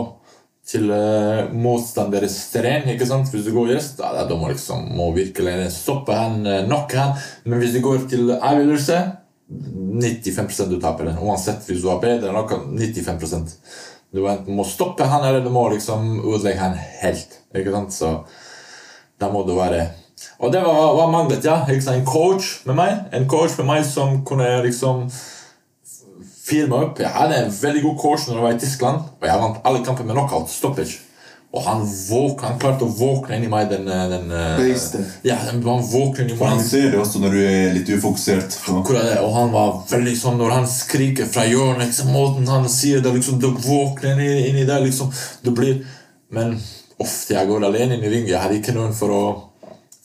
til 0.68 0.88
uh, 0.92 1.50
motstanderes 1.52 2.38
terreng. 2.54 2.88
ikke 2.94 3.08
sant? 3.10 3.28
Hvis 3.34 3.48
du 3.48 3.52
går 3.56 3.74
gjest, 3.74 3.98
da, 4.00 4.28
da 4.28 4.38
må 4.40 4.52
liksom, 4.52 4.86
må 4.96 5.10
virkelig 5.16 5.68
stoppe 5.76 6.16
han, 6.16 6.40
knocke 6.70 7.00
han. 7.00 7.18
Men 7.44 7.60
hvis 7.60 7.76
du 7.76 7.84
går 7.84 8.08
til 8.12 8.32
avgjørelse 8.38 9.02
95% 9.50 10.70
du 10.70 10.82
taper 10.82 11.06
den. 11.06 11.18
Uansett 11.18 11.66
hvis 11.68 11.82
du 11.84 11.90
har 11.92 12.02
bedre 12.02 12.32
enn 12.32 12.38
noen. 12.38 12.78
95 12.80 13.58
Du 14.14 14.22
må 14.54 14.66
stoppe 14.68 15.08
han, 15.10 15.26
eller 15.26 15.44
du 15.44 15.50
må 15.54 15.68
liksom 15.74 16.22
ødelegge 16.22 16.62
han 16.62 16.80
helt. 17.02 17.40
ikke 17.56 17.74
sant? 17.74 17.94
Så 17.94 18.14
da 19.20 19.30
må 19.30 19.44
du 19.48 19.56
være 19.58 19.88
Og 20.40 20.52
det 20.52 20.62
var, 20.64 20.96
var 20.96 21.12
manglet, 21.12 21.46
ja. 21.46 21.64
En 21.68 22.06
coach 22.06 22.66
med 22.66 22.76
meg 22.76 23.14
En 23.14 23.28
coach 23.30 23.58
med 23.60 23.68
meg 23.68 23.86
som 23.86 24.24
kunne 24.26 24.50
liksom 24.66 25.08
meg 26.68 26.84
opp. 26.90 27.00
Jeg 27.04 27.10
hadde 27.14 27.40
en 27.46 27.52
veldig 27.62 27.82
god 27.88 27.98
coach 28.02 28.28
når 28.28 28.36
jeg 28.40 28.44
var 28.46 28.54
i 28.54 28.62
Tyskland, 28.62 29.02
og 29.22 29.26
jeg 29.30 29.42
vant 29.42 29.58
alle 29.66 29.82
kamper 29.86 30.06
med 30.08 30.16
knockout. 30.18 30.50
Stoppage. 30.54 31.00
Og 31.54 31.62
han, 31.68 31.84
våk, 31.86 32.40
han 32.42 32.56
klarte 32.58 32.82
å 32.88 32.94
våkne 32.98 33.36
inn 33.38 33.44
i 33.46 33.50
meg 33.52 33.68
den, 33.70 33.86
den 33.86 34.32
eh, 34.34 34.56
Ja, 35.28 35.36
den, 35.46 35.60
han 35.68 35.84
våkner 35.86 36.24
inn 36.26 36.32
i 36.34 36.38
meg. 36.40 36.48
han 36.50 36.64
ser 36.66 36.88
det 36.90 36.98
også 36.98 37.20
når 37.22 37.36
du 37.36 37.42
er 37.46 37.74
litt 37.76 37.92
ufokusert. 37.94 38.56
Akkurat 38.74 39.06
det, 39.06 39.20
og 39.22 39.36
han 39.36 39.52
var 39.54 39.76
veldig 39.92 40.16
sånn 40.18 40.40
Når 40.42 40.56
han 40.56 40.66
skriker 40.72 41.30
fra 41.30 41.44
hjørnet, 41.46 41.84
liksom, 41.92 42.10
måten 42.16 42.50
han 42.50 42.66
sier 42.74 43.04
det, 43.06 43.14
liksom, 43.20 43.38
du 43.44 43.52
våkner 43.68 44.18
inn, 44.24 44.58
i- 44.58 44.66
deg 44.66 44.88
liksom, 44.88 45.12
du 45.46 45.52
blir 45.52 45.84
Men 46.34 46.56
ofte 46.98 47.36
jeg 47.38 47.48
går 47.52 47.68
alene 47.70 48.00
inn 48.00 48.04
i 48.08 48.10
ringen. 48.10 48.32
Jeg 48.34 48.42
har 48.42 48.50
ikke 48.58 48.74
noen 48.74 48.94
for 48.98 49.14
å, 49.14 49.24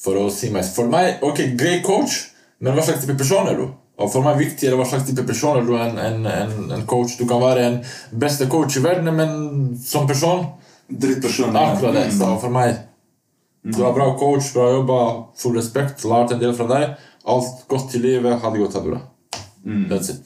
for 0.05 0.21
å 0.21 0.29
si 0.31 0.51
meg 0.53 0.69
For 0.69 0.85
meg, 0.93 1.23
ok, 1.25 1.47
grei 1.57 1.79
coach, 1.81 2.27
men 2.61 2.75
hva 2.77 2.85
slags 2.85 3.07
type 3.07 3.17
person 3.17 3.49
er 3.49 3.57
du? 3.57 3.71
Og 3.99 4.13
for 4.13 4.23
meg 4.23 4.37
er 4.37 4.45
viktigere 4.45 4.79
hva 4.79 4.87
slags 4.87 5.09
type 5.09 5.25
person 5.27 5.59
er 5.59 5.67
du 5.67 5.75
enn 5.75 5.99
en, 5.99 6.27
en, 6.31 6.53
en 6.77 6.85
coach. 6.87 7.17
Du 7.19 7.27
kan 7.27 7.43
være 7.43 7.65
en 7.67 7.79
beste 8.15 8.47
coach 8.51 8.79
i 8.79 8.85
verden, 8.85 9.11
men 9.19 9.75
som 9.83 10.07
person 10.07 10.47
Drittperson. 10.89 11.57
Akkurat 11.57 11.95
det. 11.95 12.07
Så 12.17 12.31
for 12.41 12.55
meg 12.55 12.79
Du 13.63 13.83
er 13.85 13.93
bra 13.93 14.07
coach, 14.17 14.53
bra 14.55 14.71
jobba, 14.73 15.01
full 15.37 15.59
respekt, 15.59 16.07
lært 16.09 16.33
en 16.33 16.41
del 16.41 16.55
fra 16.57 16.69
deg. 16.71 16.95
Alt 17.29 17.67
godt 17.69 17.97
i 17.99 18.01
livet 18.01 18.39
hadde 18.41 18.63
gått 18.63 18.79
bra. 18.87 19.03
That's 19.91 20.15
it. 20.15 20.23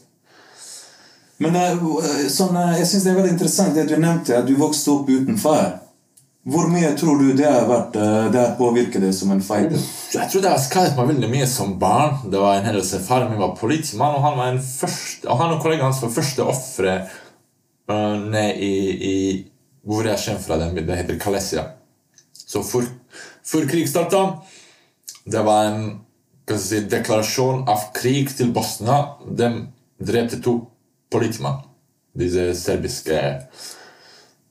Men 1.43 1.57
eh, 1.59 1.81
sånn, 2.31 2.55
eh, 2.55 2.77
jeg 2.79 2.87
syns 2.87 3.07
det 3.07 3.11
er 3.11 3.19
veldig 3.19 3.33
interessant 3.35 3.75
det 3.75 3.89
du 3.91 3.97
nevnte, 3.97 4.37
at 4.37 4.47
du 4.47 4.55
vokste 4.61 4.93
opp 4.95 5.11
uten 5.11 5.41
far. 5.41 5.82
Hvor 6.43 6.67
mye 6.67 6.89
tror 6.99 7.21
du 7.21 7.29
det 7.39 7.47
har 7.47 7.69
vært 7.69 7.95
eh, 8.03 8.25
det 8.35 8.45
påvirket 8.59 9.05
deg 9.05 9.13
som 9.15 9.31
en 9.31 9.43
fighter? 9.47 9.79
Jeg 10.11 10.27
tror 10.31 10.43
det 10.43 10.51
har 10.51 10.63
skadet 10.63 10.97
meg 10.97 11.13
veldig 11.13 11.29
mye 11.31 11.47
som 11.47 11.77
barn. 11.79 12.17
Det 12.33 12.41
var 12.43 12.57
en 12.59 12.67
hendelse. 12.67 12.99
Faren 13.07 13.31
min 13.31 13.39
var 13.39 13.53
politimann, 13.59 14.17
og 14.19 14.25
han 14.27 14.41
var 14.41 14.59
første, 14.67 15.29
og 15.29 15.39
han 15.39 15.55
og 15.55 15.61
kollegaen 15.63 15.87
hans 15.87 16.01
var 16.03 16.11
første 16.17 16.47
ofre 16.51 16.97
uh, 17.07 18.17
ned 18.25 18.59
i, 18.59 18.73
i 19.07 19.15
hvor 19.87 20.09
jeg 20.09 20.19
kommer 20.25 20.43
fra. 20.43 20.59
Den, 20.65 20.83
det 20.83 20.97
heter 20.99 21.21
Kalesia. 21.23 21.69
Så 22.35 22.65
før, 22.67 22.89
før 23.47 23.69
krig 23.71 23.87
starta, 23.91 24.25
det 25.23 25.45
var 25.47 25.71
en 25.71 25.87
si, 26.59 26.81
deklarasjon 26.91 27.69
av 27.71 27.93
krig 27.95 28.35
til 28.35 28.51
Bosnia. 28.57 28.99
De 29.31 29.53
drepte 30.03 30.43
to 30.43 30.59
politimann, 31.13 31.63
Disse 32.19 32.51
serbiske 32.59 33.21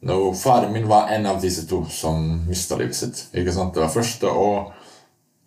og 0.09 0.37
Faren 0.37 0.73
min 0.73 0.87
var 0.89 1.11
en 1.13 1.27
av 1.29 1.41
disse 1.41 1.67
to 1.69 1.83
som 1.89 2.23
mista 2.47 2.77
livet 2.79 2.97
sitt. 2.97 3.19
Ikke 3.37 3.53
sant? 3.53 3.75
Det 3.75 3.83
var 3.83 3.93
første, 3.93 4.29
og 4.29 4.71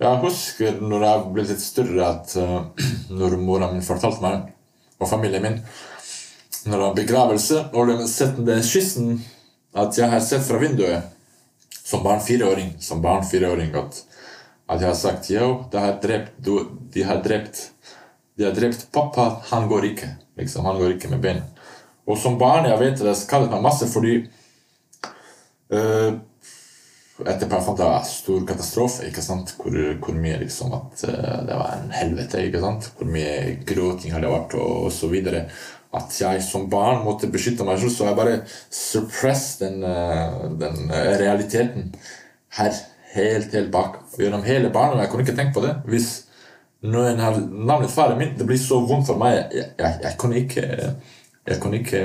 jeg 0.02 0.20
husker 0.22 0.78
når 0.82 1.06
jeg 1.06 1.24
ble 1.34 1.46
litt 1.48 1.64
større, 1.64 2.10
at 2.10 2.36
uh, 2.38 2.86
når 3.18 3.38
mora 3.42 3.72
mi 3.72 3.82
fortalte 3.82 4.22
meg, 4.22 4.52
og 5.00 5.10
familien 5.10 5.42
min 5.42 5.58
Når 6.64 6.78
det 6.78 6.84
var 6.84 6.94
begravelse, 6.96 7.64
og 7.74 7.90
de 7.90 8.06
sette 8.08 8.44
den 8.46 8.62
skissen 8.64 9.18
at 9.74 9.98
jeg 9.98 10.08
har 10.08 10.22
sett 10.24 10.46
fra 10.46 10.56
vinduet 10.62 11.10
som 11.84 12.00
barn 12.02 12.22
fireåring, 12.24 12.70
som 12.80 13.02
barn 13.02 13.26
fireåring 13.26 13.74
at, 13.76 13.98
at 14.70 14.80
jeg 14.80 14.88
har 14.88 14.96
sagt 14.96 15.28
jo, 15.30 15.64
de 15.72 15.82
har 15.82 15.98
drept, 16.00 16.38
du, 16.38 16.70
de 16.94 17.02
har 17.04 17.20
drept 17.26 17.66
de 18.36 18.44
har 18.44 18.52
drept 18.52 18.92
pappa, 18.92 19.42
han 19.50 19.68
går 19.68 19.84
ikke. 19.92 20.08
Liksom, 20.36 20.64
han 20.64 20.78
går 20.78 20.96
ikke 20.96 21.10
med 21.12 21.20
ben. 21.22 21.42
Og 22.06 22.18
som 22.18 22.38
barn 22.38 22.66
jeg 22.66 22.80
vet 22.80 22.96
det, 22.98 23.06
det 23.06 23.18
skadet 23.20 23.50
meg 23.52 23.62
masse 23.62 23.86
fordi 23.92 24.24
eh, 25.74 26.14
det 27.40 27.46
var 27.50 27.98
en 27.98 28.04
stor 28.04 28.46
katastrofe. 28.46 29.06
ikke 29.06 29.22
sant? 29.22 29.54
Hvor, 29.58 29.76
hvor 30.02 30.16
mye 30.18 30.40
liksom 30.40 30.74
at 30.74 31.04
eh, 31.08 31.38
det 31.46 31.58
var 31.60 31.76
en 31.76 31.92
helvete. 31.94 32.42
ikke 32.46 32.62
sant? 32.62 32.90
Hvor 32.98 33.06
mye 33.10 33.60
gråting 33.66 34.14
hadde 34.14 34.32
vært, 34.32 34.56
og, 34.58 34.88
og 34.88 34.92
så 34.92 35.10
videre. 35.12 35.46
At 35.94 36.10
jeg 36.18 36.42
som 36.42 36.66
barn 36.70 37.04
måtte 37.04 37.30
beskytte 37.30 37.66
meg 37.66 37.78
selv, 37.78 37.94
så 37.94 38.08
jeg 38.08 38.18
bare 38.18 38.40
suppress 38.70 39.46
den, 39.62 39.84
eh, 39.86 40.44
den 40.58 40.90
realiteten 40.90 41.94
her 42.58 42.74
helt, 43.14 43.54
helt 43.54 43.70
bak. 43.72 44.00
Gjennom 44.18 44.42
hele 44.46 44.72
barndommen. 44.74 45.04
Jeg 45.04 45.12
kunne 45.12 45.26
ikke 45.26 45.38
tenke 45.38 45.54
på 45.54 45.66
det. 45.66 45.76
Hvis 45.86 46.10
noen 46.82 47.22
har 47.22 47.38
navnet 47.38 47.94
faren 47.94 48.18
min, 48.18 48.34
det 48.38 48.46
blir 48.46 48.58
så 48.58 48.80
vondt 48.82 49.06
for 49.12 49.22
meg. 49.22 49.38
Jeg, 49.54 49.70
jeg, 49.78 50.00
jeg 50.02 50.18
kunne 50.18 50.42
ikke 50.42 50.66
jeg 51.44 51.74
ikke 51.74 52.02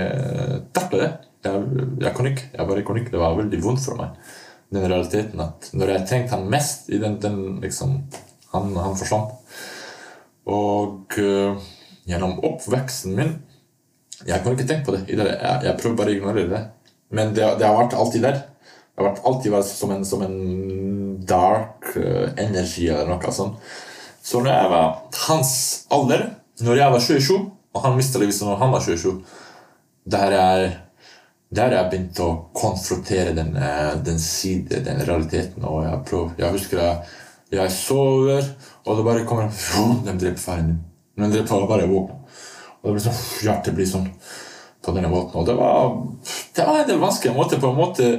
takle 0.75 0.99
det. 0.99 1.09
Jeg, 1.45 1.87
jeg 2.01 2.13
kunne 2.15 2.33
ikke. 2.33 2.49
Jeg 2.53 2.67
bare 2.69 2.85
kunne 2.87 3.03
ikke. 3.03 3.13
Det 3.15 3.21
var 3.21 3.37
veldig 3.37 3.59
vondt 3.63 3.83
for 3.85 3.99
meg. 3.99 4.31
Den 4.69 4.85
realiteten 4.85 5.41
at 5.41 5.69
når 5.73 5.93
jeg 5.93 6.07
trengte 6.09 6.35
han 6.35 6.49
mest 6.51 6.89
i 6.93 6.99
den, 7.01 7.17
den 7.21 7.59
liksom 7.63 8.03
Han, 8.49 8.71
han 8.81 8.95
forsvant. 8.97 9.35
Og 10.49 11.17
uh, 11.21 11.59
gjennom 12.09 12.39
oppveksten 12.41 13.13
min 13.13 13.35
Jeg 14.25 14.41
kunne 14.41 14.55
ikke 14.57 14.65
tenke 14.67 14.87
på 14.87 14.95
det. 14.95 15.03
Jeg, 15.07 15.35
jeg 15.67 15.75
prøver 15.77 15.97
bare 15.99 16.09
å 16.09 16.15
ignorere 16.17 16.49
det. 16.49 16.63
Men 17.13 17.35
det, 17.35 17.45
det 17.59 17.67
har 17.67 17.77
vært 17.77 17.93
alltid 17.97 18.25
der. 18.25 18.41
Det 18.41 19.03
har 19.03 19.11
vært 19.11 19.21
alltid 19.29 19.53
vært 19.53 19.69
som 19.69 19.93
en, 19.93 20.03
som 20.05 20.25
en 20.25 20.39
dark 21.29 21.93
uh, 21.95 22.33
energy 22.41 22.89
eller 22.89 23.13
noe 23.13 23.31
sånt. 23.33 23.61
Så 24.25 24.41
når 24.43 24.51
jeg 24.51 24.71
var 24.73 24.89
hans 25.27 25.53
alder, 25.93 26.25
når 26.65 26.81
jeg 26.81 26.93
var 26.93 27.05
27, 27.05 27.37
og 27.73 27.85
han 27.85 27.95
mista 27.97 28.19
livet 28.19 28.41
når 28.43 28.59
han 28.59 28.73
var 28.73 28.83
27, 28.83 29.13
der 30.09 30.35
jeg, 30.35 30.69
der 31.55 31.73
jeg 31.73 31.89
begynte 31.89 32.25
å 32.25 32.35
konfrontere 32.53 33.33
den, 33.37 33.55
eh, 33.57 33.95
den 34.05 34.19
side, 34.21 34.83
den 34.85 35.01
realiteten. 35.01 35.65
Og 35.65 35.83
jeg, 35.83 36.01
prøv, 36.05 36.31
jeg 36.37 36.53
husker 36.53 36.81
jeg, 36.83 37.15
jeg 37.51 37.73
sover, 37.73 38.45
og 38.85 38.97
det 38.97 39.05
bare 39.05 39.25
kommer 39.25 39.49
De 40.05 40.13
dreper 40.13 40.41
faren 40.41 40.67
din. 40.67 40.83
De 41.17 41.31
dreper 41.33 41.67
bare 41.67 41.89
våpen. 41.89 42.19
Og 42.79 42.89
det 42.89 42.95
blir 42.95 43.03
sånn, 43.03 43.23
hjertet 43.43 43.75
blir 43.75 43.89
sånn 43.89 44.07
på 44.85 44.93
denne 44.95 45.09
måten. 45.11 45.39
Og 45.41 45.47
det 45.47 45.55
var, 45.57 45.97
det 46.55 46.67
var 46.67 46.83
en 46.85 47.01
vanskelig 47.01 47.35
måter 47.35 47.59
på 47.59 47.73
en 47.73 47.79
måte 47.79 48.11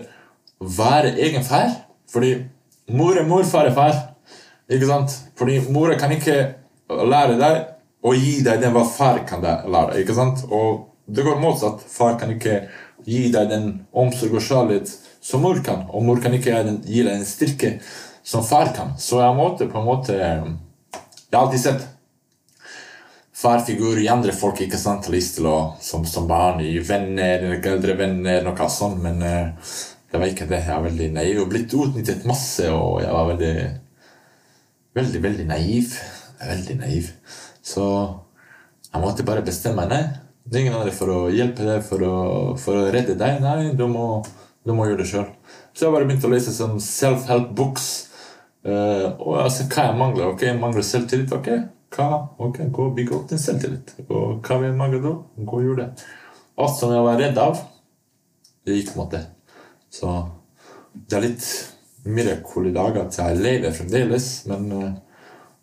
være 0.61 1.15
egen 1.17 1.47
far. 1.47 1.71
Fordi 2.11 2.35
mor 2.93 3.17
er 3.17 3.29
mor, 3.29 3.45
far 3.49 3.71
er 3.71 3.77
far. 3.77 3.95
Ikke 4.71 4.91
sant? 4.91 5.15
Fordi 5.39 5.59
mora 5.73 5.97
kan 5.99 6.13
ikke 6.15 6.37
lære 6.91 7.39
deg 7.41 7.61
å 8.07 8.13
gi 8.17 8.41
deg 8.45 8.61
den 8.63 8.75
hva 8.75 8.85
far 8.87 9.23
kan 9.29 9.43
lære 9.43 10.01
ikke 10.03 10.17
sant? 10.17 10.45
Og 10.51 10.87
det 11.11 11.25
går 11.27 11.41
motsatt. 11.43 11.83
Far 11.91 12.19
kan 12.21 12.31
ikke 12.35 12.63
gi 13.07 13.29
deg 13.33 13.49
den 13.51 13.71
omsorg 13.93 14.37
og 14.39 14.45
kjærlighet 14.45 14.93
som 15.21 15.45
mor 15.45 15.61
kan. 15.65 15.87
Og 15.91 16.05
mor 16.05 16.21
kan 16.23 16.35
ikke 16.37 16.57
gi 16.85 17.03
deg 17.03 17.13
den 17.13 17.27
styrke 17.29 17.77
som 18.23 18.45
far 18.47 18.73
kan. 18.77 18.95
Så 18.99 19.21
jeg 19.23 19.39
måtte 19.39 19.69
på 19.71 19.81
en 19.81 19.89
måte 19.89 20.17
Jeg 20.17 21.37
har 21.37 21.45
alltid 21.45 21.63
sett 21.63 21.89
farfigur 23.41 23.99
i 24.01 24.09
andre 24.13 24.33
folk 24.37 24.61
ikke 24.61 24.79
sant, 24.79 25.07
å, 25.09 25.55
som, 25.81 26.05
som 26.05 26.27
barn, 26.29 26.61
i 26.61 26.79
venner, 26.85 27.47
eldre 27.57 27.95
venner, 27.97 28.43
noe 28.45 28.69
sånt, 28.69 29.01
men 29.01 29.23
eh, 29.25 29.71
det 30.11 30.21
var 30.21 30.33
ikke 30.33 30.49
det. 30.51 30.65
Jeg 30.67 30.75
var 30.75 30.89
veldig 30.89 31.09
naiv 31.15 31.43
og 31.45 31.53
blitt 31.53 31.77
utnyttet 31.77 32.27
masse, 32.29 32.67
og 32.69 32.99
jeg 33.05 33.15
var 33.15 33.31
veldig, 33.31 33.55
veldig, 34.99 35.23
veldig 35.29 35.47
naiv. 35.49 35.95
Veldig 36.41 36.77
naiv. 36.81 37.13
Så 37.63 37.87
jeg 38.91 39.03
måtte 39.05 39.27
bare 39.29 39.47
bestemme 39.47 39.87
meg. 39.89 40.19
Det 40.51 40.59
er 40.59 40.65
ingen 40.65 40.77
andre 40.81 40.91
for 40.91 41.13
å 41.15 41.19
hjelpe 41.31 41.63
deg, 41.63 41.83
for 41.87 42.03
å, 42.03 42.15
for 42.59 42.75
å 42.75 42.87
redde 42.91 43.15
deg. 43.19 43.37
Nei, 43.39 43.71
du 43.79 43.85
må, 43.87 44.07
du 44.67 44.73
må 44.75 44.89
gjøre 44.89 45.05
det 45.05 45.11
sjøl. 45.13 45.29
Så 45.71 45.87
jeg 45.87 45.95
bare 45.95 46.09
begynte 46.09 46.27
å 46.27 46.33
lese 46.33 46.55
sånn 46.55 46.81
self-help 46.83 47.53
books. 47.55 47.91
Uh, 48.67 49.15
og 49.23 49.37
altså, 49.45 49.69
hva 49.71 49.87
jeg 49.87 49.99
mangler? 50.01 50.33
Ok, 50.33 50.43
jeg 50.49 50.59
mangler 50.59 50.87
selvtillit. 50.87 51.37
Ok, 51.37 51.53
hva? 51.95 52.09
Ok, 52.43 52.59
gå 52.67 52.89
og 52.89 52.97
bygge 52.99 53.15
opp 53.15 53.31
din 53.31 53.43
selvtillit. 53.43 53.95
Og 54.09 54.41
hva 54.43 54.59
vil 54.59 54.73
jeg 54.73 54.79
mangle 54.81 55.05
da? 55.05 55.15
Gå 55.39 55.61
og 55.61 55.69
gjør 55.69 55.79
det. 55.85 55.89
Alt 56.61 56.77
som 56.81 56.97
jeg 56.97 57.07
var 57.07 57.23
redd 57.23 57.39
av, 57.41 57.63
det 58.67 58.81
gikk 58.81 58.91
på 58.91 58.99
en 58.99 59.03
måte. 59.05 59.23
Så 59.95 60.17
det 60.99 61.21
er 61.21 61.29
litt 61.29 61.47
mirakel 62.11 62.73
i 62.73 62.75
dag 62.75 62.99
at 63.05 63.23
jeg 63.23 63.39
lever 63.39 63.75
fremdeles, 63.77 64.29
men 64.51 64.67
eh, 64.75 64.93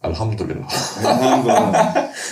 alhamdulillah. 0.02 0.72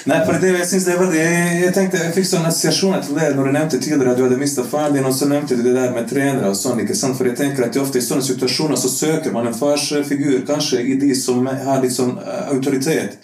Nei, 0.06 0.20
for 0.26 0.38
det, 0.42 0.52
jeg 0.60 0.68
synes 0.68 0.86
det 0.86 0.94
er 0.94 1.00
veldig 1.00 1.22
Jeg, 1.64 1.74
tenkte, 1.74 2.02
jeg 2.04 2.14
fikk 2.14 2.28
sånne 2.30 2.52
assosiasjoner 2.52 3.02
til 3.04 3.18
det 3.18 3.32
når 3.36 3.48
du 3.48 3.56
nevnte 3.56 3.80
tidligere 3.82 4.14
at 4.14 4.20
du 4.20 4.24
hadde 4.26 4.40
mista 4.40 4.66
faren 4.70 4.94
din, 4.96 5.06
og 5.08 5.16
så 5.16 5.28
nevnte 5.30 5.58
du 5.58 5.64
det 5.66 5.76
der 5.78 5.94
med 5.96 6.08
trenere 6.10 6.52
og 6.52 6.58
sånn. 6.60 6.82
ikke 6.84 6.98
sant? 6.98 7.18
For 7.18 7.30
jeg 7.30 7.38
tenker 7.40 7.66
at 7.66 7.78
ofte 7.82 8.00
i 8.00 8.06
sånne 8.06 8.26
situasjoner 8.26 8.80
så 8.80 8.92
søker 8.92 9.34
man 9.36 9.50
en 9.50 9.58
farsfigur, 9.58 10.44
kanskje 10.48 10.84
i 10.84 10.98
de 11.02 11.12
som 11.18 11.46
har 11.46 11.82
litt 11.84 11.96
sånn 11.96 12.16
eh, 12.22 12.52
autoritet 12.54 13.18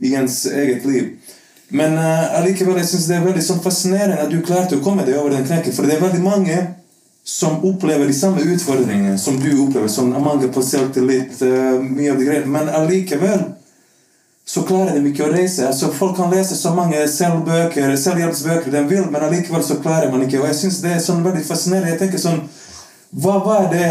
i 0.00 0.14
ens 0.16 0.44
eget 0.46 0.84
liv. 0.88 1.12
Men 1.68 1.98
uh, 1.98 2.38
allikevel, 2.38 2.78
jeg 2.78 2.90
synes 2.92 3.06
det 3.10 3.16
er 3.16 3.26
veldig 3.26 3.42
sånn 3.42 3.62
fascinerende 3.64 4.22
at 4.22 4.30
du 4.30 4.38
klarte 4.46 4.78
å 4.78 4.84
komme 4.84 5.04
deg 5.06 5.18
over 5.18 5.34
den 5.34 5.46
knekken, 5.48 5.74
for 5.74 5.88
det 5.88 5.96
er 5.96 6.04
veldig 6.04 6.22
mange 6.22 6.58
som 7.26 7.58
opplever 7.66 8.06
de 8.06 8.14
samme 8.14 8.44
utfordringene 8.54 9.16
som 9.18 9.40
du 9.42 9.48
opplever, 9.64 9.90
som 9.90 10.12
mangel 10.14 10.52
på 10.54 10.62
selvtillit, 10.62 11.40
uh, 11.42 11.76
mye 11.82 12.12
av 12.12 12.20
de 12.20 12.28
greiene, 12.28 12.52
men 12.54 12.70
allikevel 12.70 13.48
så 14.46 14.62
klarer 14.62 14.94
de 14.94 15.10
ikke 15.10 15.26
å 15.26 15.32
reise. 15.32 15.64
Altså, 15.66 15.88
folk 15.90 16.14
kan 16.16 16.30
lese 16.30 16.54
så 16.58 16.70
mange 16.74 17.00
selvbøker, 17.10 17.96
selvhjelpsbøker 17.98 18.70
de 18.70 18.82
vil, 18.86 19.08
men 19.10 19.24
allikevel 19.26 19.64
så 19.66 19.80
klarer 19.82 20.12
man 20.12 20.22
ikke. 20.22 20.38
Og 20.38 20.46
jeg 20.52 20.60
synes 20.60 20.82
det 20.84 20.92
er 20.94 21.02
sånn 21.02 21.24
veldig 21.26 21.42
fascinerende. 21.46 21.94
Jeg 21.94 22.02
tenker 22.04 22.22
sånn, 22.22 22.44
Hva 23.16 23.40
var 23.42 23.68
det 23.72 23.88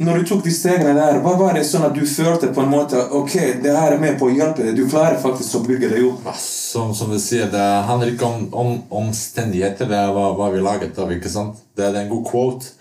når 0.00 0.18
du 0.18 0.28
tok 0.30 0.44
de 0.46 0.52
stegene 0.54 0.94
der, 0.96 1.18
hva 1.20 1.34
var 1.36 1.56
det 1.56 1.66
sånn 1.68 1.82
at 1.84 1.92
du 1.92 2.06
følte 2.08 2.48
på 2.56 2.62
en 2.62 2.70
måte 2.72 3.00
ok, 3.18 3.34
det 3.60 3.72
her 3.76 3.92
er 3.92 4.00
med 4.00 4.14
på 4.16 4.30
å 4.30 4.32
hjelpe 4.32 4.64
deg? 4.64 4.78
Du 4.78 4.86
klarer 4.88 5.18
faktisk 5.20 5.58
å 5.58 5.60
bygge 5.66 5.90
deg 5.92 6.06
opp. 6.08 6.30
Som, 6.40 6.94
som 6.96 7.12
du 7.12 7.18
sier, 7.20 7.50
det 7.52 7.66
handler 7.84 8.14
ikke 8.14 8.28
om, 8.30 8.46
om 8.56 8.70
omstendigheter. 9.02 9.90
Det 9.90 9.98
er 9.98 10.14
hva, 10.16 10.30
hva 10.38 10.48
vi 10.54 10.62
laget 10.64 10.96
av. 10.96 11.12
ikke 11.12 11.32
sant? 11.32 11.60
Det 11.76 11.84
er 11.84 11.98
en 12.00 12.08
god 12.08 12.24
quote. 12.30 12.72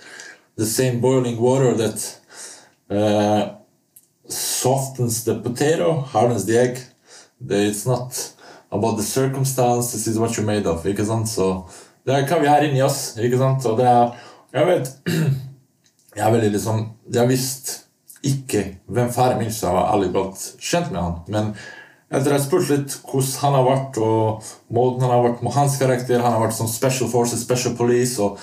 The 0.60 0.68
same 0.68 1.04
boiling 1.04 1.36
water 1.44 1.76
that 1.82 2.06
uh, 2.88 3.60
softens 4.32 5.26
the 5.28 5.36
potato, 5.44 5.98
hardens 6.14 6.48
the 6.48 6.56
egg. 6.62 6.80
It's 7.48 7.86
not 7.88 8.16
about 8.72 8.98
the 8.98 9.04
circumstances, 9.04 10.08
it's 10.08 10.18
what 10.18 10.32
you're 10.32 10.46
made 10.46 10.68
of. 10.68 10.86
ikke 10.86 11.06
sant? 11.06 11.30
Så 11.30 11.64
det 12.06 12.16
er 12.16 12.28
hva 12.28 12.40
vi 12.42 12.50
har 12.52 12.66
inni 12.66 12.82
oss. 12.84 13.18
ikke 13.18 13.38
sant? 13.38 13.66
Og 13.66 13.78
det 13.80 13.88
er 13.88 14.18
Jeg 14.54 14.66
vet 14.66 14.88
Jeg 16.18 16.26
er 16.26 16.32
veldig 16.34 16.52
liksom 16.52 16.86
Jeg 17.14 17.30
visste 17.30 17.86
ikke 18.26 18.64
hvem 18.92 19.12
faren 19.16 19.38
min 19.40 19.52
så 19.54 19.70
jeg 19.70 19.76
var 19.78 19.92
aldri 19.94 20.10
blitt 20.12 20.42
kjent 20.60 20.90
med 20.92 21.00
han. 21.00 21.14
Men 21.32 21.52
etter 22.12 22.34
jeg 22.34 22.44
spurte 22.44 22.74
litt 22.74 22.96
hvordan 23.06 23.38
han 23.44 23.56
har 23.56 23.68
vært, 23.68 24.00
og 24.04 24.50
måten 24.76 25.06
han 25.06 25.14
har 25.14 25.24
vært 25.24 25.44
med 25.46 25.56
hans 25.56 25.78
karakter 25.80 26.20
Han 26.20 26.34
har 26.36 26.42
vært 26.44 26.58
som 26.58 26.68
Special 26.68 27.08
Forces, 27.12 27.46
Special 27.46 27.78
Police 27.78 28.20
og 28.20 28.42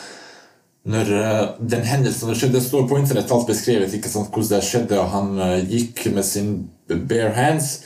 når 0.86 1.08
uh, 1.10 1.44
den 1.58 1.82
hendelsen 1.82 2.30
det 2.30 2.36
skjedde, 2.38 2.60
står 2.62 2.84
på 2.86 3.00
internett 3.00 3.32
alt 3.34 3.48
beskrevet 3.48 3.94
ikke 3.96 4.10
sant, 4.10 4.30
hvordan 4.30 4.52
det 4.52 4.68
skjedde, 4.68 5.00
og 5.02 5.08
han 5.10 5.32
uh, 5.40 5.56
gikk 5.66 6.04
med 6.14 6.22
sin 6.24 6.52
bare 6.86 7.32
hands 7.34 7.80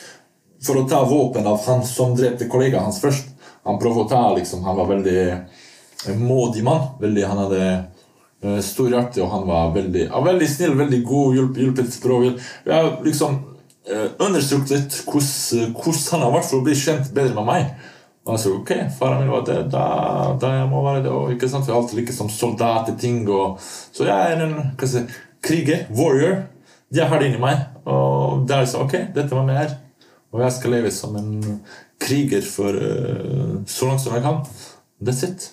for 0.65 0.81
å 0.81 0.87
ta 0.89 1.03
våpen 1.09 1.47
av 1.49 1.61
han 1.67 1.85
som 1.87 2.17
drepte 2.17 2.49
kollegaen 2.51 2.89
hans 2.89 3.01
først. 3.03 3.33
Han 3.69 3.79
prøvde 3.81 4.05
å 4.05 4.11
ta, 4.11 4.23
liksom, 4.37 4.65
han 4.65 4.79
var 4.79 4.89
veldig 4.91 5.23
modig 6.21 6.65
mann. 6.65 6.93
Veldig, 7.01 7.25
han 7.29 7.43
hadde 7.45 7.63
uh, 8.45 8.59
stor 8.65 8.91
hjerte, 8.93 9.23
og 9.25 9.33
han 9.35 9.47
var 9.49 9.73
veldig, 9.77 10.07
ja, 10.09 10.25
veldig 10.25 10.49
snill, 10.49 10.75
veldig 10.81 11.01
god, 11.05 11.39
hjulp, 11.39 11.63
hjulpet 11.65 11.95
språket. 11.95 12.51
Jeg 12.67 12.77
har 12.77 12.93
liksom 13.05 13.41
understreket 13.91 14.71
litt 14.71 14.99
hvordan, 15.09 15.73
hvordan 15.75 16.13
han 16.13 16.23
har 16.27 16.35
vært 16.35 16.51
for 16.51 16.61
å 16.61 16.67
bli 16.67 16.77
kjent 16.79 17.11
bedre 17.17 17.35
med 17.39 17.49
meg. 17.49 17.73
Og 18.27 18.37
jeg 18.37 18.43
sa 18.43 18.53
ok, 18.53 18.73
faren 18.99 19.23
min 19.23 19.33
var 19.33 19.45
det, 19.49 19.59
da, 19.73 19.85
da 20.41 20.53
jeg 20.59 20.69
må 20.71 20.85
være 20.85 21.05
det. 21.07 21.13
Og 21.13 21.35
ikke 21.35 21.49
sant, 21.51 21.67
Vi 21.67 21.73
har 21.73 21.81
alltid 21.81 21.99
like 21.99 22.15
som 22.15 22.31
soldateting. 22.31 23.25
Og, 23.29 23.59
så 23.93 24.07
jeg 24.07 24.35
er 24.35 24.45
en 24.45 24.57
hva 24.79 24.89
si, 24.89 25.05
kriger, 25.43 25.87
warrior. 25.97 26.43
Jeg 26.93 27.09
har 27.09 27.23
det 27.23 27.31
inni 27.31 27.41
meg. 27.43 27.65
Og 27.89 28.45
det 28.49 28.59
er 28.59 28.75
ok, 28.77 28.97
dette 29.17 29.35
var 29.35 29.47
meg 29.49 29.63
her. 29.63 29.79
Og 30.31 30.43
jeg 30.45 30.57
skal 30.57 30.77
leve 30.77 30.91
som 30.95 31.17
en 31.19 31.61
kriger 32.01 32.45
for 32.47 32.77
uh, 32.77 33.61
så 33.67 33.89
langt 33.89 34.03
som 34.05 34.15
jeg 34.15 34.25
kan. 34.25 34.43
That's 35.03 35.25
it. 35.27 35.51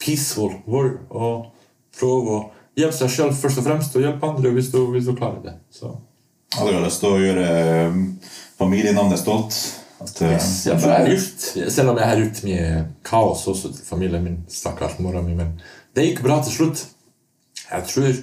Peaceful 0.00 0.56
war. 0.66 0.94
Og 1.10 1.50
prøve 1.96 2.36
å 2.36 2.40
hjelpe 2.78 2.96
seg 2.96 3.12
selv 3.14 3.36
først 3.38 3.60
og 3.60 3.66
fremst, 3.66 3.96
og 3.96 4.04
hjelpe 4.04 4.30
andre 4.30 4.54
hvis 4.56 4.70
du, 4.72 4.80
hvis 4.94 5.08
du 5.08 5.14
klarer 5.14 5.42
det. 5.44 5.56
Så. 5.74 5.92
Hadde 6.56 6.74
du 6.74 6.82
lyst 6.82 7.02
til 7.02 7.14
å 7.14 7.20
gjøre 7.20 7.46
eh, 7.46 7.98
familienavnet 8.58 9.20
stolt? 9.20 9.58
At, 10.00 10.22
eh, 10.24 10.32
Yes, 10.34 10.48
ja, 10.66 10.76
for 10.80 10.90
jeg 10.90 11.04
har 11.04 11.12
gjort, 11.12 11.44
selv 11.76 11.92
om 11.92 12.00
jeg 12.00 12.10
har 12.10 12.22
gjort 12.24 12.40
mye 12.48 12.70
kaos 13.06 13.44
også 13.52 13.74
til 13.76 13.84
familien 13.86 14.24
min, 14.24 14.38
stakkars 14.50 14.96
mora 15.04 15.22
mi, 15.22 15.36
men 15.38 15.52
det 15.94 16.08
gikk 16.08 16.24
bra 16.26 16.40
til 16.42 16.56
slutt. 16.56 16.86
Jeg 17.68 17.86
tror 17.92 18.22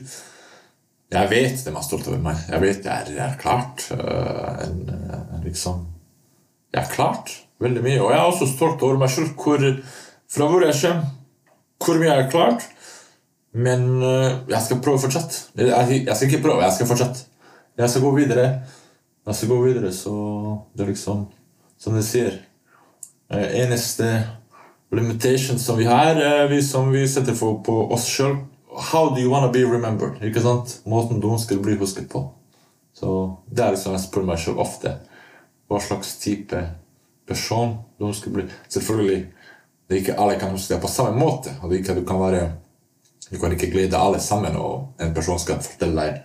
Jeg 1.11 1.29
vet 1.31 1.61
de 1.65 1.71
er 1.71 1.85
stolt 1.85 2.07
over 2.09 2.19
meg. 2.19 2.39
Jeg 2.49 2.61
vet 2.61 2.85
jeg 2.85 2.93
er, 2.93 3.11
jeg 3.15 3.25
er 3.25 3.37
klart. 3.39 3.85
øh, 3.91 4.67
en, 4.67 4.89
øh, 4.89 5.43
liksom 5.43 5.85
Jeg 6.73 6.81
har 6.81 6.91
klart 6.91 7.31
veldig 7.59 7.83
mye. 7.83 8.01
Og 8.01 8.11
jeg 8.11 8.19
er 8.19 8.23
også 8.23 8.47
stolt 8.55 8.81
over 8.81 8.97
meg 8.97 9.09
selv 9.09 9.27
fra 10.29 10.47
hvor 10.47 10.61
jeg 10.65 10.75
kommer, 10.81 11.05
hvor 11.85 11.97
mye 11.99 12.09
jeg 12.09 12.23
har 12.23 12.31
klart. 12.31 12.67
Men 13.53 14.03
øh, 14.03 14.31
jeg 14.49 14.61
skal 14.61 14.81
prøve 14.81 14.99
fortsatt. 14.99 15.49
Jeg, 15.55 16.03
jeg 16.07 16.15
skal 16.15 16.27
ikke 16.27 16.43
prøve, 16.43 16.63
jeg 16.63 16.73
skal 16.73 16.87
fortsette. 16.87 17.19
Jeg 17.77 17.89
skal 17.89 18.01
gå 18.01 18.15
videre. 18.15 18.61
Jeg 19.27 19.35
skal 19.35 19.49
gå 19.49 19.61
videre, 19.63 19.93
så 19.93 20.11
det 20.77 20.83
er 20.83 20.87
liksom 20.87 21.25
Som 21.79 21.93
de 21.93 22.03
sier 22.03 22.31
eh, 23.29 23.63
Eneste 23.63 24.23
limitation 24.91 25.59
som 25.59 25.77
vi 25.77 25.83
har, 25.83 26.15
er 26.15 26.47
vi 26.47 26.61
som 26.63 26.91
vi 26.93 27.07
setter 27.07 27.35
for 27.35 27.59
på 27.63 27.75
oss 27.93 28.07
sjøl. 28.07 28.37
How 28.77 29.09
do 29.09 29.21
you 29.21 29.29
wanna 29.31 29.51
be 29.51 29.65
remembered? 29.65 30.21
Ikke 30.21 30.41
sant? 30.41 30.79
Måten 30.85 31.21
du 31.21 31.31
ønsker 31.31 31.57
å 31.57 31.63
bli 31.65 31.77
husket 31.79 32.09
på. 32.11 32.27
Så 32.93 33.37
Det 33.49 33.63
er 33.63 33.73
liksom 33.73 33.95
jeg 33.95 34.05
spør 34.05 34.27
meg 34.27 34.39
selv 34.39 34.61
ofte. 34.61 34.99
Hva 35.67 35.81
slags 35.81 36.15
type 36.21 36.61
person 37.27 37.77
du 37.97 38.07
ønsker 38.07 38.31
å 38.31 38.37
bli. 38.37 38.45
Selvfølgelig, 38.69 39.25
det 39.87 39.95
er 39.95 40.01
ikke 40.01 40.19
alle 40.21 40.39
kan 40.39 40.53
huske 40.53 40.73
deg 40.73 40.81
på 40.83 40.91
samme 40.91 41.17
måte. 41.17 41.53
og 41.61 41.69
det 41.69 41.77
er 41.77 41.83
ikke, 41.83 41.99
du 41.99 42.05
kan 42.05 42.21
være 42.21 42.51
du 43.31 43.39
kan 43.39 43.51
ikke 43.51 43.71
glede 43.71 43.99
alle 43.99 44.19
sammen, 44.23 44.55
og 44.55 45.01
en 45.03 45.13
person 45.13 45.39
skal 45.39 45.59
fortelle 45.59 45.99
deg 45.99 46.21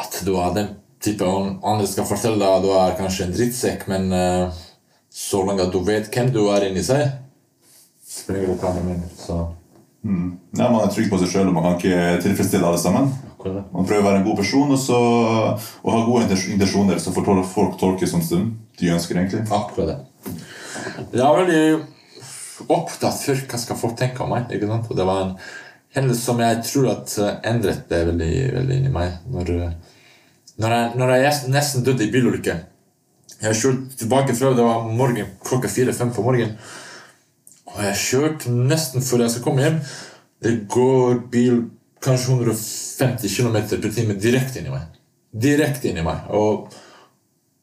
at 0.00 0.18
du 0.26 0.34
er 0.36 0.52
den 0.54 0.74
type 1.00 1.24
andre 1.24 1.86
skal 1.88 2.04
fortelle 2.08 2.36
deg 2.40 2.58
at 2.58 2.64
du 2.64 2.72
er 2.76 2.98
kanskje 2.98 3.26
en 3.26 3.32
drittsekk, 3.32 3.86
men 3.88 4.12
uh, 4.12 4.60
så 5.10 5.40
lenge 5.46 5.70
du 5.72 5.80
vet 5.86 6.10
hvem 6.12 6.28
du 6.34 6.42
er 6.52 6.68
inni 6.68 6.84
seg, 6.84 7.06
spiller 8.04 8.52
det 8.52 8.84
mener. 8.84 9.08
Så 9.16 9.40
mm. 10.02 10.28
ja, 10.58 10.66
man 10.68 10.82
er 10.84 10.92
trygg 10.94 11.10
på 11.10 11.18
seg 11.20 11.32
sjøl, 11.32 11.50
og 11.50 11.56
man 11.56 11.66
kan 11.66 11.78
ikke 11.78 12.22
tilfredsstille 12.24 12.66
alle 12.66 12.80
sammen. 12.80 13.12
akkurat. 13.34 13.70
Man 13.72 13.86
prøver 13.88 14.02
å 14.02 14.08
være 14.08 14.20
en 14.20 14.26
god 14.26 14.40
person 14.42 14.74
og, 14.74 14.80
så, 14.80 14.98
og 15.84 15.94
ha 15.94 16.02
gode 16.06 16.26
intensjoner, 16.28 17.00
så 17.00 17.14
får 17.14 17.30
folk 17.54 17.78
tolke 17.80 18.08
som 18.08 18.20
de 18.80 18.92
ønsker. 18.92 19.16
egentlig. 19.16 19.46
Akkurat 19.50 19.94
det. 19.94 19.98
Jeg 21.12 21.24
er 21.24 21.40
veldig 21.40 22.68
opptatt 22.68 23.22
for 23.24 23.46
hva 23.50 23.60
skal 23.60 23.78
folk 23.80 23.96
tenke 23.98 24.24
om 24.24 24.34
meg. 24.34 24.50
ikke 24.52 24.68
sant? 24.68 24.90
Og 24.90 24.98
det 24.98 25.06
var 25.08 25.22
en 25.24 25.36
hendelse 25.96 26.24
som 26.24 26.42
jeg 26.42 26.60
tror 26.66 26.90
at 26.92 27.14
eh, 27.18 27.38
endret 27.50 27.86
det 27.90 28.02
veldig, 28.10 28.34
veldig 28.58 28.76
inni 28.80 28.92
meg. 28.94 29.16
Når, 29.32 29.54
eh, 29.56 29.96
når, 30.60 30.76
jeg, 30.76 30.92
når 31.00 31.14
jeg 31.16 31.54
nesten 31.54 31.86
døde 31.86 32.06
i 32.06 32.12
bilulykke. 32.12 32.58
Jeg 33.40 33.56
kjørte 33.56 33.96
tilbake 34.02 34.36
fra 34.36 34.52
det 34.52 34.64
var 34.66 34.84
morgen, 34.84 35.32
klokka 35.46 35.70
fire-fem 35.72 36.12
på 36.12 36.24
morgenen. 36.24 36.58
Og 37.74 37.82
jeg 37.86 38.00
kjørte 38.04 38.54
nesten 38.54 39.04
før 39.04 39.24
jeg 39.24 39.34
skal 39.34 39.44
komme 39.44 39.64
hjem. 39.64 39.78
Det 40.40 40.54
går 40.72 41.20
bil 41.32 41.62
kanskje 42.02 42.36
150 42.38 43.36
km 43.36 43.58
per 43.70 43.92
time 43.94 44.16
direkte 44.16 44.60
inn 44.60 44.70
i 44.70 44.74
meg. 44.74 44.86
Direkte 45.30 45.90
inn 45.90 46.00
i 46.00 46.06
meg. 46.06 46.30
Og 46.34 46.70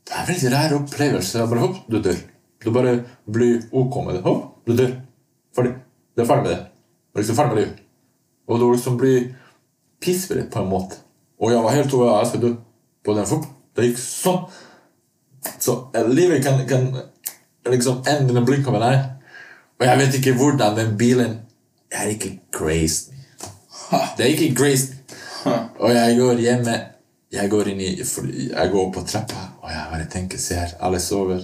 det 0.07 0.15
er 0.15 0.21
en 0.21 0.29
veldig 0.29 0.53
rar 0.53 0.77
opplevelse. 0.77 1.39
Jeg 1.39 1.51
bare, 1.51 1.65
hopp, 1.65 1.81
du 1.89 1.99
dør. 2.03 2.21
Du 2.63 2.69
bare 2.73 2.93
blir 3.25 3.65
ok 3.71 3.99
med 4.05 4.17
det. 4.17 4.23
Hopp, 4.27 4.45
du 4.67 4.75
dør. 4.77 4.93
Ferdig. 5.57 5.73
Det 6.15 6.23
er 6.23 6.29
ferdig 6.29 6.45
med 6.45 6.53
det. 6.53 6.61
Du 7.11 7.19
er 7.19 7.23
liksom 7.23 7.39
ferdig 7.39 7.53
med 7.53 7.61
livet. 7.63 7.83
Og 8.47 8.61
du 8.61 8.65
liksom 8.71 8.97
blir 9.01 9.27
pissfri 10.01 10.45
på 10.51 10.63
en 10.63 10.71
måte. 10.71 11.01
Og 11.41 11.51
jeg 11.51 11.63
var 11.65 11.75
helt 11.75 11.93
over 11.93 12.13
jeg 12.19 12.31
skal 12.31 12.41
dø 12.45 12.53
på 13.05 13.13
den. 13.17 13.25
fort. 13.25 13.45
det 13.75 13.89
gikk 13.89 13.99
sånn. 14.01 14.47
Så 15.59 15.75
livet 16.09 16.43
kan, 16.43 16.63
kan 16.67 16.87
liksom 17.69 18.01
ende 18.07 18.33
med 18.33 18.45
blink 18.45 18.67
av 18.67 18.79
en 18.79 18.85
deg. 18.85 19.16
Og 19.79 19.85
jeg 19.85 19.99
vet 19.99 20.17
ikke 20.19 20.33
hvordan 20.37 20.77
den 20.77 20.97
bilen 20.97 21.39
Jeg 21.91 22.03
er 22.03 22.09
ikke 22.09 22.39
grazed. 22.51 23.13
Det 24.17 24.25
er 24.25 24.31
ikke 24.33 24.55
grazed. 24.55 24.93
Og 25.79 25.93
jeg 25.93 26.17
går 26.17 26.43
hjemme 26.43 26.75
Jeg 27.31 27.49
går 27.49 27.71
inn 27.71 27.81
i 27.81 27.93
Jeg 27.99 28.71
går 28.71 28.91
på 28.93 29.03
trappa, 29.07 29.43
og 29.61 29.71
jeg 29.71 29.87
bare 29.91 30.09
tenker 30.11 30.37
Se 30.37 30.55
her, 30.55 30.75
alle 30.79 30.99
sover. 30.99 31.41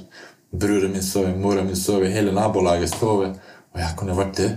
Broren 0.54 0.92
min 0.92 1.04
sover, 1.04 1.36
mora 1.36 1.64
mi 1.64 1.76
sover, 1.76 2.10
hele 2.14 2.32
nabolaget 2.32 2.90
sover. 2.90 3.34
Og 3.74 3.80
jeg 3.80 3.96
kunne 3.98 4.18
vært 4.18 4.38
død. 4.38 4.52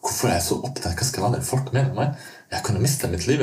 Hvorfor 0.00 0.28
er 0.28 0.34
jeg 0.34 0.42
så 0.42 0.58
opptatt? 0.60 0.94
Hva 0.98 1.06
skal 1.08 1.24
andre 1.28 1.42
folk 1.42 1.72
mene 1.72 1.90
om 1.90 1.96
meg? 1.98 2.26
Jeg 2.52 2.62
kunne 2.66 2.82
mista 2.82 3.08
mitt 3.08 3.26
liv 3.26 3.42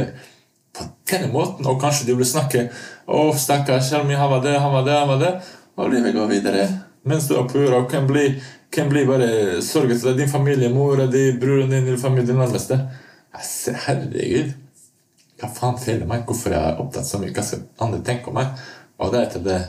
på 0.74 0.86
denne 1.10 1.32
måten. 1.34 1.66
Og 1.66 1.82
kanskje 1.82 2.08
de 2.10 2.18
vil 2.18 2.30
snakke 2.30 2.68
Å, 3.08 3.24
stakkars 3.38 3.92
han 3.92 4.08
var 4.08 4.44
det, 4.46 4.54
han 4.60 4.74
var 4.74 4.86
det, 4.86 4.98
han 5.00 5.10
var 5.10 5.22
det. 5.24 5.34
Og 5.76 5.90
livet 5.92 6.16
går 6.16 6.30
videre. 6.30 6.68
Mens 7.10 7.28
du 7.28 7.36
er 7.36 7.48
på 7.50 7.60
jorda, 7.60 7.82
kan 7.92 8.08
bli, 8.08 8.30
kan 8.74 8.90
bli 8.90 9.04
bare 9.06 9.62
sørget 9.62 10.02
til 10.02 10.18
din 10.18 10.30
familie, 10.32 10.70
mora 10.74 11.06
di, 11.08 11.28
broren 11.42 11.70
din, 11.70 11.86
din 11.86 11.98
familie, 12.02 12.26
din 12.32 12.40
nærmeste. 12.42 12.78
Altså, 13.34 13.74
herregud. 13.86 14.54
Hva 15.42 15.50
faen 15.54 15.78
feiler 15.82 16.08
meg? 16.10 16.24
Hvorfor 16.26 16.54
er 16.54 16.68
jeg 16.70 16.80
opptatt 16.82 17.06
så 17.10 17.20
mye? 17.22 17.34
Hva 17.36 17.44
skal 17.46 17.64
andre 17.84 18.00
tenke 18.06 18.32
om 18.32 18.38
meg? 18.40 18.54
Og 19.02 19.12
det 19.14 19.20
er 19.20 19.28
etter 19.28 19.44
det 19.48 19.60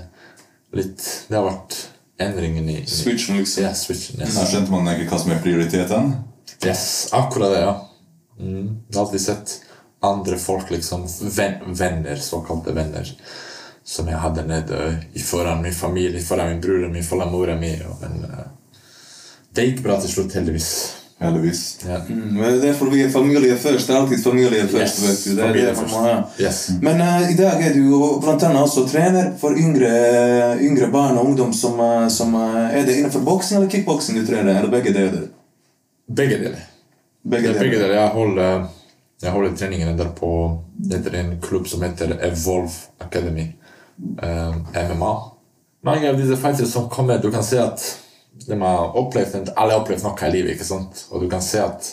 litt 0.74 1.02
Det 1.28 1.36
har 1.38 1.46
vært 1.46 1.76
endringen 2.24 2.68
i, 2.70 2.76
i 2.82 2.86
Switchen, 2.90 3.38
liksom. 3.40 3.64
Ja, 3.64 3.72
switchen. 3.74 4.20
Yes. 4.22 4.36
Her 4.38 4.46
skjønte 4.52 4.70
man 4.74 4.88
ikke 4.92 5.08
hva 5.12 5.18
som 5.22 5.32
er 5.34 5.40
prioriteten. 5.42 6.12
Yes, 6.64 6.84
akkurat 7.16 7.54
det, 7.54 7.62
ja. 7.64 7.74
Mm. 8.38 8.68
Jeg 8.88 8.96
har 8.96 9.04
alltid 9.04 9.20
sett 9.24 9.54
andre 10.04 10.36
folk, 10.38 10.70
liksom 10.70 11.06
ven, 11.36 11.60
venner, 11.78 12.16
såkalte 12.20 12.74
venner, 12.76 13.08
som 13.84 14.08
jeg 14.10 14.20
hadde 14.20 14.44
nede 14.48 14.80
i 15.16 15.22
foran 15.24 15.62
min 15.64 15.74
familie, 15.74 16.22
foran 16.22 16.52
min 16.52 16.60
bror 16.64 16.86
min, 16.92 17.04
foran 17.06 17.32
mora 17.32 17.56
mi. 17.56 17.72
og- 17.88 18.00
Men 18.04 18.24
eh, 18.30 18.44
det 19.54 19.64
gikk 19.68 19.82
bra 19.84 19.96
til 20.02 20.10
slutt, 20.10 20.34
heldigvis. 20.34 20.68
Heldigvis. 21.18 21.60
Ja. 21.86 22.00
Mm, 22.08 22.34
men 22.34 22.56
det 22.60 22.68
er 22.72 22.74
fordi 22.74 22.98
vi 23.04 23.10
familie 23.10 23.56
først. 23.56 23.86
Det 23.86 23.94
er 23.94 24.00
alltid 24.00 24.22
familie 24.24 24.66
først. 24.68 24.98
Yes, 24.98 25.04
vet 25.04 25.20
du. 25.24 25.36
Det 25.38 25.44
er 25.46 25.52
det 25.54 25.76
man 25.78 25.90
må 25.92 26.02
ha. 26.02 26.14
Yes. 26.40 26.58
Men 26.82 27.00
uh, 27.00 27.30
i 27.30 27.36
dag 27.38 27.62
er 27.62 27.72
du 27.76 27.80
jo 27.86 28.08
blant 28.24 28.42
annet 28.42 28.62
også 28.64 28.84
trener 28.90 29.30
for 29.40 29.54
yngre, 29.56 29.92
yngre 30.60 30.90
barn 30.92 31.18
og 31.20 31.30
ungdom 31.30 31.52
som, 31.54 31.78
eh, 31.80 32.08
som 32.10 32.34
eh, 32.34 32.78
Er 32.80 32.86
det 32.86 32.98
innenfor 32.98 33.22
boksing 33.24 33.60
eller 33.60 33.70
kickboksing 33.70 34.18
du 34.18 34.26
trener? 34.26 34.58
Eller 34.58 34.72
begge 34.74 34.92
deler? 34.92 35.28
Begge 36.10 36.38
deler. 36.42 36.66
Begge 37.22 37.48
Det 37.48 37.56
er 37.56 37.60
begge 37.62 37.76
deler. 37.78 37.88
deler. 37.88 38.00
Jeg 38.00 38.08
holder, 38.08 38.66
jeg 39.22 39.30
holder 39.30 39.56
treningene 39.56 39.98
der 39.98 40.10
på 40.18 40.32
Det 40.90 41.06
er 41.06 41.20
en 41.20 41.36
klubb 41.42 41.68
som 41.68 41.82
heter 41.82 42.18
Evolve 42.26 42.74
Academy. 43.00 43.52
Um, 44.18 44.66
MMA. 44.74 45.14
Mange 45.84 46.08
av 46.10 46.18
disse 46.18 46.36
fighterne 46.36 46.66
som 46.68 46.88
kommer, 46.90 47.22
du 47.22 47.30
kan 47.30 47.44
se 47.46 47.60
at 47.62 47.84
de 48.46 48.60
har 48.60 48.96
opplevd 48.98 49.52
har 49.56 49.76
opplevd 49.78 50.04
noe 50.04 50.28
i 50.28 50.32
livet, 50.32 50.56
ikke 50.56 50.66
sant? 50.66 51.06
Og 51.12 51.22
du 51.22 51.28
kan 51.30 51.44
se 51.44 51.62
at 51.62 51.92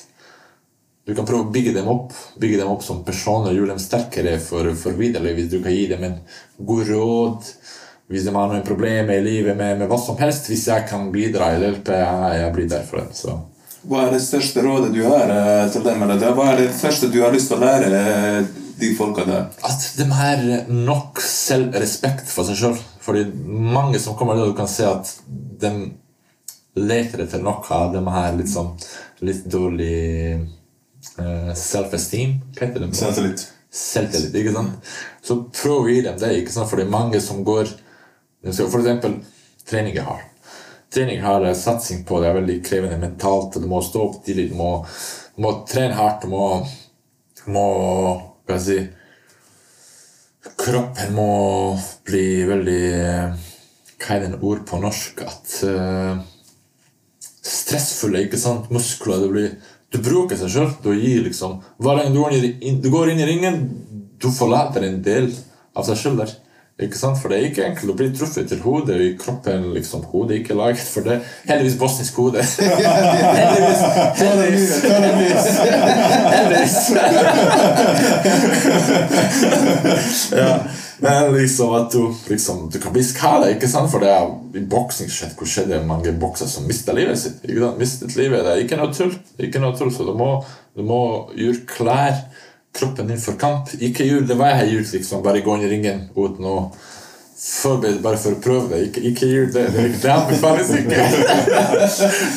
du 1.07 1.15
kan 1.17 1.25
prøve 1.25 1.47
å 1.47 1.53
bygge 1.53 1.73
dem 1.75 1.87
opp 1.89 2.13
bygge 2.41 2.59
dem 2.61 2.71
opp 2.71 2.83
som 2.85 3.03
personer, 3.05 3.55
gjøre 3.55 3.73
dem 3.73 3.81
sterkere 3.81 4.37
for, 4.41 4.69
for 4.77 4.97
videre. 4.97 5.33
Hvis 5.37 5.49
du 5.53 5.59
kan 5.63 5.73
gi 5.73 5.87
dem 5.89 6.03
en 6.07 6.19
god 6.57 6.91
råd, 6.91 7.51
hvis 8.11 8.27
de 8.27 8.33
har 8.35 8.51
noen 8.51 8.65
problemer 8.67 9.17
i 9.17 9.25
livet 9.25 9.57
med, 9.57 9.79
med 9.79 9.89
hva 9.91 9.99
som 10.01 10.19
helst, 10.19 10.49
hvis 10.51 10.67
jeg 10.69 10.87
kan 10.89 11.09
bidra 11.13 11.53
eller 11.55 11.71
hjelpe, 11.71 11.97
jeg, 12.01 12.41
jeg 12.41 12.53
blir 12.57 12.69
der 12.73 12.85
for 12.87 13.01
dem. 13.01 13.13
Så. 13.15 13.37
Hva 13.87 14.05
er 14.05 14.13
det 14.13 14.21
største 14.21 14.61
rådet 14.65 14.91
du 14.93 15.01
har 15.07 15.31
eh, 15.33 15.69
til 15.73 15.85
dem? 15.85 16.03
Eller 16.05 16.35
hva 16.37 16.51
er 16.51 16.59
det 16.61 16.73
første 16.77 17.09
du 17.09 17.21
har 17.23 17.33
lyst 17.33 17.49
til 17.49 17.57
å 17.57 17.63
lære 17.63 18.01
eh, 18.01 18.51
de 18.81 18.91
folka 18.97 19.25
der? 19.25 19.47
At 19.65 19.87
de 19.97 20.07
har 20.11 20.43
nok 20.69 21.21
selvrespekt 21.25 22.29
for 22.29 22.45
seg 22.45 22.59
sjøl. 22.59 22.77
Fordi 23.01 23.25
mange 23.47 24.01
som 24.03 24.13
kommer 24.17 24.37
der, 24.37 24.51
du 24.51 24.57
kan 24.57 24.69
se 24.69 24.85
at 24.85 25.15
de 25.61 25.71
leter 26.75 27.25
etter 27.25 27.43
noe. 27.43 27.79
De 27.93 28.01
har 28.07 28.35
litt 28.37 28.51
sånn 28.51 28.73
litt 29.25 29.45
dårlig 29.51 30.39
uh, 31.19 31.51
self-esteem. 31.57 32.37
Hva 32.55 32.67
heter 32.67 32.85
det? 32.85 32.91
Selvtillit. 32.97 33.45
Selvtillit. 33.71 34.35
ikke 34.41 34.55
sant? 34.55 34.91
Så 35.23 35.39
prøv 35.61 35.85
å 35.85 35.91
gi 35.91 36.01
dem 36.07 36.19
det. 36.19 36.33
ikke 36.41 36.55
sant? 36.55 36.69
For 36.69 36.79
det 36.79 36.87
er 36.87 36.93
mange 36.97 37.21
som 37.23 37.43
går 37.47 37.69
de 38.41 38.53
skal- 38.53 38.69
For 38.71 38.81
eksempel 38.81 39.19
trening 39.69 39.97
er 39.97 40.07
hardt. 40.07 40.27
Trening 40.91 41.21
har 41.23 41.45
satsing 41.55 42.03
på 42.03 42.19
det 42.19 42.29
er 42.29 42.39
veldig 42.41 42.63
krevende 42.65 42.97
mentalt. 42.99 43.53
Du 43.53 43.67
må 43.67 43.79
stå 43.81 44.01
opp 44.09 44.25
tidlig, 44.25 44.49
du 44.51 44.57
må, 44.59 44.85
du 45.37 45.41
må 45.45 45.53
trene 45.69 45.95
hardt. 45.95 46.25
Du 46.25 46.27
må, 46.33 46.67
må 47.47 47.67
Hva 48.45 48.57
skal 48.59 48.73
jeg 48.75 48.87
si 48.87 48.97
Kroppen 50.57 51.13
må 51.13 51.29
bli 52.05 52.43
veldig 52.49 52.83
Hva 54.01 54.15
er 54.17 54.25
det 54.25 54.41
ord 54.41 54.65
på 54.67 54.79
norsk? 54.81 55.21
At 55.21 55.53
eh, 55.69 56.17
Stressfulle, 57.41 58.25
ikke 58.27 58.37
sant? 58.39 58.69
Muskler. 58.73 59.21
Det 59.23 59.29
blir, 59.33 59.55
du 59.91 59.97
bruker 60.05 60.37
seg 60.37 60.51
sjøl. 60.53 60.69
Du 60.83 60.91
gir 60.93 61.23
liksom 61.25 61.59
Hver 61.81 62.01
gang 62.03 62.13
du 62.13 62.19
går 62.21 62.35
inn, 62.37 62.45
i- 62.45 62.57
ringen, 63.25 63.61
du 64.21 64.29
forlater 64.31 64.83
en 64.85 65.01
del 65.01 65.31
av 65.75 65.85
seg 65.85 65.97
sjøl 65.97 66.17
der. 66.17 66.35
Ikke 66.81 66.97
sant? 66.97 67.19
For 67.21 67.29
det 67.29 67.37
er 67.37 67.49
ikke 67.51 67.65
enkelt 67.69 67.93
å 67.93 67.97
bli 67.99 68.09
truffet 68.15 68.47
til 68.49 68.61
hodet 68.65 68.97
i 69.05 69.11
kroppen. 69.19 69.69
liksom 69.75 70.03
Hodet 70.11 70.41
ikke 70.41 70.57
laget 70.57 70.81
for 70.81 71.05
det. 71.05 71.19
Heldigvis 71.45 71.77
bosnisk 71.79 72.13
hode. 72.17 72.41
heldigvis. 73.41 73.81
Heldigvis. 74.21 74.71
Heldigvis. 74.89 75.45
heldigvis. 76.35 76.77
ja. 80.41 80.53
Men 81.01 81.33
liksom 81.33 81.73
at 81.73 81.91
du, 81.91 82.13
liksom, 82.29 82.69
du 82.69 82.79
kan 82.79 82.93
bli 82.93 83.03
skada, 83.03 83.49
ikke 83.49 83.69
sant? 83.69 83.89
For 83.93 84.03
det 84.03 84.09
er 84.13 84.27
i 84.57 84.61
boksing 84.69 85.09
skjedd, 85.09 85.33
hvor 85.37 85.49
skjedde 85.49 85.79
mange 85.89 86.13
boksere 86.21 86.49
som 86.49 86.67
mista 86.69 86.93
livet 86.93 87.17
sitt. 87.17 87.41
Mistet 87.79 88.15
livet. 88.19 88.43
Det 88.45 88.51
er 88.53 88.65
ikke 88.65 88.77
noe 88.77 88.93
tull. 88.93 89.15
Ikke 89.41 89.61
noe 89.63 89.73
tull, 89.77 89.93
Så 89.93 90.05
du 90.05 90.13
må, 90.17 90.33
du 90.77 90.85
må 90.85 91.01
gjøre 91.37 91.65
klar 91.69 92.13
kroppen 92.75 93.07
din 93.11 93.21
for 93.21 93.39
kamp. 93.39 93.71
Ikke 93.79 94.07
gjør 94.07 94.25
det 94.27 94.37
var 94.39 94.53
jeg 94.53 94.61
har 94.61 94.73
gjort, 94.75 94.93
liksom. 94.95 95.23
Bare 95.25 95.43
gå 95.43 95.57
inn 95.57 95.67
i 95.67 95.71
ringen 95.71 96.03
uten 96.15 96.47
å 96.47 96.57
forberede 97.41 98.03
bare 98.03 98.19
for 98.21 98.37
å 98.37 98.41
prøve 98.43 98.69
det. 98.71 98.81
Ikke, 98.89 99.03
ikke 99.11 99.29
gjør 99.31 99.51
det. 99.55 99.65
Det, 99.75 99.85
det 100.03 100.13
anbefales 100.13 100.71
ikke. 100.77 101.05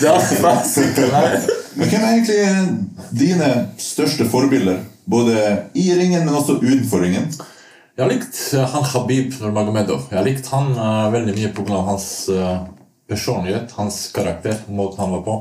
det 0.01 0.11
anbefales 0.11 0.76
ikke, 0.87 1.09
nei. 1.14 1.26
Men 1.74 1.91
hvem 1.91 2.05
er 2.05 2.12
egentlig 2.12 3.09
dine 3.24 3.51
største 3.82 4.26
forbilder? 4.30 4.80
Både 5.11 5.41
i 5.76 5.91
ringen, 5.99 6.24
men 6.24 6.37
også 6.39 6.57
utenfor 6.62 7.05
ringen? 7.05 7.28
Jeg 7.95 8.03
har 8.03 8.11
likt 8.11 8.39
eh, 8.57 8.70
han 8.72 8.87
Khabib 8.89 9.35
Nurmagomedov. 9.39 10.09
Jeg 10.11 10.18
har 10.18 10.26
likt 10.26 10.49
han 10.51 10.72
uh, 10.74 11.12
veldig 11.14 11.35
mye 11.37 11.51
pga. 11.55 11.82
hans 11.87 12.07
uh, 12.32 12.64
personlighet, 13.11 13.74
hans 13.76 14.09
karakter, 14.14 14.57
måten 14.66 15.05
han 15.05 15.12
var 15.18 15.22
på. 15.26 15.37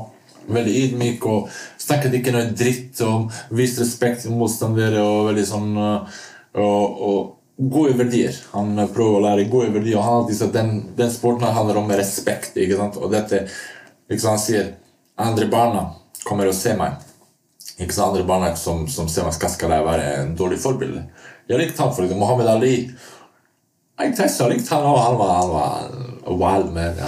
Veldig 0.54 0.74
ydmyk 0.82 1.24
og 1.26 1.48
snakket 1.84 2.18
ikke 2.18 2.34
noe 2.34 2.50
dritt 2.56 3.00
og 3.04 3.32
viste 3.54 3.84
respekt 3.84 4.24
til 4.24 4.36
motstandere 4.38 5.02
og 5.04 5.30
veldig 5.30 5.46
sånn 5.48 5.72
eh, 5.80 6.20
og, 6.60 7.00
og 7.08 7.70
gode 7.74 7.96
verdier. 7.98 8.36
Han 8.54 8.74
prøver 8.94 9.18
å 9.18 9.24
lære 9.24 9.48
gode 9.52 9.72
verdier, 9.74 9.98
og 9.98 10.06
han 10.06 10.20
alltid 10.20 10.38
sagt 10.40 10.56
den, 10.56 10.72
den 10.98 11.12
sporten 11.12 11.54
handler 11.54 11.80
om 11.80 11.92
respekt. 11.94 12.56
ikke 12.56 12.78
sant? 12.80 12.98
Og 13.00 13.12
dette, 13.12 13.44
liksom 14.10 14.34
han 14.34 14.42
sier 14.42 14.72
andre 15.20 15.48
barna 15.50 15.84
kommer 16.24 16.50
og 16.50 16.56
ser 16.56 16.78
meg. 16.80 16.98
Ikke 17.78 17.94
sant? 17.94 18.14
andre 18.14 18.26
barna 18.26 18.54
som, 18.58 18.86
som 18.90 19.10
ser 19.10 19.26
meg 19.26 19.36
skal, 19.36 19.52
skal 19.52 19.74
jeg 19.76 19.86
være 19.86 20.08
en 20.22 20.34
dårlig 20.38 20.60
forbilde. 20.62 21.04
Jeg 21.50 21.60
likte 21.60 21.82
han 21.82 21.92
for 21.94 22.06
det. 22.06 22.16
Mohammed 22.16 22.48
Ali 22.48 22.74
Jeg 24.00 24.14
jeg 24.16 24.50
likte 24.50 24.74
han 24.74 24.86
og 24.88 24.98
Han 24.98 25.18
var, 25.18 25.34
han 25.38 25.50
var 25.52 26.03
wild 26.26 26.72
man. 26.72 26.96
Ja, 26.98 27.06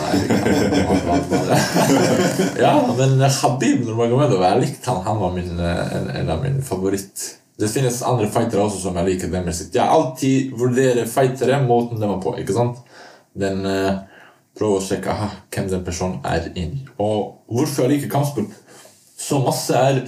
ja, 2.60 2.72
men 2.98 3.20
Habib 3.20 3.86
Nurmagomedov, 3.86 4.42
jeg 4.44 4.62
likte 4.64 4.90
han. 4.92 5.04
Han 5.06 5.22
var 5.22 5.34
min, 5.36 5.54
eh, 5.60 5.94
en, 5.98 6.10
en 6.20 6.32
av 6.34 6.42
mine 6.44 6.64
favoritt. 6.64 7.24
Det 7.56 7.70
finnes 7.72 8.02
andre 8.04 8.28
fightere 8.32 8.66
også 8.66 8.82
som 8.82 8.98
jeg 9.00 9.08
liker. 9.10 9.32
dem. 9.32 9.48
Jeg 9.48 9.80
alltid 9.86 10.52
vurderer 10.58 11.08
fightere 11.08 11.62
måten 11.64 12.00
de 12.00 12.10
er 12.10 12.20
på. 12.20 12.36
ikke 12.40 12.56
sant? 12.56 12.82
Den 13.36 13.64
uh, 13.64 14.04
Prøver 14.56 14.78
å 14.78 14.84
sjekke 14.84 15.10
aha, 15.12 15.26
hvem 15.52 15.66
den 15.68 15.82
personen 15.84 16.22
er 16.24 16.46
inni. 16.56 16.86
Og 16.96 17.42
hvorfor 17.52 17.84
jeg 17.84 17.96
liker 17.96 18.12
kampsport 18.14 18.54
så 19.16 19.40
masse 19.44 19.76
er 19.76 20.00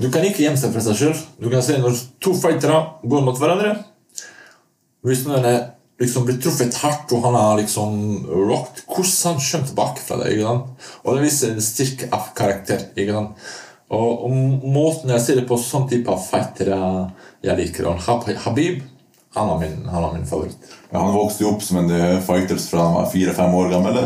du 0.00 0.08
kan 0.12 0.24
ikke 0.24 0.42
gjemme 0.44 0.60
seg 0.60 0.72
fra 0.74 0.82
seg 0.84 0.96
sjøl. 0.98 1.18
Du 1.40 1.48
kan 1.52 1.62
se 1.64 1.76
når 1.80 1.96
to 2.20 2.34
fightere 2.36 2.80
går 3.04 3.24
mot 3.24 3.38
hverandre 3.40 3.74
Hvis 5.04 5.24
noen 5.24 5.46
er 5.48 5.60
liksom 6.00 6.26
blir 6.26 6.38
truffet 6.40 6.76
hardt, 6.82 7.12
og 7.12 7.24
han 7.26 7.36
har 7.36 7.58
liksom 7.60 7.96
rocked 8.28 8.84
Hvordan 8.90 9.34
han 9.34 9.42
kommer 9.44 9.66
tilbake 9.68 10.04
fra 10.04 10.20
det. 10.20 10.30
ikke 10.34 10.46
sant? 10.46 10.86
Og 11.04 11.16
det 11.16 11.26
viser 11.26 11.52
en 11.52 11.64
styrke 11.64 12.08
av 12.16 12.30
karakter. 12.36 12.86
ikke 12.96 13.18
sant? 13.18 13.50
Og, 13.90 14.24
og 14.24 14.64
måten 14.70 15.10
jeg 15.10 15.22
ser 15.24 15.40
det 15.40 15.48
på 15.48 15.58
sånn 15.58 15.88
type 15.90 16.10
av 16.12 16.22
fightere 16.22 16.78
jeg 17.42 17.58
liker 17.58 17.88
og 17.90 18.04
Habib 18.44 18.84
Han 19.34 19.48
var 19.48 19.58
min, 19.60 19.88
han 19.88 20.02
var 20.02 20.14
min 20.14 20.26
favoritt. 20.26 20.56
Ja, 20.90 20.98
han 20.98 21.12
vokste 21.14 21.44
jo 21.44 21.50
opp 21.52 21.62
som 21.62 21.76
en 21.78 21.90
eh, 21.94 22.16
fighters 22.26 22.64
fra 22.68 22.82
han 22.82 22.94
var 22.96 23.10
fire-fem 23.12 23.52
år 23.54 23.68
gammel. 23.70 23.98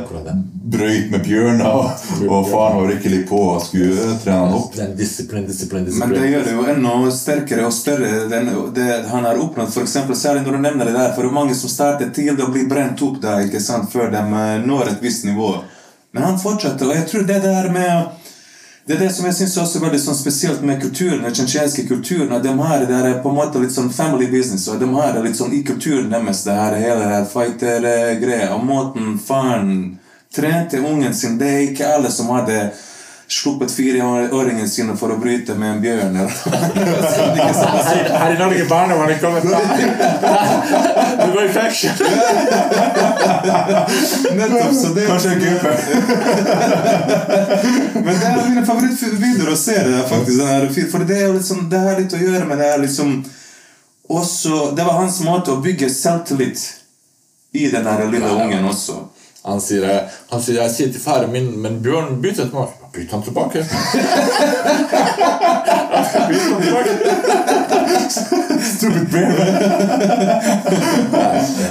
Brøyt 0.74 1.10
med 1.14 1.22
bjørner, 1.24 1.64
og, 1.70 2.02
og 2.28 2.50
faren 2.50 2.76
var 2.82 2.90
virkelig 2.90 3.22
på 3.30 3.38
og 3.54 3.62
skulle 3.64 3.94
eh, 4.04 4.18
trene 4.20 4.42
han 4.42 4.56
opp. 4.58 4.76
En 4.84 4.92
disiplin, 4.98 5.46
disiplin, 5.48 5.86
Men 5.88 6.12
det 6.12 6.20
disiplin. 6.20 6.26
gjør 6.34 6.44
det 6.44 6.52
jo 6.58 6.66
enda 6.74 7.14
sterkere 7.16 7.64
og 7.64 7.72
større 7.72 8.10
den, 8.28 8.50
det 8.76 8.90
han 9.08 9.24
har 9.24 9.40
oppnådd. 9.40 9.72
For 9.72 9.86
eksempel, 9.86 10.18
særlig 10.20 10.44
når 10.44 10.58
du 10.58 10.62
nevner 10.66 10.90
det 10.90 10.96
der, 10.98 11.14
for 11.16 11.24
det 11.24 11.32
er 11.32 11.38
mange 11.40 11.56
som 11.56 11.72
starter 11.72 12.12
tidlig 12.12 12.44
og 12.44 12.52
blir 12.58 12.68
brent 12.68 13.00
opp 13.08 13.16
der, 13.24 13.46
ikke 13.48 13.64
sant, 13.64 13.88
før 13.96 14.12
de 14.12 14.20
eh, 14.20 14.58
når 14.68 14.92
et 14.92 15.02
visst 15.08 15.24
nivå. 15.24 15.54
Men 16.12 16.28
han 16.28 16.36
fortsetter, 16.38 16.84
og 16.90 17.00
jeg 17.00 17.08
tror 17.14 17.24
det 17.32 17.40
der 17.48 17.72
med 17.72 18.20
det 18.86 18.94
er 18.94 18.98
det 18.98 19.12
som 19.14 19.24
jeg 19.24 19.34
synes 19.34 19.56
også 19.56 19.78
er 19.78 19.84
veldig 19.86 19.98
sånn 20.02 20.16
spesielt 20.18 20.64
med 20.68 20.82
kulturen, 20.82 21.22
den 21.24 21.32
tsjetsjenske 21.32 21.86
kulturen. 21.88 22.32
at 22.36 22.42
De 22.44 22.52
har 22.58 22.84
det 22.84 22.98
er 22.98 23.22
på 23.24 23.30
en 23.30 23.38
måte 23.38 23.62
litt 23.62 23.72
sånn 23.72 23.88
family 23.88 24.26
business, 24.28 24.66
og 24.68 24.80
de 24.80 24.88
har 24.92 25.14
det 25.14 25.22
litt 25.24 25.38
sånn 25.38 25.54
i 25.56 25.62
kulturen 25.64 26.10
deres, 26.12 26.42
det 26.44 26.56
her 26.58 26.76
hele 26.76 27.22
fighter-greia. 27.32 28.50
Og 28.52 28.66
måten 28.68 29.16
faren 29.18 29.70
trente 30.34 30.82
ungen 30.84 31.14
sin, 31.16 31.38
det 31.40 31.48
er 31.48 31.64
ikke 31.70 31.94
alle 31.96 32.12
som 32.12 32.28
hadde 32.34 32.58
sluppet 33.34 33.72
fireåringen 33.72 34.68
sine 34.68 34.96
for 34.96 35.10
å 35.10 35.16
bryte 35.18 35.54
med 35.58 35.70
en 35.70 35.80
bjørn. 35.82 36.16
Her, 38.14 38.34
i 38.34 38.38
Norge 38.38 38.64
barnevernet 38.70 39.20
kommer 39.20 39.40
Du 41.24 41.32
går 41.32 41.44
i 41.44 41.48
fengsel! 41.54 41.90
Nettopp, 44.38 44.74
så 44.74 44.88
det 44.94 45.06
Kanskje 45.08 45.30
en 45.30 45.40
gruppe. 45.40 45.76
Men 47.94 48.14
det 48.20 48.26
er 48.28 48.48
mine 48.48 48.66
favorittvideoer 48.66 49.52
å 49.52 49.56
se 49.58 49.78
det 49.88 50.08
faktisk. 50.10 50.40
For 50.92 50.98
det 51.08 51.18
er 51.24 51.34
liksom, 51.34 51.58
det 51.70 51.80
har 51.82 51.98
litt 51.98 52.14
å 52.14 52.22
gjøre 52.22 52.44
med 52.50 52.56
det 52.62 52.68
her 52.70 52.80
liksom 52.84 53.08
også, 54.04 54.54
Det 54.76 54.84
var 54.84 54.94
hans 55.00 55.20
måte 55.24 55.50
å 55.54 55.62
bygge 55.64 55.88
selvtillit 55.90 56.60
i 57.56 57.70
den 57.72 57.84
lille 58.12 58.30
ungen 58.30 58.64
også. 58.68 58.94
Han 59.44 59.60
sier, 59.60 59.82
eh, 59.84 60.02
han 60.30 60.40
sier 60.40 60.56
jeg 60.62 60.70
sier 60.72 60.92
til 60.94 61.00
faren 61.02 61.32
min, 61.32 61.50
men 61.60 61.80
Bjørn 61.84 62.20
bytter 62.22 62.46
et 62.46 62.54
mål. 62.56 62.70
Bytt 62.94 63.10
han 63.12 63.22
tilbake. 63.26 63.60
Bytt 66.28 66.46
han 66.48 66.62
tilbake. 66.62 66.92
Stupid 68.64 69.10
bear. 69.12 69.32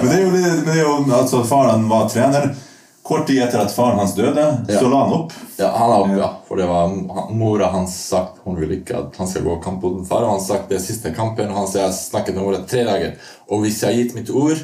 Men 0.02 0.10
det 0.10 0.18
er 0.18 0.22
jo, 0.22 0.32
det, 0.66 0.72
er 0.76 0.82
jo 0.84 0.94
altså 1.18 1.44
Faren 1.48 1.88
var 1.90 2.10
trener. 2.14 2.52
Kort 3.04 3.26
tid 3.28 3.42
etter 3.44 3.60
at 3.60 3.74
faren 3.76 3.98
hans 4.00 4.14
døde, 4.16 4.44
Ja. 4.70 4.78
så 4.80 4.88
la 4.88 5.02
han 5.04 5.14
opp. 5.18 5.34
Ja, 5.60 5.74
han 5.76 5.90
la 5.92 5.98
opp, 6.06 6.14
ja. 6.16 6.30
For 6.48 6.56
det 6.62 6.68
var 6.70 6.94
mora 7.36 7.68
hans 7.74 7.98
sagt 8.08 8.38
hun 8.46 8.56
ville 8.56 8.78
ikke 8.80 8.96
at 9.02 9.18
han 9.20 9.28
skal 9.28 9.44
gå 9.44 9.58
kamp 9.66 9.84
mot 9.84 10.08
faren. 10.08 10.30
Han 10.32 10.40
sagt 10.46 10.70
det 10.72 10.78
er 10.78 10.86
siste 10.86 11.12
kampen, 11.16 11.50
og 11.52 11.58
han 11.58 11.68
sier 11.68 11.82
jeg 11.84 11.90
har 11.90 11.98
snakket 11.98 12.38
med 12.38 12.46
mora 12.46 12.62
tre 12.70 12.86
dager. 12.88 13.18
Og 13.52 13.66
hvis 13.66 13.82
jeg 13.84 13.90
har 13.92 13.98
gitt 14.00 14.16
mitt 14.16 14.32
ord, 14.32 14.62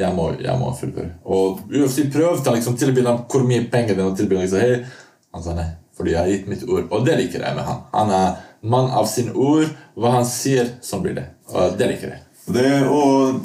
jeg 0.00 0.16
må, 0.16 0.30
jeg 0.40 0.56
må 0.60 0.72
fullføre. 0.76 1.12
Og 1.24 1.60
UFC 1.68 2.06
prøvde 2.12 2.56
liksom, 2.56 2.78
tilby 2.80 3.04
dem 3.04 3.22
hvor 3.30 3.44
mye 3.46 3.66
penger 3.72 4.00
tilby 4.16 4.38
ham. 4.38 4.46
Liksom, 4.46 4.60
hey. 4.64 5.06
Han 5.34 5.44
sa 5.44 5.54
nei, 5.54 5.68
fordi 5.96 6.14
jeg 6.14 6.20
har 6.20 6.32
gitt 6.32 6.48
mitt 6.50 6.64
ord. 6.66 6.88
Og 6.90 7.04
det 7.06 7.18
liker 7.20 7.44
jeg 7.44 7.58
med 7.58 7.68
han. 7.68 7.84
Han 7.94 8.10
er 8.16 8.40
mann 8.72 8.90
av 8.90 9.06
sin 9.10 9.30
ord. 9.34 9.68
Hva 9.94 10.16
han 10.16 10.26
sier, 10.26 10.74
sånn 10.82 11.04
blir 11.04 11.16
det. 11.18 11.28
Og 11.52 11.76
det 11.78 11.90
liker 11.92 12.14
jeg. 12.14 12.24
Det, 12.50 12.66
og 12.90 13.38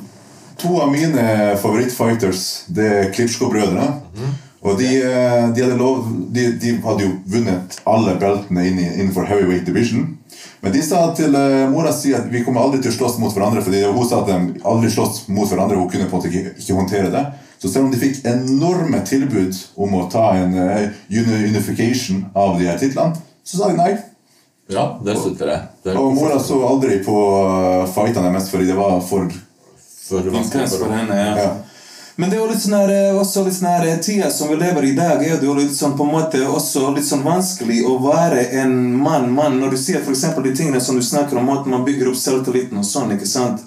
to 0.62 0.80
av 0.82 0.90
mine 0.90 1.26
favorittfighters 1.62 2.48
det 2.74 2.90
er 2.90 3.14
Klitsjko-brødrene. 3.14 3.88
Og 4.66 4.80
de, 4.80 4.88
eh, 4.98 5.48
de, 5.54 5.62
hadde 5.62 5.78
lov, 5.78 6.08
de, 6.34 6.48
de 6.62 6.72
hadde 6.82 7.06
jo 7.06 7.12
vunnet 7.30 7.76
alle 7.86 8.16
beltene 8.22 8.64
innenfor 8.66 9.28
heavyweight 9.30 9.68
division. 9.68 10.08
Men 10.66 10.74
de 10.74 10.82
sa 10.82 11.04
til 11.18 11.36
eh, 11.38 11.68
mora 11.70 11.92
si 11.94 12.16
at 12.18 12.26
vi 12.32 12.42
kommer 12.46 12.66
aldri 12.66 12.82
til 12.82 12.90
å 12.90 12.96
slåss 12.96 13.20
mot 13.22 13.34
hverandre. 13.36 13.62
Fordi 13.66 13.84
hun 13.86 14.10
sa 14.10 14.24
at 14.24 14.32
de 14.32 14.64
aldri 14.66 14.90
slåss 14.94 15.28
mot 15.30 15.50
hverandre. 15.52 15.78
Hun 15.78 15.92
kunne 15.92 16.10
på 16.10 16.18
en 16.18 16.24
måte 16.24 16.32
ikke, 16.32 16.56
ikke 16.58 16.80
håndtere 16.80 17.14
det. 17.14 17.24
Så 17.62 17.70
selv 17.70 17.86
om 17.86 17.94
de 17.94 18.02
fikk 18.02 18.26
enorme 18.30 19.04
tilbud 19.06 19.62
om 19.86 19.96
å 20.00 20.08
ta 20.12 20.32
en 20.40 20.58
eh, 20.58 20.90
unification 21.14 22.26
av 22.34 22.58
de 22.60 22.68
her 22.70 22.82
titlene, 22.82 23.22
så 23.46 23.62
sa 23.62 23.70
de 23.70 23.78
nei. 23.80 23.94
Ja, 24.74 24.96
det 25.06 25.14
støtter 25.20 25.52
jeg. 25.52 25.62
Det 25.86 25.94
Og 25.94 26.16
mora 26.18 26.40
så 26.42 26.58
aldri 26.66 26.98
på 27.06 27.16
fightene 27.94 28.34
mest 28.34 28.50
fordi 28.50 28.72
det 28.72 28.78
var 28.80 28.98
for 29.06 29.30
for 30.06 30.22
vanskelig 30.30 30.70
for 30.70 30.92
henne, 30.94 31.16
ja. 31.18 31.38
ja. 31.38 31.54
Men 32.16 32.30
det 32.32 32.38
er 32.40 32.48
litt 32.48 32.62
sånn 32.64 32.78
her, 32.78 32.92
eh, 32.96 33.18
også 33.20 33.44
litt 33.44 33.58
sånn 33.58 33.68
her 33.74 33.86
eh, 33.90 33.98
tida 34.00 34.30
som 34.32 34.48
vi 34.48 34.56
lever 34.56 34.86
i 34.88 34.94
i 34.94 34.96
dag, 34.96 35.20
er 35.20 35.36
det 35.40 35.48
jo 35.50 35.56
litt 35.58 35.76
sånn 35.76 35.98
på 36.00 36.06
en 36.06 36.14
måte 36.14 36.40
også 36.48 36.94
litt 36.96 37.08
sånn 37.08 37.26
vanskelig 37.28 37.82
å 37.84 37.98
være 38.00 38.46
en 38.62 38.76
mann, 38.96 39.28
mann. 39.36 39.60
Når 39.60 39.76
du 39.76 39.78
sier 39.82 40.00
eksempel 40.00 40.48
de 40.48 40.54
tingene 40.56 40.80
som 40.82 40.96
du 40.96 41.04
snakker 41.04 41.38
om, 41.42 41.50
at 41.52 41.68
man 41.68 41.84
bygger 41.84 42.14
opp 42.14 42.20
selvtilliten 42.20 42.80
og 42.80 42.88
sånn, 42.88 43.12
ikke 43.18 43.28
sant? 43.28 43.66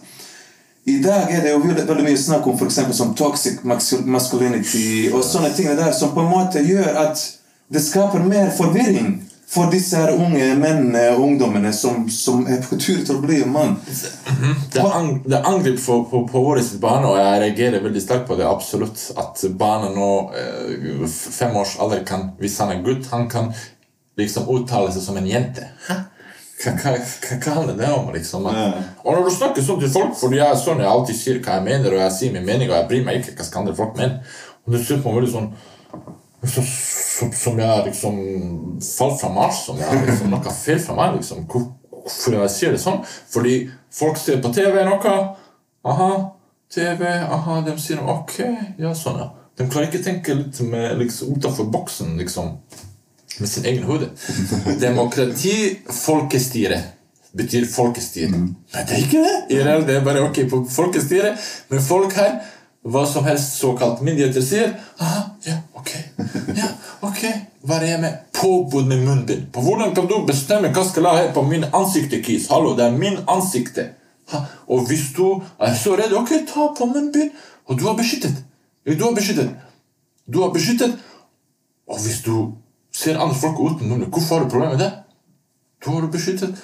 I 0.88 0.96
dag 1.05 1.28
er 1.28 1.42
det 1.44 1.53
jo 1.53 1.61
veldig, 1.61 2.05
mye 2.07 2.16
snakk 2.16 2.46
om 2.49 2.57
for 2.57 2.72
som 2.72 3.12
toxic 3.14 3.61
masculinity 3.64 5.11
og 5.12 5.20
sånne 5.20 5.51
ting 5.53 5.68
der 5.76 5.92
som 5.92 6.14
på 6.14 6.24
en 6.24 6.32
måte 6.32 6.62
gjør 6.64 6.96
at 7.05 7.20
det 7.68 7.82
skaper 7.84 8.24
mer 8.24 8.49
forvirring 8.57 9.18
for 9.49 9.70
disse 9.72 9.96
her 9.96 10.11
unge 10.12 10.44
mennene 10.61 11.07
og 11.14 11.22
ungdommene 11.24 11.70
som, 11.72 12.03
som 12.12 12.42
er 12.51 12.59
på 12.61 12.76
tur 12.76 12.99
til 13.01 13.16
å 13.16 13.22
bli 13.22 13.38
mann. 13.49 13.78
Det 13.80 14.82
er, 14.82 14.90
ang 14.92 15.09
det 15.24 15.38
er 15.38 15.49
angrep 15.49 15.78
på, 15.80 16.03
på, 16.11 16.20
på 16.28 16.42
våre 16.44 16.61
sitt 16.64 16.82
barn, 16.82 17.07
og 17.09 17.16
jeg 17.16 17.40
reagerer 17.46 17.84
veldig 17.86 18.03
sterkt 18.05 18.28
på 18.28 18.36
det. 18.36 18.44
absolutt, 18.44 19.01
At 19.16 19.40
barna 19.57 19.88
nå, 19.94 20.11
eh, 20.36 21.09
fem 21.09 21.57
års 21.57 21.78
alder, 21.80 22.05
kan, 22.05 22.28
hvis 22.42 22.59
han 22.61 22.74
er 22.74 22.84
gutt, 22.84 23.09
han 23.14 23.24
kan 23.32 23.49
liksom 24.20 24.51
uttale 24.53 24.92
seg 24.92 25.07
som 25.07 25.16
en 25.16 25.30
jente. 25.30 25.64
Hæ? 25.88 25.96
Hva, 26.59 26.74
hva, 26.74 26.92
hva, 26.99 27.36
hva 27.38 27.53
handler 27.55 27.76
det 27.78 27.88
om? 27.94 28.12
liksom? 28.12 28.46
At, 28.51 28.57
Ja. 28.59 28.84
Og 29.05 29.14
når 29.14 29.28
du 29.28 29.34
snakker 29.38 29.64
sånn 29.64 29.80
til 29.80 29.92
folk, 29.94 30.12
fordi 30.18 30.40
jeg 30.40 30.51
er 30.51 30.61
sånn, 30.61 30.82
jeg 30.82 30.90
alltid 30.92 31.20
sier 31.22 31.40
hva 31.40 31.57
jeg 31.57 31.68
mener, 31.70 31.94
og 31.94 32.03
jeg 32.03 32.16
sier 32.18 32.36
min 32.36 32.44
mening, 32.49 32.68
og 32.68 32.76
jeg 32.82 32.88
bryr 32.92 33.05
meg 33.07 33.20
ikke 33.22 33.36
hva 33.38 33.46
skal 33.46 33.64
andre 33.64 33.76
folk 33.78 33.96
mener, 33.96 34.36
og 34.66 34.74
du 34.74 34.80
ser 34.82 35.01
på 35.01 35.09
meg 35.09 35.22
veldig 35.22 35.34
sånn 35.38 35.51
så, 36.47 36.62
som, 36.62 37.32
som 37.34 37.59
jeg 37.59 37.84
liksom 37.89 38.18
falt 38.84 39.20
fra 39.20 39.30
Mars, 39.34 39.64
som 39.66 39.78
jeg 39.80 40.05
liksom 40.07 40.30
noe 40.30 40.55
feil 40.55 40.80
fra 40.82 40.97
meg. 40.99 41.18
liksom. 41.18 41.47
Hvorfor 41.51 42.36
jeg 42.39 42.55
sier 42.55 42.74
det 42.74 42.82
sånn? 42.82 43.01
Fordi 43.32 43.61
folk 43.95 44.20
ser 44.20 44.43
på 44.45 44.53
TV 44.55 44.84
noe. 44.86 45.16
Aha, 45.89 46.11
TV, 46.74 47.05
aha, 47.24 47.62
de 47.66 47.74
sier 47.80 48.03
ok, 48.05 48.36
ja, 48.78 48.93
sånn, 48.97 49.18
ja. 49.22 49.30
De 49.59 49.66
klarer 49.66 49.89
ikke 49.89 50.03
å 50.03 50.07
tenke 50.07 50.36
litt 50.36 50.61
med, 50.62 50.99
liksom, 51.01 51.32
utenfor 51.34 51.66
boksen, 51.72 52.12
liksom, 52.20 52.53
med 53.39 53.51
sin 53.51 53.66
egen 53.66 53.86
hode. 53.89 54.11
Demokrati, 54.82 55.55
folkestyre, 55.91 56.78
betyr 57.39 57.66
folkestyre. 57.72 58.30
Men 58.34 58.53
det 58.74 58.84
er 58.84 59.03
ikke 59.03 59.24
det! 59.24 59.34
IRL, 59.57 59.86
det 59.89 59.97
er 59.99 60.07
bare 60.07 60.22
ok 60.28 60.45
på 60.51 60.62
folkestyre. 60.70 61.32
Men 61.72 61.82
folk 61.82 62.14
her, 62.18 62.39
hva 62.89 63.05
som 63.07 63.24
helst 63.24 63.59
såkalt 63.61 64.01
myndigheter 64.01 64.45
sier 64.45 64.72
Aha, 64.99 65.22
ja, 65.45 65.57
ok. 65.76 65.91
Ja, 66.57 66.68
ok. 67.01 67.22
Hva 67.68 67.80
er 67.80 67.86
jeg 67.91 68.01
med? 68.01 68.20
Påbud 68.32 68.86
med 68.89 69.03
munnbind. 69.05 69.49
På 69.53 69.62
hvordan 69.64 69.95
kan 69.97 70.09
du 70.09 70.16
bestemme 70.26 70.70
hva 70.74 70.84
skal 70.86 71.09
jeg 71.09 71.20
ha 71.20 71.32
på 71.34 71.43
min 71.49 71.66
ansikte? 71.68 72.20
Hallo, 72.51 72.74
det 72.78 72.86
er 72.86 72.97
min 72.97 73.18
ansikte. 73.28 73.91
Og 74.68 74.86
hvis 74.89 75.11
du 75.16 75.41
er 75.59 75.74
så 75.76 75.97
redd, 75.99 76.14
ok, 76.16 76.32
ta 76.49 76.70
på 76.76 76.89
munnbind. 76.89 77.34
Og 77.68 77.78
du 77.80 77.84
er 77.89 77.97
beskyttet. 77.99 78.41
Du 78.86 79.05
er 79.05 79.14
beskyttet. 79.16 79.53
Du 80.26 80.41
er 80.45 80.53
beskyttet. 80.55 80.97
Og 81.89 82.01
hvis 82.05 82.22
du 82.24 82.55
ser 82.93 83.20
andre 83.20 83.36
folk 83.36 83.61
uten 83.61 83.89
munnbind, 83.89 84.12
hvorfor 84.12 84.39
har 84.39 84.45
du 84.45 84.51
problemer 84.51 84.76
med 84.76 84.84
det? 84.84 84.93
Du 85.84 86.09
beskyttet. 86.12 86.57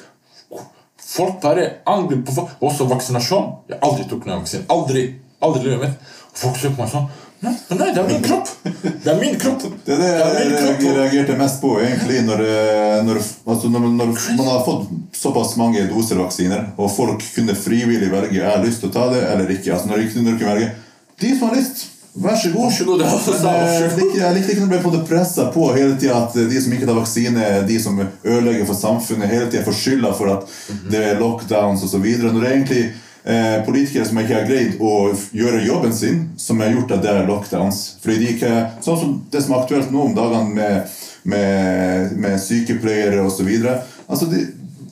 Folk 1.15 1.41
bare 1.41 1.71
angriper 1.87 2.27
på 2.27 2.33
folk. 2.33 2.57
Også 2.61 2.89
vaksinasjon. 2.91 3.53
Jeg 3.69 3.79
aldri 3.83 4.09
tok 4.09 4.25
noen 4.27 4.41
vaksine. 4.43 4.65
Aldri. 4.73 5.05
Aldri 5.45 5.77
mitt. 5.81 6.01
Og 6.35 6.41
folk 6.47 6.59
ser 6.61 6.75
på 6.75 6.83
meg 6.85 6.91
sånn 6.95 7.07
Nei, 7.45 7.53
nei, 7.77 7.91
det 7.93 8.01
er 8.01 8.07
min 8.09 8.23
kropp! 8.25 8.49
Det 8.65 9.11
er 9.13 9.19
min 9.21 9.35
kropp! 9.37 9.65
Det 9.85 9.93
er 9.93 9.99
det 10.01 10.11
er 10.17 10.79
min 10.79 10.87
jeg 10.87 10.95
reagerte 10.97 11.35
mest 11.37 11.59
på, 11.61 11.75
egentlig, 11.83 12.23
når, 12.25 12.41
eh, 12.41 13.01
når, 13.05 13.21
altså 13.53 13.69
når, 13.69 13.85
når 13.99 14.13
man 14.39 14.49
har 14.49 14.63
fått 14.65 14.87
såpass 15.19 15.53
mange 15.61 15.83
doser 15.91 16.23
vaksiner, 16.23 16.71
og 16.81 16.89
folk 16.95 17.21
kunne 17.35 17.57
frivillig 17.59 18.09
velge 18.13 18.39
jeg 18.39 18.49
har 18.49 18.65
lyst 18.65 18.81
til 18.81 18.89
å 18.89 18.95
ta 18.97 19.11
det 19.13 19.21
eller 19.29 19.53
ikke. 19.59 19.75
Altså 19.77 19.91
når 19.93 20.01
de 20.07 20.09
kunne 20.15 20.39
velge 20.41 20.71
De 21.21 21.35
som 21.37 21.51
har 21.51 21.59
lyst, 21.59 21.85
vær 22.15 22.41
så 22.41 22.51
god. 22.55 22.73
Det 22.73 23.13
er 23.13 23.95
Men, 23.99 24.09
eh, 24.09 24.19
jeg 24.23 24.35
likte- 24.39 24.55
ikke 24.55 24.65
når 24.65 24.77
jeg 24.79 24.85
ble 24.89 25.05
pressa 25.13 25.49
på 25.53 25.69
hele 25.77 25.99
tida 26.01 26.25
at 26.25 26.33
de 26.35 26.61
som 26.65 26.73
ikke 26.73 26.89
tar 26.89 27.01
vaksine, 27.03 27.45
er 27.45 27.63
de 27.69 27.81
som 27.83 28.01
ødelegger 28.25 28.67
for 28.73 28.75
samfunnet, 28.81 29.29
hele 29.29 29.51
tida 29.51 29.67
får 29.69 29.83
skylda 29.83 30.15
for 30.17 30.33
at 30.39 30.49
det 30.91 31.09
er 31.11 31.21
lockdowns 31.21 31.85
osv. 31.85 32.09
Når 32.25 32.41
det 32.41 32.49
er 32.49 32.57
egentlig 32.57 32.85
eh, 33.25 33.65
politikere 33.67 34.07
som 34.09 34.21
ikke 34.21 34.37
har 34.39 34.49
greid 34.49 34.81
å 34.83 34.95
gjøre 35.35 35.65
jobben 35.67 35.95
sin, 35.97 36.21
som 36.41 36.61
har 36.61 36.75
gjort 36.75 36.97
at 36.97 37.05
det 37.05 37.13
er 37.13 37.29
lockdowns. 37.29 37.81
Fordi 38.05 38.21
de 38.21 38.35
ikke, 38.35 38.53
Sånn 38.85 39.01
som 39.01 39.17
det 39.33 39.45
som 39.45 39.55
er 39.55 39.65
aktuelt 39.65 39.95
nå 39.95 40.05
om 40.09 40.17
dagene 40.17 40.55
med, 40.55 40.99
med, 41.23 42.15
med 42.21 42.39
sykepleiere 42.43 43.25
osv. 43.25 43.51
Altså 44.07 44.29
de, 44.31 44.45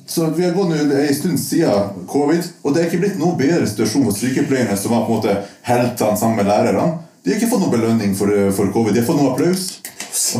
så 0.07 0.27
vi 0.37 0.45
har 0.45 0.57
gått 0.57 0.75
en 0.75 1.15
stund 1.15 1.41
siden 1.41 2.07
covid, 2.11 2.49
og 2.63 2.75
det 2.75 2.83
er 2.83 2.91
ikke 2.91 3.03
blitt 3.05 3.21
noe 3.21 3.39
bedre 3.39 3.69
situasjon 3.69 4.09
for 4.09 4.19
sykepleierne, 4.19 4.77
som 4.77 4.97
var 4.97 5.07
på 5.07 5.15
en 5.15 5.21
måte 5.21 5.39
heltene 5.69 6.19
sammen 6.21 6.43
med 6.43 6.51
lærerne. 6.51 6.99
De 7.23 7.31
har 7.31 7.39
ikke 7.39 7.53
fått 7.53 7.63
noe 7.63 7.73
belønning 7.73 8.17
for, 8.19 8.33
for 8.57 8.73
covid. 8.75 8.97
De 8.97 9.01
har 9.01 9.07
fått 9.07 9.21
noe 9.21 9.31
applaus. 9.33 9.69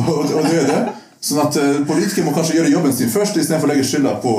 Og, 0.03 0.33
og 0.35 0.43
det 0.45 0.57
er 0.59 0.67
det. 0.67 0.81
Sånn 1.23 1.39
at 1.39 1.55
eh, 1.55 1.77
politikere 1.87 2.27
må 2.27 2.33
kanskje 2.35 2.57
gjøre 2.57 2.73
jobben 2.73 2.93
sin 2.95 3.11
først, 3.11 3.37
istedenfor 3.39 3.69
å 3.69 3.71
legge 3.71 3.85
skylda 3.87 4.17
på, 4.19 4.33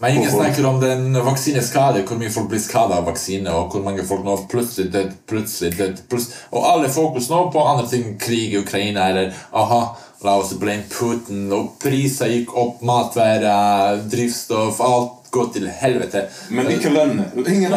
Men 0.00 0.14
ingen 0.14 0.30
på 0.30 0.32
folk. 0.32 0.46
snakker 0.46 0.68
om 0.70 0.78
den 0.80 1.18
vaksineskade, 1.26 2.06
hvor 2.08 2.16
mye 2.20 2.32
folk 2.32 2.48
blir 2.48 2.62
skada 2.62 3.02
av 3.02 3.10
vaksine, 3.10 3.52
og 3.52 3.74
hvor 3.74 3.84
mange 3.84 4.04
folk 4.08 4.24
nå 4.24 4.38
plutselig 4.48 4.88
død, 4.94 5.12
plutselig 5.28 5.76
død, 5.76 6.00
plutselig 6.08 6.40
Og 6.56 6.64
alle 6.70 6.88
fokus 6.92 7.28
nå 7.28 7.42
på 7.52 7.66
andre 7.68 7.84
ting, 7.90 8.08
krig 8.20 8.56
i 8.56 8.62
Ukraina, 8.62 9.10
eller 9.10 9.36
aha, 9.52 9.82
la 10.24 10.38
oss 10.40 10.54
blame 10.56 10.88
Putin, 10.88 11.50
og 11.52 11.76
priser 11.84 12.32
gikk 12.32 12.56
opp, 12.56 12.80
matvarer, 12.80 14.00
drivstoff, 14.08 14.80
alt 14.80 15.16
går 15.36 15.52
til 15.52 15.68
helvete. 15.80 16.22
Men 16.50 16.70
ikke 16.72 16.90
lønn. 16.94 17.18
Ingen 17.36 17.74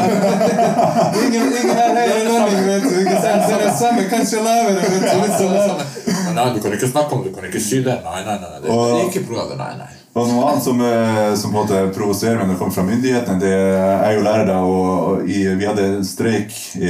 ingen, 1.25 1.47
ingen 1.59 1.75
har 1.75 1.95
høyere 1.97 2.23
lønning, 2.29 2.67
vet 2.69 2.85
du. 2.85 2.99
Ikke 3.03 3.17
sant? 3.23 3.47
Så 3.49 3.57
det 3.59 3.67
er 3.67 3.75
samme, 3.81 4.05
kanskje 4.13 4.43
lavere. 4.45 4.75
vet 4.79 5.03
du. 5.03 5.09
Litt 5.25 5.39
Men 6.29 6.37
Nei, 6.39 6.47
du 6.55 6.59
kan 6.63 6.75
ikke 6.77 6.89
snakke 6.91 7.15
om 7.17 7.23
det, 7.25 7.31
du 7.33 7.35
kan 7.39 7.47
ikke 7.49 7.61
si 7.63 7.81
det. 7.85 7.95
Nei, 8.05 8.21
nei, 8.27 8.35
nei. 8.41 8.51
Det, 8.61 8.67
det 8.69 8.99
er 8.99 9.09
ikke 9.09 9.25
bra, 9.29 9.45
det. 9.49 9.57
Nei, 9.59 9.71
nei. 9.81 9.89
Og 10.19 10.25
noe 10.31 10.45
annet 10.49 10.63
som, 10.65 10.79
eh, 10.81 11.35
som 11.37 11.51
på 11.53 11.59
en 11.59 11.67
måte 11.67 11.81
provoserer 11.95 12.39
meg 12.39 12.47
når 12.49 12.55
det 12.55 12.59
kommer 12.63 12.75
fra 12.75 12.85
myndighetene, 12.87 13.39
det 13.43 13.51
er 13.53 14.15
jo 14.17 14.23
lærere. 14.25 14.55
og, 14.65 14.87
og 15.21 15.29
i, 15.29 15.43
Vi 15.59 15.67
hadde 15.69 15.89
streik 16.07 16.55
i, 16.79 16.89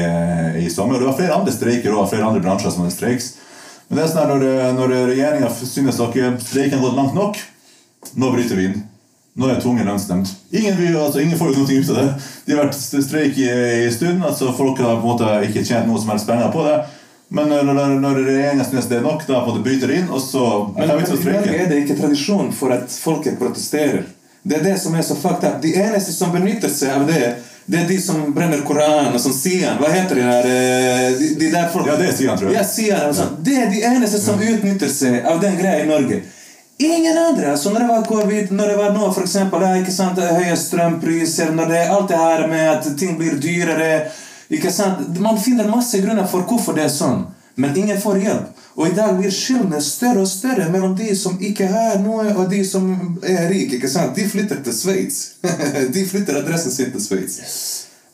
i 0.63 0.69
sommer, 0.71 0.95
og 0.95 1.03
det 1.03 1.09
var 1.11 1.17
flere 1.19 1.35
andre 1.39 1.53
streiker 1.55 1.95
og 1.97 2.07
flere 2.11 2.25
andre 2.29 2.41
bransjer 2.45 2.71
som 2.75 2.85
hadde 2.85 2.95
streiks. 2.95 3.33
Men 3.89 3.97
det 3.99 4.05
er 4.05 4.11
sånn 4.13 4.21
her, 4.21 4.31
når, 4.35 4.77
når 4.77 4.95
regjeringa 5.11 5.49
synes 5.57 5.99
at 5.99 6.15
streiken 6.45 6.77
har 6.79 6.85
gått 6.87 6.97
langt 6.99 7.17
nok, 7.17 7.39
nå 8.21 8.31
bryter 8.35 8.55
vi 8.59 8.69
inn. 8.69 8.79
Nå 9.39 9.47
er 9.47 9.53
jeg 9.55 9.63
tvungen 9.63 9.87
lønnsnemnd. 9.87 10.29
Ingen, 10.51 10.75
vil- 10.79 10.97
altså, 10.99 11.21
ingen 11.23 11.37
får 11.39 11.51
jo 11.53 11.61
noe 11.63 11.75
ut 11.79 11.91
av 11.93 11.99
det. 11.99 12.07
De 12.47 12.55
har 12.55 12.63
vært 12.65 12.79
streik 13.05 13.37
i, 13.39 13.49
i 13.85 13.91
stund. 13.93 14.23
altså 14.25 14.51
Folk 14.57 14.79
har 14.83 14.97
på 14.99 15.05
en 15.05 15.11
måte 15.13 15.29
ikke 15.47 15.63
tjent 15.67 15.87
noe 15.87 15.99
som 16.01 16.09
helst 16.11 16.27
penger 16.27 16.49
på 16.55 16.63
det. 16.65 16.77
Men 17.30 17.49
når, 17.49 17.63
når, 17.63 17.91
når 18.01 18.21
regjeringa 18.25 18.63
syns 18.65 18.88
det 18.89 18.97
er 18.97 19.03
nok, 19.05 19.25
da 19.27 19.38
en 19.38 19.49
måte 19.49 19.61
bryter 19.65 19.91
inn, 19.93 20.07
og 20.09 20.21
så 20.23 20.45
Men 20.73 20.88
men 20.89 21.03
i 21.05 21.19
Norge 21.30 21.59
er 21.59 21.67
det 21.69 21.84
ikke 21.84 21.99
tradisjon 21.99 22.49
for 22.55 22.73
at 22.73 22.89
folket 22.89 23.38
protesterer. 23.38 24.07
Det 24.41 24.57
er 24.57 24.63
det 24.63 24.80
som 24.82 24.95
er 24.95 25.05
så 25.05 25.17
fucked 25.19 25.45
up. 25.45 25.61
De 25.61 25.75
eneste 25.77 26.15
som 26.15 26.32
benytter 26.34 26.71
seg 26.73 26.95
av 26.95 27.05
det, 27.05 27.36
det 27.69 27.84
er 27.84 27.88
de 27.89 27.99
som 28.01 28.32
brenner 28.34 28.63
Koranen 28.65 29.13
og 29.13 29.21
sånn 29.21 29.36
Sian. 29.36 29.77
Hva 29.77 29.91
heter 29.93 30.17
de 30.17 30.25
der 30.25 30.47
eh, 30.49 31.09
de, 31.19 31.27
de 31.43 31.51
der 31.53 31.67
folk? 31.69 31.86
Ja, 31.86 31.99
det 31.99 32.07
er 32.09 32.15
Sian, 32.17 32.39
tror 32.39 32.49
jeg. 32.49 32.57
Ja, 32.57 32.65
Sian 32.65 33.05
og 33.11 33.13
sånn. 33.19 33.36
Det 33.45 33.57
er 33.61 33.69
de 33.69 33.84
eneste 33.91 34.21
som 34.23 34.41
utnytter 34.41 34.89
seg 34.89 35.19
av 35.21 35.38
den 35.43 35.59
greia 35.59 35.84
i 35.84 35.89
Norge. 35.89 36.23
Ingen 36.82 37.17
andre! 37.17 37.57
Så 37.59 37.69
når 37.75 37.84
det 37.84 37.91
var 37.91 38.07
covid, 38.07 38.51
når 38.55 38.71
det 38.71 38.80
var 38.80 38.93
nå 38.95 39.11
for 39.11 39.27
eksempel, 39.27 39.61
det 39.61 39.69
er 39.69 39.82
ikke 39.84 39.93
sant, 39.93 40.23
høye 40.39 40.57
strømpriser, 40.57 41.51
når 41.53 41.69
det 41.69 41.80
er 41.84 41.93
alt 41.93 42.09
det 42.09 42.23
her 42.23 42.45
med 42.47 42.69
at 42.71 42.89
ting 42.97 43.17
blir 43.19 43.36
dyrere 43.43 43.89
ikke 44.49 44.71
sant? 44.73 45.19
Man 45.21 45.37
finner 45.41 45.69
masse 45.69 45.99
grunner 46.01 46.27
for 46.29 46.47
hvorfor 46.49 46.77
det 46.77 46.87
er 46.87 46.93
sånn, 46.93 47.27
men 47.59 47.75
ingen 47.77 47.99
får 48.01 48.23
hjelp. 48.23 48.55
Og 48.79 48.87
i 48.87 48.95
dag 48.95 49.17
blir 49.17 49.33
skillene 49.33 49.81
større 49.83 50.23
og 50.23 50.29
større 50.31 50.69
mellom 50.71 50.93
de 50.95 51.11
som 51.17 51.35
ikke 51.43 51.67
har 51.67 51.99
noe, 51.99 52.29
og 52.31 52.47
de 52.51 52.61
som 52.63 52.87
er 53.27 53.49
rike. 53.51 53.75
ikke 53.75 53.91
sant? 53.91 54.15
De 54.15 54.23
flytter 54.29 54.61
til 54.63 54.75
Sveits. 54.75 55.17
de 55.95 56.05
flytter 56.07 56.39
adressen 56.39 56.71
sin 56.71 56.93
til 56.93 57.03
Sveits. 57.03 57.39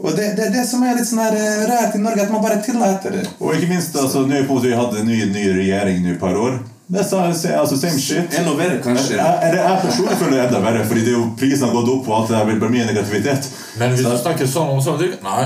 Og 0.01 0.15
det 0.17 0.33
det, 0.36 0.49
det 0.51 0.63
som 0.67 0.81
er 0.83 0.97
litt 0.97 1.07
sånn 1.07 1.21
her 1.23 1.36
eh, 1.38 1.67
rart 1.69 1.93
i 1.95 2.01
Norge, 2.01 2.25
at 2.25 2.31
man 2.33 2.41
bare 2.43 2.57
tillater 2.65 3.13
det. 3.15 3.27
Og 3.39 3.53
ikke 3.55 3.69
minst, 3.69 3.95
altså, 3.95 4.25
nå 4.27 4.41
på 4.47 4.57
at 4.59 4.65
vi 4.65 4.73
hadde 4.75 5.03
en 5.03 5.07
ny, 5.07 5.19
ny 5.31 5.45
regjering 5.59 6.01
nå 6.03 6.15
et 6.15 6.23
par 6.23 6.36
år. 6.36 6.57
Det 6.88 7.01
er 7.01 7.57
altså, 7.57 7.77
same 7.77 7.99
shit. 8.01 8.33
Enda 8.38 8.51
verre, 8.57 8.81
kanskje. 8.83 9.15
Jeg, 9.17 9.38
jeg, 9.41 9.61
jeg 9.61 9.77
personlig 9.81 10.17
føler 10.19 10.36
det 10.38 10.43
enda 10.43 10.59
verre, 10.65 10.83
fordi 10.86 11.05
det 11.05 11.13
er 11.13 11.17
jo 11.17 11.29
prisen 11.39 11.65
har 11.65 11.77
gått 11.77 11.93
opp, 11.93 12.09
og 12.09 12.17
alt 12.17 12.33
det 12.33 12.38
der 12.38 12.59
blir 12.59 12.73
mye 12.75 12.89
negativitet. 12.89 13.47
Men 13.79 13.93
hvis 13.93 14.03
du 14.05 14.17
snakker 14.21 14.49
sånn 14.49 14.73
om 14.75 14.83
sånn 14.83 15.01
Nei, 15.23 15.45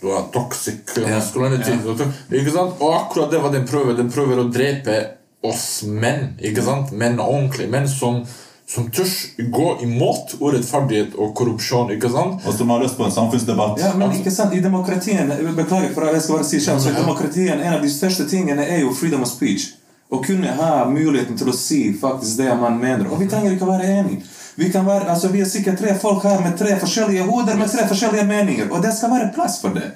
du 0.00 0.12
har 0.12 0.28
toxic 0.32 0.98
maskulinitet. 1.02 1.86
Ikke 2.30 2.50
sant? 2.54 2.76
Og 2.78 2.94
akkurat 2.94 3.30
det 3.30 3.38
var 3.42 3.52
den 3.52 3.66
prøver. 3.66 3.96
Den 3.98 4.12
prøver 4.14 4.42
å 4.44 4.50
drepe 4.52 4.98
oss 5.42 5.82
menn. 5.82 6.36
Ikke 6.38 6.62
sant? 6.62 6.92
Menn 6.94 7.18
ordentlig. 7.22 7.66
Menn 7.72 7.88
som, 7.90 8.20
som 8.68 8.86
tør 8.94 9.10
gå 9.54 9.66
imot 9.86 10.36
urettferdighet 10.38 11.18
og 11.18 11.34
korrupsjon. 11.38 11.90
Ikke 11.96 12.12
sant? 12.14 12.46
Og 12.46 12.54
som 12.54 12.70
har 12.70 12.84
lyst 12.84 12.98
på 12.98 13.08
en 13.08 13.16
samfunnsdebatt. 13.16 13.82
Ja, 13.82 13.90
men 13.98 14.14
ikke 14.20 14.30
sant, 14.34 14.54
i 14.54 14.62
demokratien 14.62 15.34
Beklager, 15.58 15.90
for 15.96 16.06
jeg 16.06 16.22
skal 16.22 16.38
bare 16.38 16.48
si 16.52 16.62
selv, 16.62 16.82
så 16.84 16.94
i 16.94 16.98
demokratien 17.00 17.58
En 17.58 17.74
av 17.74 17.82
de 17.82 17.90
største 17.90 18.28
tingene 18.30 18.66
er 18.70 18.84
jo 18.84 18.94
freedom 18.94 19.26
of 19.26 19.32
speech. 19.32 19.72
Å 20.08 20.22
kunne 20.24 20.54
ha 20.56 20.86
muligheten 20.88 21.36
til 21.36 21.50
å 21.50 21.56
si 21.56 21.82
faktisk 21.98 22.38
det 22.38 22.54
man 22.56 22.78
mener. 22.80 23.10
Og 23.10 23.18
vi 23.20 23.26
trenger 23.28 23.56
ikke 23.56 23.66
å 23.66 23.74
være 23.74 23.96
enige. 23.98 24.22
Vi, 24.58 24.72
kan 24.72 24.86
være, 24.86 25.10
altså, 25.10 25.28
vi 25.28 25.40
er 25.40 25.46
sikkert 25.46 25.78
tre 25.78 25.92
folk 26.02 26.24
her 26.26 26.40
med 26.42 26.56
tre 26.58 26.72
forskjellige 26.80 27.22
hoder 27.28 27.54
med 27.56 27.68
tre 27.70 27.84
forskjellige 27.86 28.24
meninger, 28.26 28.70
og 28.72 28.82
det 28.82 28.90
skal 28.96 29.12
være 29.12 29.28
plass 29.34 29.60
for 29.62 29.76
det. 29.76 29.92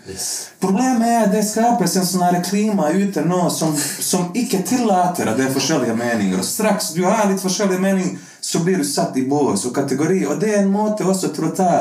Problemet 0.62 1.08
er 1.08 1.24
at 1.24 1.32
det 1.34 1.40
skapes 1.48 1.96
en 1.98 2.06
sånn 2.06 2.36
klima 2.46 2.92
ute 2.94 3.24
nå 3.26 3.40
som, 3.50 3.74
som 3.74 4.28
ikke 4.38 4.60
tillater 4.68 5.32
at 5.32 5.40
det 5.40 5.48
er 5.48 5.56
forskjellige 5.56 5.96
meninger. 5.98 6.38
Og 6.38 6.46
straks 6.46 6.92
du 6.94 7.02
har 7.08 7.26
litt 7.26 7.42
forskjellige 7.42 7.82
meninger, 7.82 8.14
så 8.38 8.62
blir 8.62 8.78
du 8.78 8.86
satt 8.86 9.18
i 9.18 9.24
bås 9.26 9.66
og 9.66 9.74
kategori. 9.74 10.20
Og 10.30 10.38
det 10.38 10.52
er 10.54 10.62
en 10.62 10.70
måte 10.70 11.10
også 11.10 11.32
til 11.34 11.48
å 11.50 11.52
ta 11.58 11.72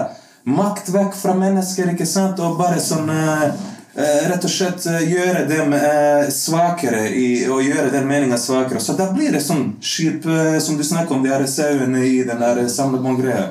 makt 0.50 0.90
vekk 0.90 1.14
fra 1.22 1.38
mennesker, 1.38 1.94
ikke 1.94 2.10
sant? 2.10 2.42
Og 2.42 2.58
bare 2.58 2.82
sånn 2.82 3.14
eh, 3.14 3.46
eh, 3.46 3.71
Rett 3.94 4.46
og 4.48 4.52
slett 4.52 4.86
eh, 4.88 5.02
gjøre 5.12 5.42
dem 5.50 5.74
eh, 5.76 6.30
svakere 6.32 7.10
i, 7.12 7.44
og 7.52 7.60
gjøre 7.66 7.90
den 7.92 8.08
meninga 8.08 8.38
svakere. 8.40 8.80
Så 8.80 8.96
da 8.96 9.10
blir 9.12 9.34
det 9.36 9.42
sånn 9.44 9.74
skip 9.84 10.24
eh, 10.32 10.60
som 10.64 10.78
du 10.80 10.84
snakker 10.88 11.18
om, 11.18 11.26
de 11.26 11.34
her 11.34 11.44
sauene 11.50 12.06
i 12.08 12.22
den 12.28 12.40
der 12.40 12.64
samlebåndgreia. 12.72 13.50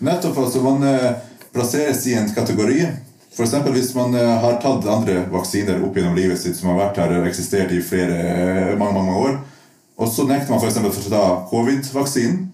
Nettopp 0.00 0.40
altså 0.46 0.62
man 0.64 0.86
eh, 0.88 1.10
plasseres 1.52 2.06
i 2.08 2.16
en 2.16 2.30
kategori. 2.32 2.86
Eksempel 3.36 3.76
hvis 3.76 3.92
man 3.96 4.16
eh, 4.16 4.32
har 4.44 4.56
tatt 4.64 4.88
andre 4.88 5.26
vaksiner 5.32 5.84
opp 5.84 5.96
gjennom 5.96 6.16
livet 6.16 6.40
sitt 6.40 6.56
som 6.56 6.72
har 6.72 6.86
vært 6.86 7.02
her 7.04 7.12
og 7.18 7.28
eksistert 7.28 7.76
i 7.76 7.84
flere, 7.84 8.16
eh, 8.32 8.72
mange, 8.80 8.96
mange 8.96 9.20
år, 9.26 9.38
og 10.00 10.08
så 10.08 10.24
nekter 10.24 10.54
man 10.54 10.64
eksempel 10.64 10.92
for 10.92 11.04
å 11.08 11.12
ta 11.12 11.24
covid-vaksinen, 11.52 12.46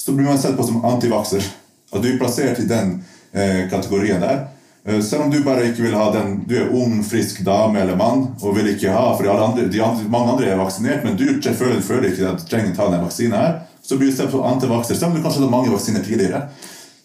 så 0.00 0.16
blir 0.16 0.28
man 0.28 0.40
sett 0.40 0.56
på 0.56 0.64
som 0.64 0.84
antivakser. 0.84 1.44
At 1.92 2.02
du 2.02 2.08
er 2.08 2.20
plassert 2.20 2.60
i 2.60 2.68
den 2.68 2.98
eh, 3.36 3.66
kategorien 3.68 4.20
der. 4.24 4.46
Eh, 4.86 5.00
selv 5.02 5.22
om 5.22 5.30
du 5.30 5.40
bare 5.42 5.66
ikke 5.66 5.82
vil 5.82 5.94
ha 5.98 6.06
den 6.14 6.44
Du 6.46 6.54
er 6.54 6.70
ung, 6.70 7.00
frisk 7.04 7.40
dame 7.44 7.80
eller 7.82 7.98
mann 7.98 8.28
og 8.38 8.54
vil 8.54 8.68
ikke 8.70 8.92
ha 8.94 9.08
For 9.18 9.26
andre, 9.26 9.66
andre, 9.66 10.08
mange 10.08 10.32
andre 10.36 10.50
er 10.52 10.60
vaksinert, 10.60 11.04
men 11.04 11.16
du 11.18 11.26
føler, 11.42 11.80
føler 11.82 12.12
ikke 12.12 12.28
at 12.30 12.42
du 12.42 12.46
trenger 12.50 12.74
ta 12.76 12.90
den 12.92 13.02
vaksinen 13.02 13.38
her. 13.38 13.56
Så 13.82 13.98
blir 13.98 14.10
du 14.10 14.16
sett 14.16 14.30
på 14.30 14.42
antivakser, 14.42 14.94
selv 14.94 15.10
om 15.10 15.16
du 15.16 15.22
kanskje 15.22 15.42
hadde 15.42 15.50
mange 15.50 15.70
vaksiner 15.70 16.02
tidligere. 16.02 16.48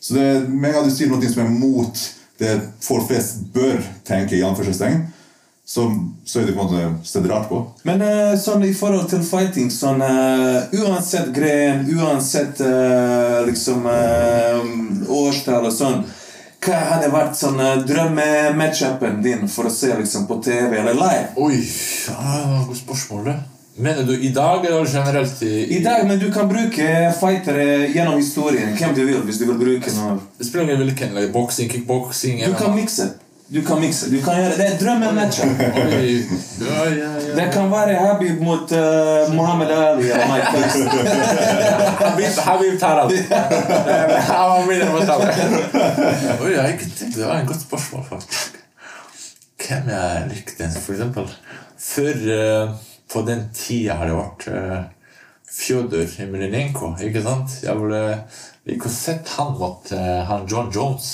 Så 0.02 0.14
det, 0.14 0.50
med 0.50 0.70
en 0.70 0.76
gang 0.76 0.88
du 0.90 0.94
sier 0.94 1.10
noe 1.10 1.30
som 1.30 1.44
er 1.44 1.50
mot 1.54 2.06
det 2.42 2.56
folk 2.82 3.06
flest 3.10 3.44
bør 3.54 3.84
tenke, 4.06 4.34
i 4.34 4.42
anførselstegn, 4.46 5.04
så, 5.66 5.86
så 6.26 6.40
er 6.40 6.48
det 6.50 6.56
på 6.56 6.64
en 6.64 6.72
måte 6.72 7.08
sett 7.08 7.28
rart 7.30 7.46
på. 7.50 7.60
Men 7.86 8.02
eh, 8.02 8.34
sånn 8.42 8.66
i 8.66 8.74
forhold 8.74 9.12
til 9.12 9.22
fighting 9.26 9.70
sånn 9.72 10.02
uh, 10.02 10.74
Uansett 10.82 11.30
gren, 11.36 11.86
uansett 11.94 12.64
uh, 12.66 13.46
liksom 13.46 13.86
uh, 13.86 15.14
årstall 15.22 15.70
og 15.70 15.76
sånn 15.76 16.02
Hva 16.62 16.78
hadde 16.92 17.08
vært 17.10 17.34
sånn 17.40 17.58
drømmematchupen 17.58 17.88
drømme-matchupen 17.90 19.16
din 19.26 19.48
for 19.50 19.66
å 19.66 19.72
se 19.74 19.88
liksom 19.98 20.28
på 20.30 20.36
TV 20.46 20.76
eller 20.78 20.94
live? 20.94 21.32
Oi, 21.42 21.58
ja, 21.58 22.60
godt 22.68 22.78
spørsmål, 22.84 23.24
det. 23.32 23.34
Mener 23.82 24.06
du 24.06 24.14
i 24.14 24.30
dag 24.36 24.66
eller 24.70 24.86
generelt? 24.86 25.42
I, 25.42 25.64
I 25.78 25.80
dag, 25.82 26.06
men 26.06 26.20
du 26.22 26.28
kan 26.34 26.46
bruke 26.52 26.86
fightere 27.18 27.88
gjennom 27.90 28.20
historien. 28.20 28.76
Hvem 28.78 28.94
du 28.94 29.02
vil, 29.08 29.24
hvis 29.26 29.42
du 29.42 29.48
vil 29.48 29.58
bruke 29.58 29.94
noe. 29.96 30.20
Det 30.38 30.46
spiller 30.46 30.68
ingen 30.68 30.84
hvilken. 30.84 31.16
like, 31.18 31.32
Boksing, 31.34 31.72
kickboksing 31.72 32.44
Du 32.46 32.54
kan 32.60 32.76
mikse. 32.78 33.10
Du 33.54 33.62
kan 33.66 33.82
mikse. 33.82 34.10
Du 34.10 34.22
kan 34.24 34.38
gjøre 34.40 34.52
Det 34.58 34.66
er 34.66 34.78
drømme-matchup. 34.80 35.60
Ja, 35.60 36.84
ja, 36.88 37.10
ja. 37.20 37.34
Det 37.36 37.48
kan 37.52 37.72
være 37.72 37.98
Habib 38.00 38.40
mot 38.40 38.72
uh, 38.72 39.34
Muhammad 39.36 39.72
Ali 39.76 40.08
eller 40.08 40.28
Mike 40.32 40.48
Tyson. 40.54 40.88
Habib, 42.06 42.38
Habib 42.48 42.80
tar 42.80 43.02
alt. 43.02 43.34
Han 44.30 44.68
min 44.70 44.86
mot 44.94 45.12
alle. 45.16 45.34
Oi, 46.42 46.54
jeg 46.54 46.62
har 46.62 46.72
ikke 46.78 46.88
tenkt 46.96 47.18
Det 47.18 47.28
var 47.28 47.42
et 47.42 47.48
godt 47.48 47.62
spørsmål, 47.66 48.06
faktisk. 48.14 48.56
Hvem 49.68 49.92
jeg 49.98 50.24
likte, 50.32 50.72
for 50.78 50.96
eksempel. 50.96 51.28
Før 51.90 52.24
uh, 52.32 52.74
på 53.14 53.26
den 53.28 53.46
tida 53.54 54.00
har 54.00 54.08
det 54.08 54.16
vært 54.22 54.48
uh, 54.48 54.80
Fjodor 55.52 56.16
Emelianenko, 56.24 56.94
ikke 57.04 57.28
sant? 57.28 57.60
Jeg 57.68 57.76
ville 57.84 58.02
ikke 58.78 58.96
sett 58.96 59.36
han 59.36 59.58
mot 59.60 59.92
uh, 59.92 60.24
han 60.32 60.48
John 60.48 60.72
Jones. 60.72 61.14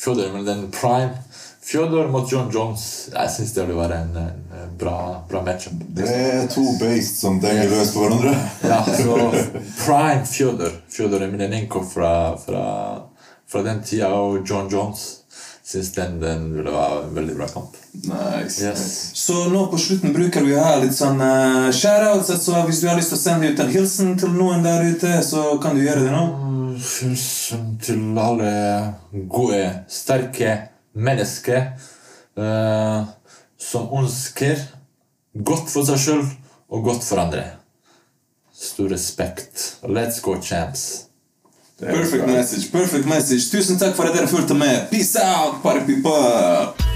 Fjodor 0.00 0.34
med 0.34 0.50
den 0.50 0.72
prime. 0.74 1.29
Fjodor 1.70 2.08
mot 2.08 2.32
John 2.32 2.50
Jones. 2.54 3.08
Jeg 3.12 3.30
syns 3.30 3.52
det 3.54 3.62
ville 3.62 3.78
være 3.78 4.00
en, 4.02 4.16
en 4.18 4.70
bra, 4.78 5.22
bra 5.30 5.42
matchup. 5.46 5.76
Det 5.94 6.08
er 6.10 6.48
to 6.50 6.64
beist 6.80 7.20
som 7.22 7.36
denger 7.38 7.70
løs 7.70 7.92
på 7.94 8.02
hverandre. 8.02 8.32
Ja, 8.66 8.80
så 8.82 9.18
Prime 9.84 10.26
Fjodor 10.26 10.72
Fjodor 10.90 11.22
Emelianenko 11.22 11.84
fra, 11.86 12.34
fra, 12.42 12.64
fra 13.46 13.62
den 13.62 13.84
tida 13.86 14.08
og 14.10 14.40
John 14.42 14.66
Jones 14.72 15.04
syns 15.70 15.92
den, 15.94 16.16
den 16.18 16.48
ville 16.56 16.72
være 16.74 17.04
en 17.04 17.14
veldig 17.14 17.36
bra 17.38 17.46
kamp. 17.52 17.78
Nice. 17.92 18.64
Yes. 18.66 18.82
Så 19.20 19.44
nå 19.52 19.62
på 19.70 19.78
slutten 19.78 20.10
bruker 20.16 20.42
vi 20.42 20.58
ha 20.58 20.72
litt 20.82 20.96
sånn 20.96 21.22
uh, 21.22 21.70
shoutouts. 21.70 22.32
Altså, 22.34 22.64
hvis 22.66 22.82
du 22.82 22.88
har 22.90 22.98
lyst 22.98 23.14
til 23.14 23.20
å 23.20 23.22
sende 23.22 23.52
ut 23.52 23.62
en 23.62 23.70
hilsen 23.70 24.16
til 24.18 24.34
noen 24.34 24.66
der 24.66 24.82
ute, 24.90 25.12
så 25.22 25.46
kan 25.62 25.78
du 25.78 25.84
gjøre 25.84 26.08
det 26.08 26.16
nå. 26.16 26.26
Hilsen 26.80 27.76
til 27.86 28.02
alle 28.18 28.50
gode, 29.30 29.62
sterke 29.86 30.58
mennesker 30.94 31.70
uh, 32.36 33.06
som 33.60 33.88
ønsker 34.00 34.62
godt 35.46 35.70
for 35.70 35.86
seg 35.86 35.98
sjøl 36.02 36.24
og 36.70 36.84
godt 36.84 37.04
for 37.06 37.22
andre. 37.22 37.44
Stor 38.54 38.90
respekt. 38.92 39.76
Let's 39.84 40.20
go, 40.22 40.36
champs. 40.42 41.06
Er 41.80 41.94
Perfect 41.96 42.26
message. 42.26 42.70
perfect 42.72 43.06
message. 43.08 43.48
Tusen 43.50 43.78
takk 43.80 43.96
for 43.96 44.04
at 44.04 44.16
dere 44.18 44.28
fulgte 44.28 44.54
med. 44.54 44.88
Peace 44.90 45.16
out, 45.16 45.62
party 45.62 45.86
people! 45.86 46.89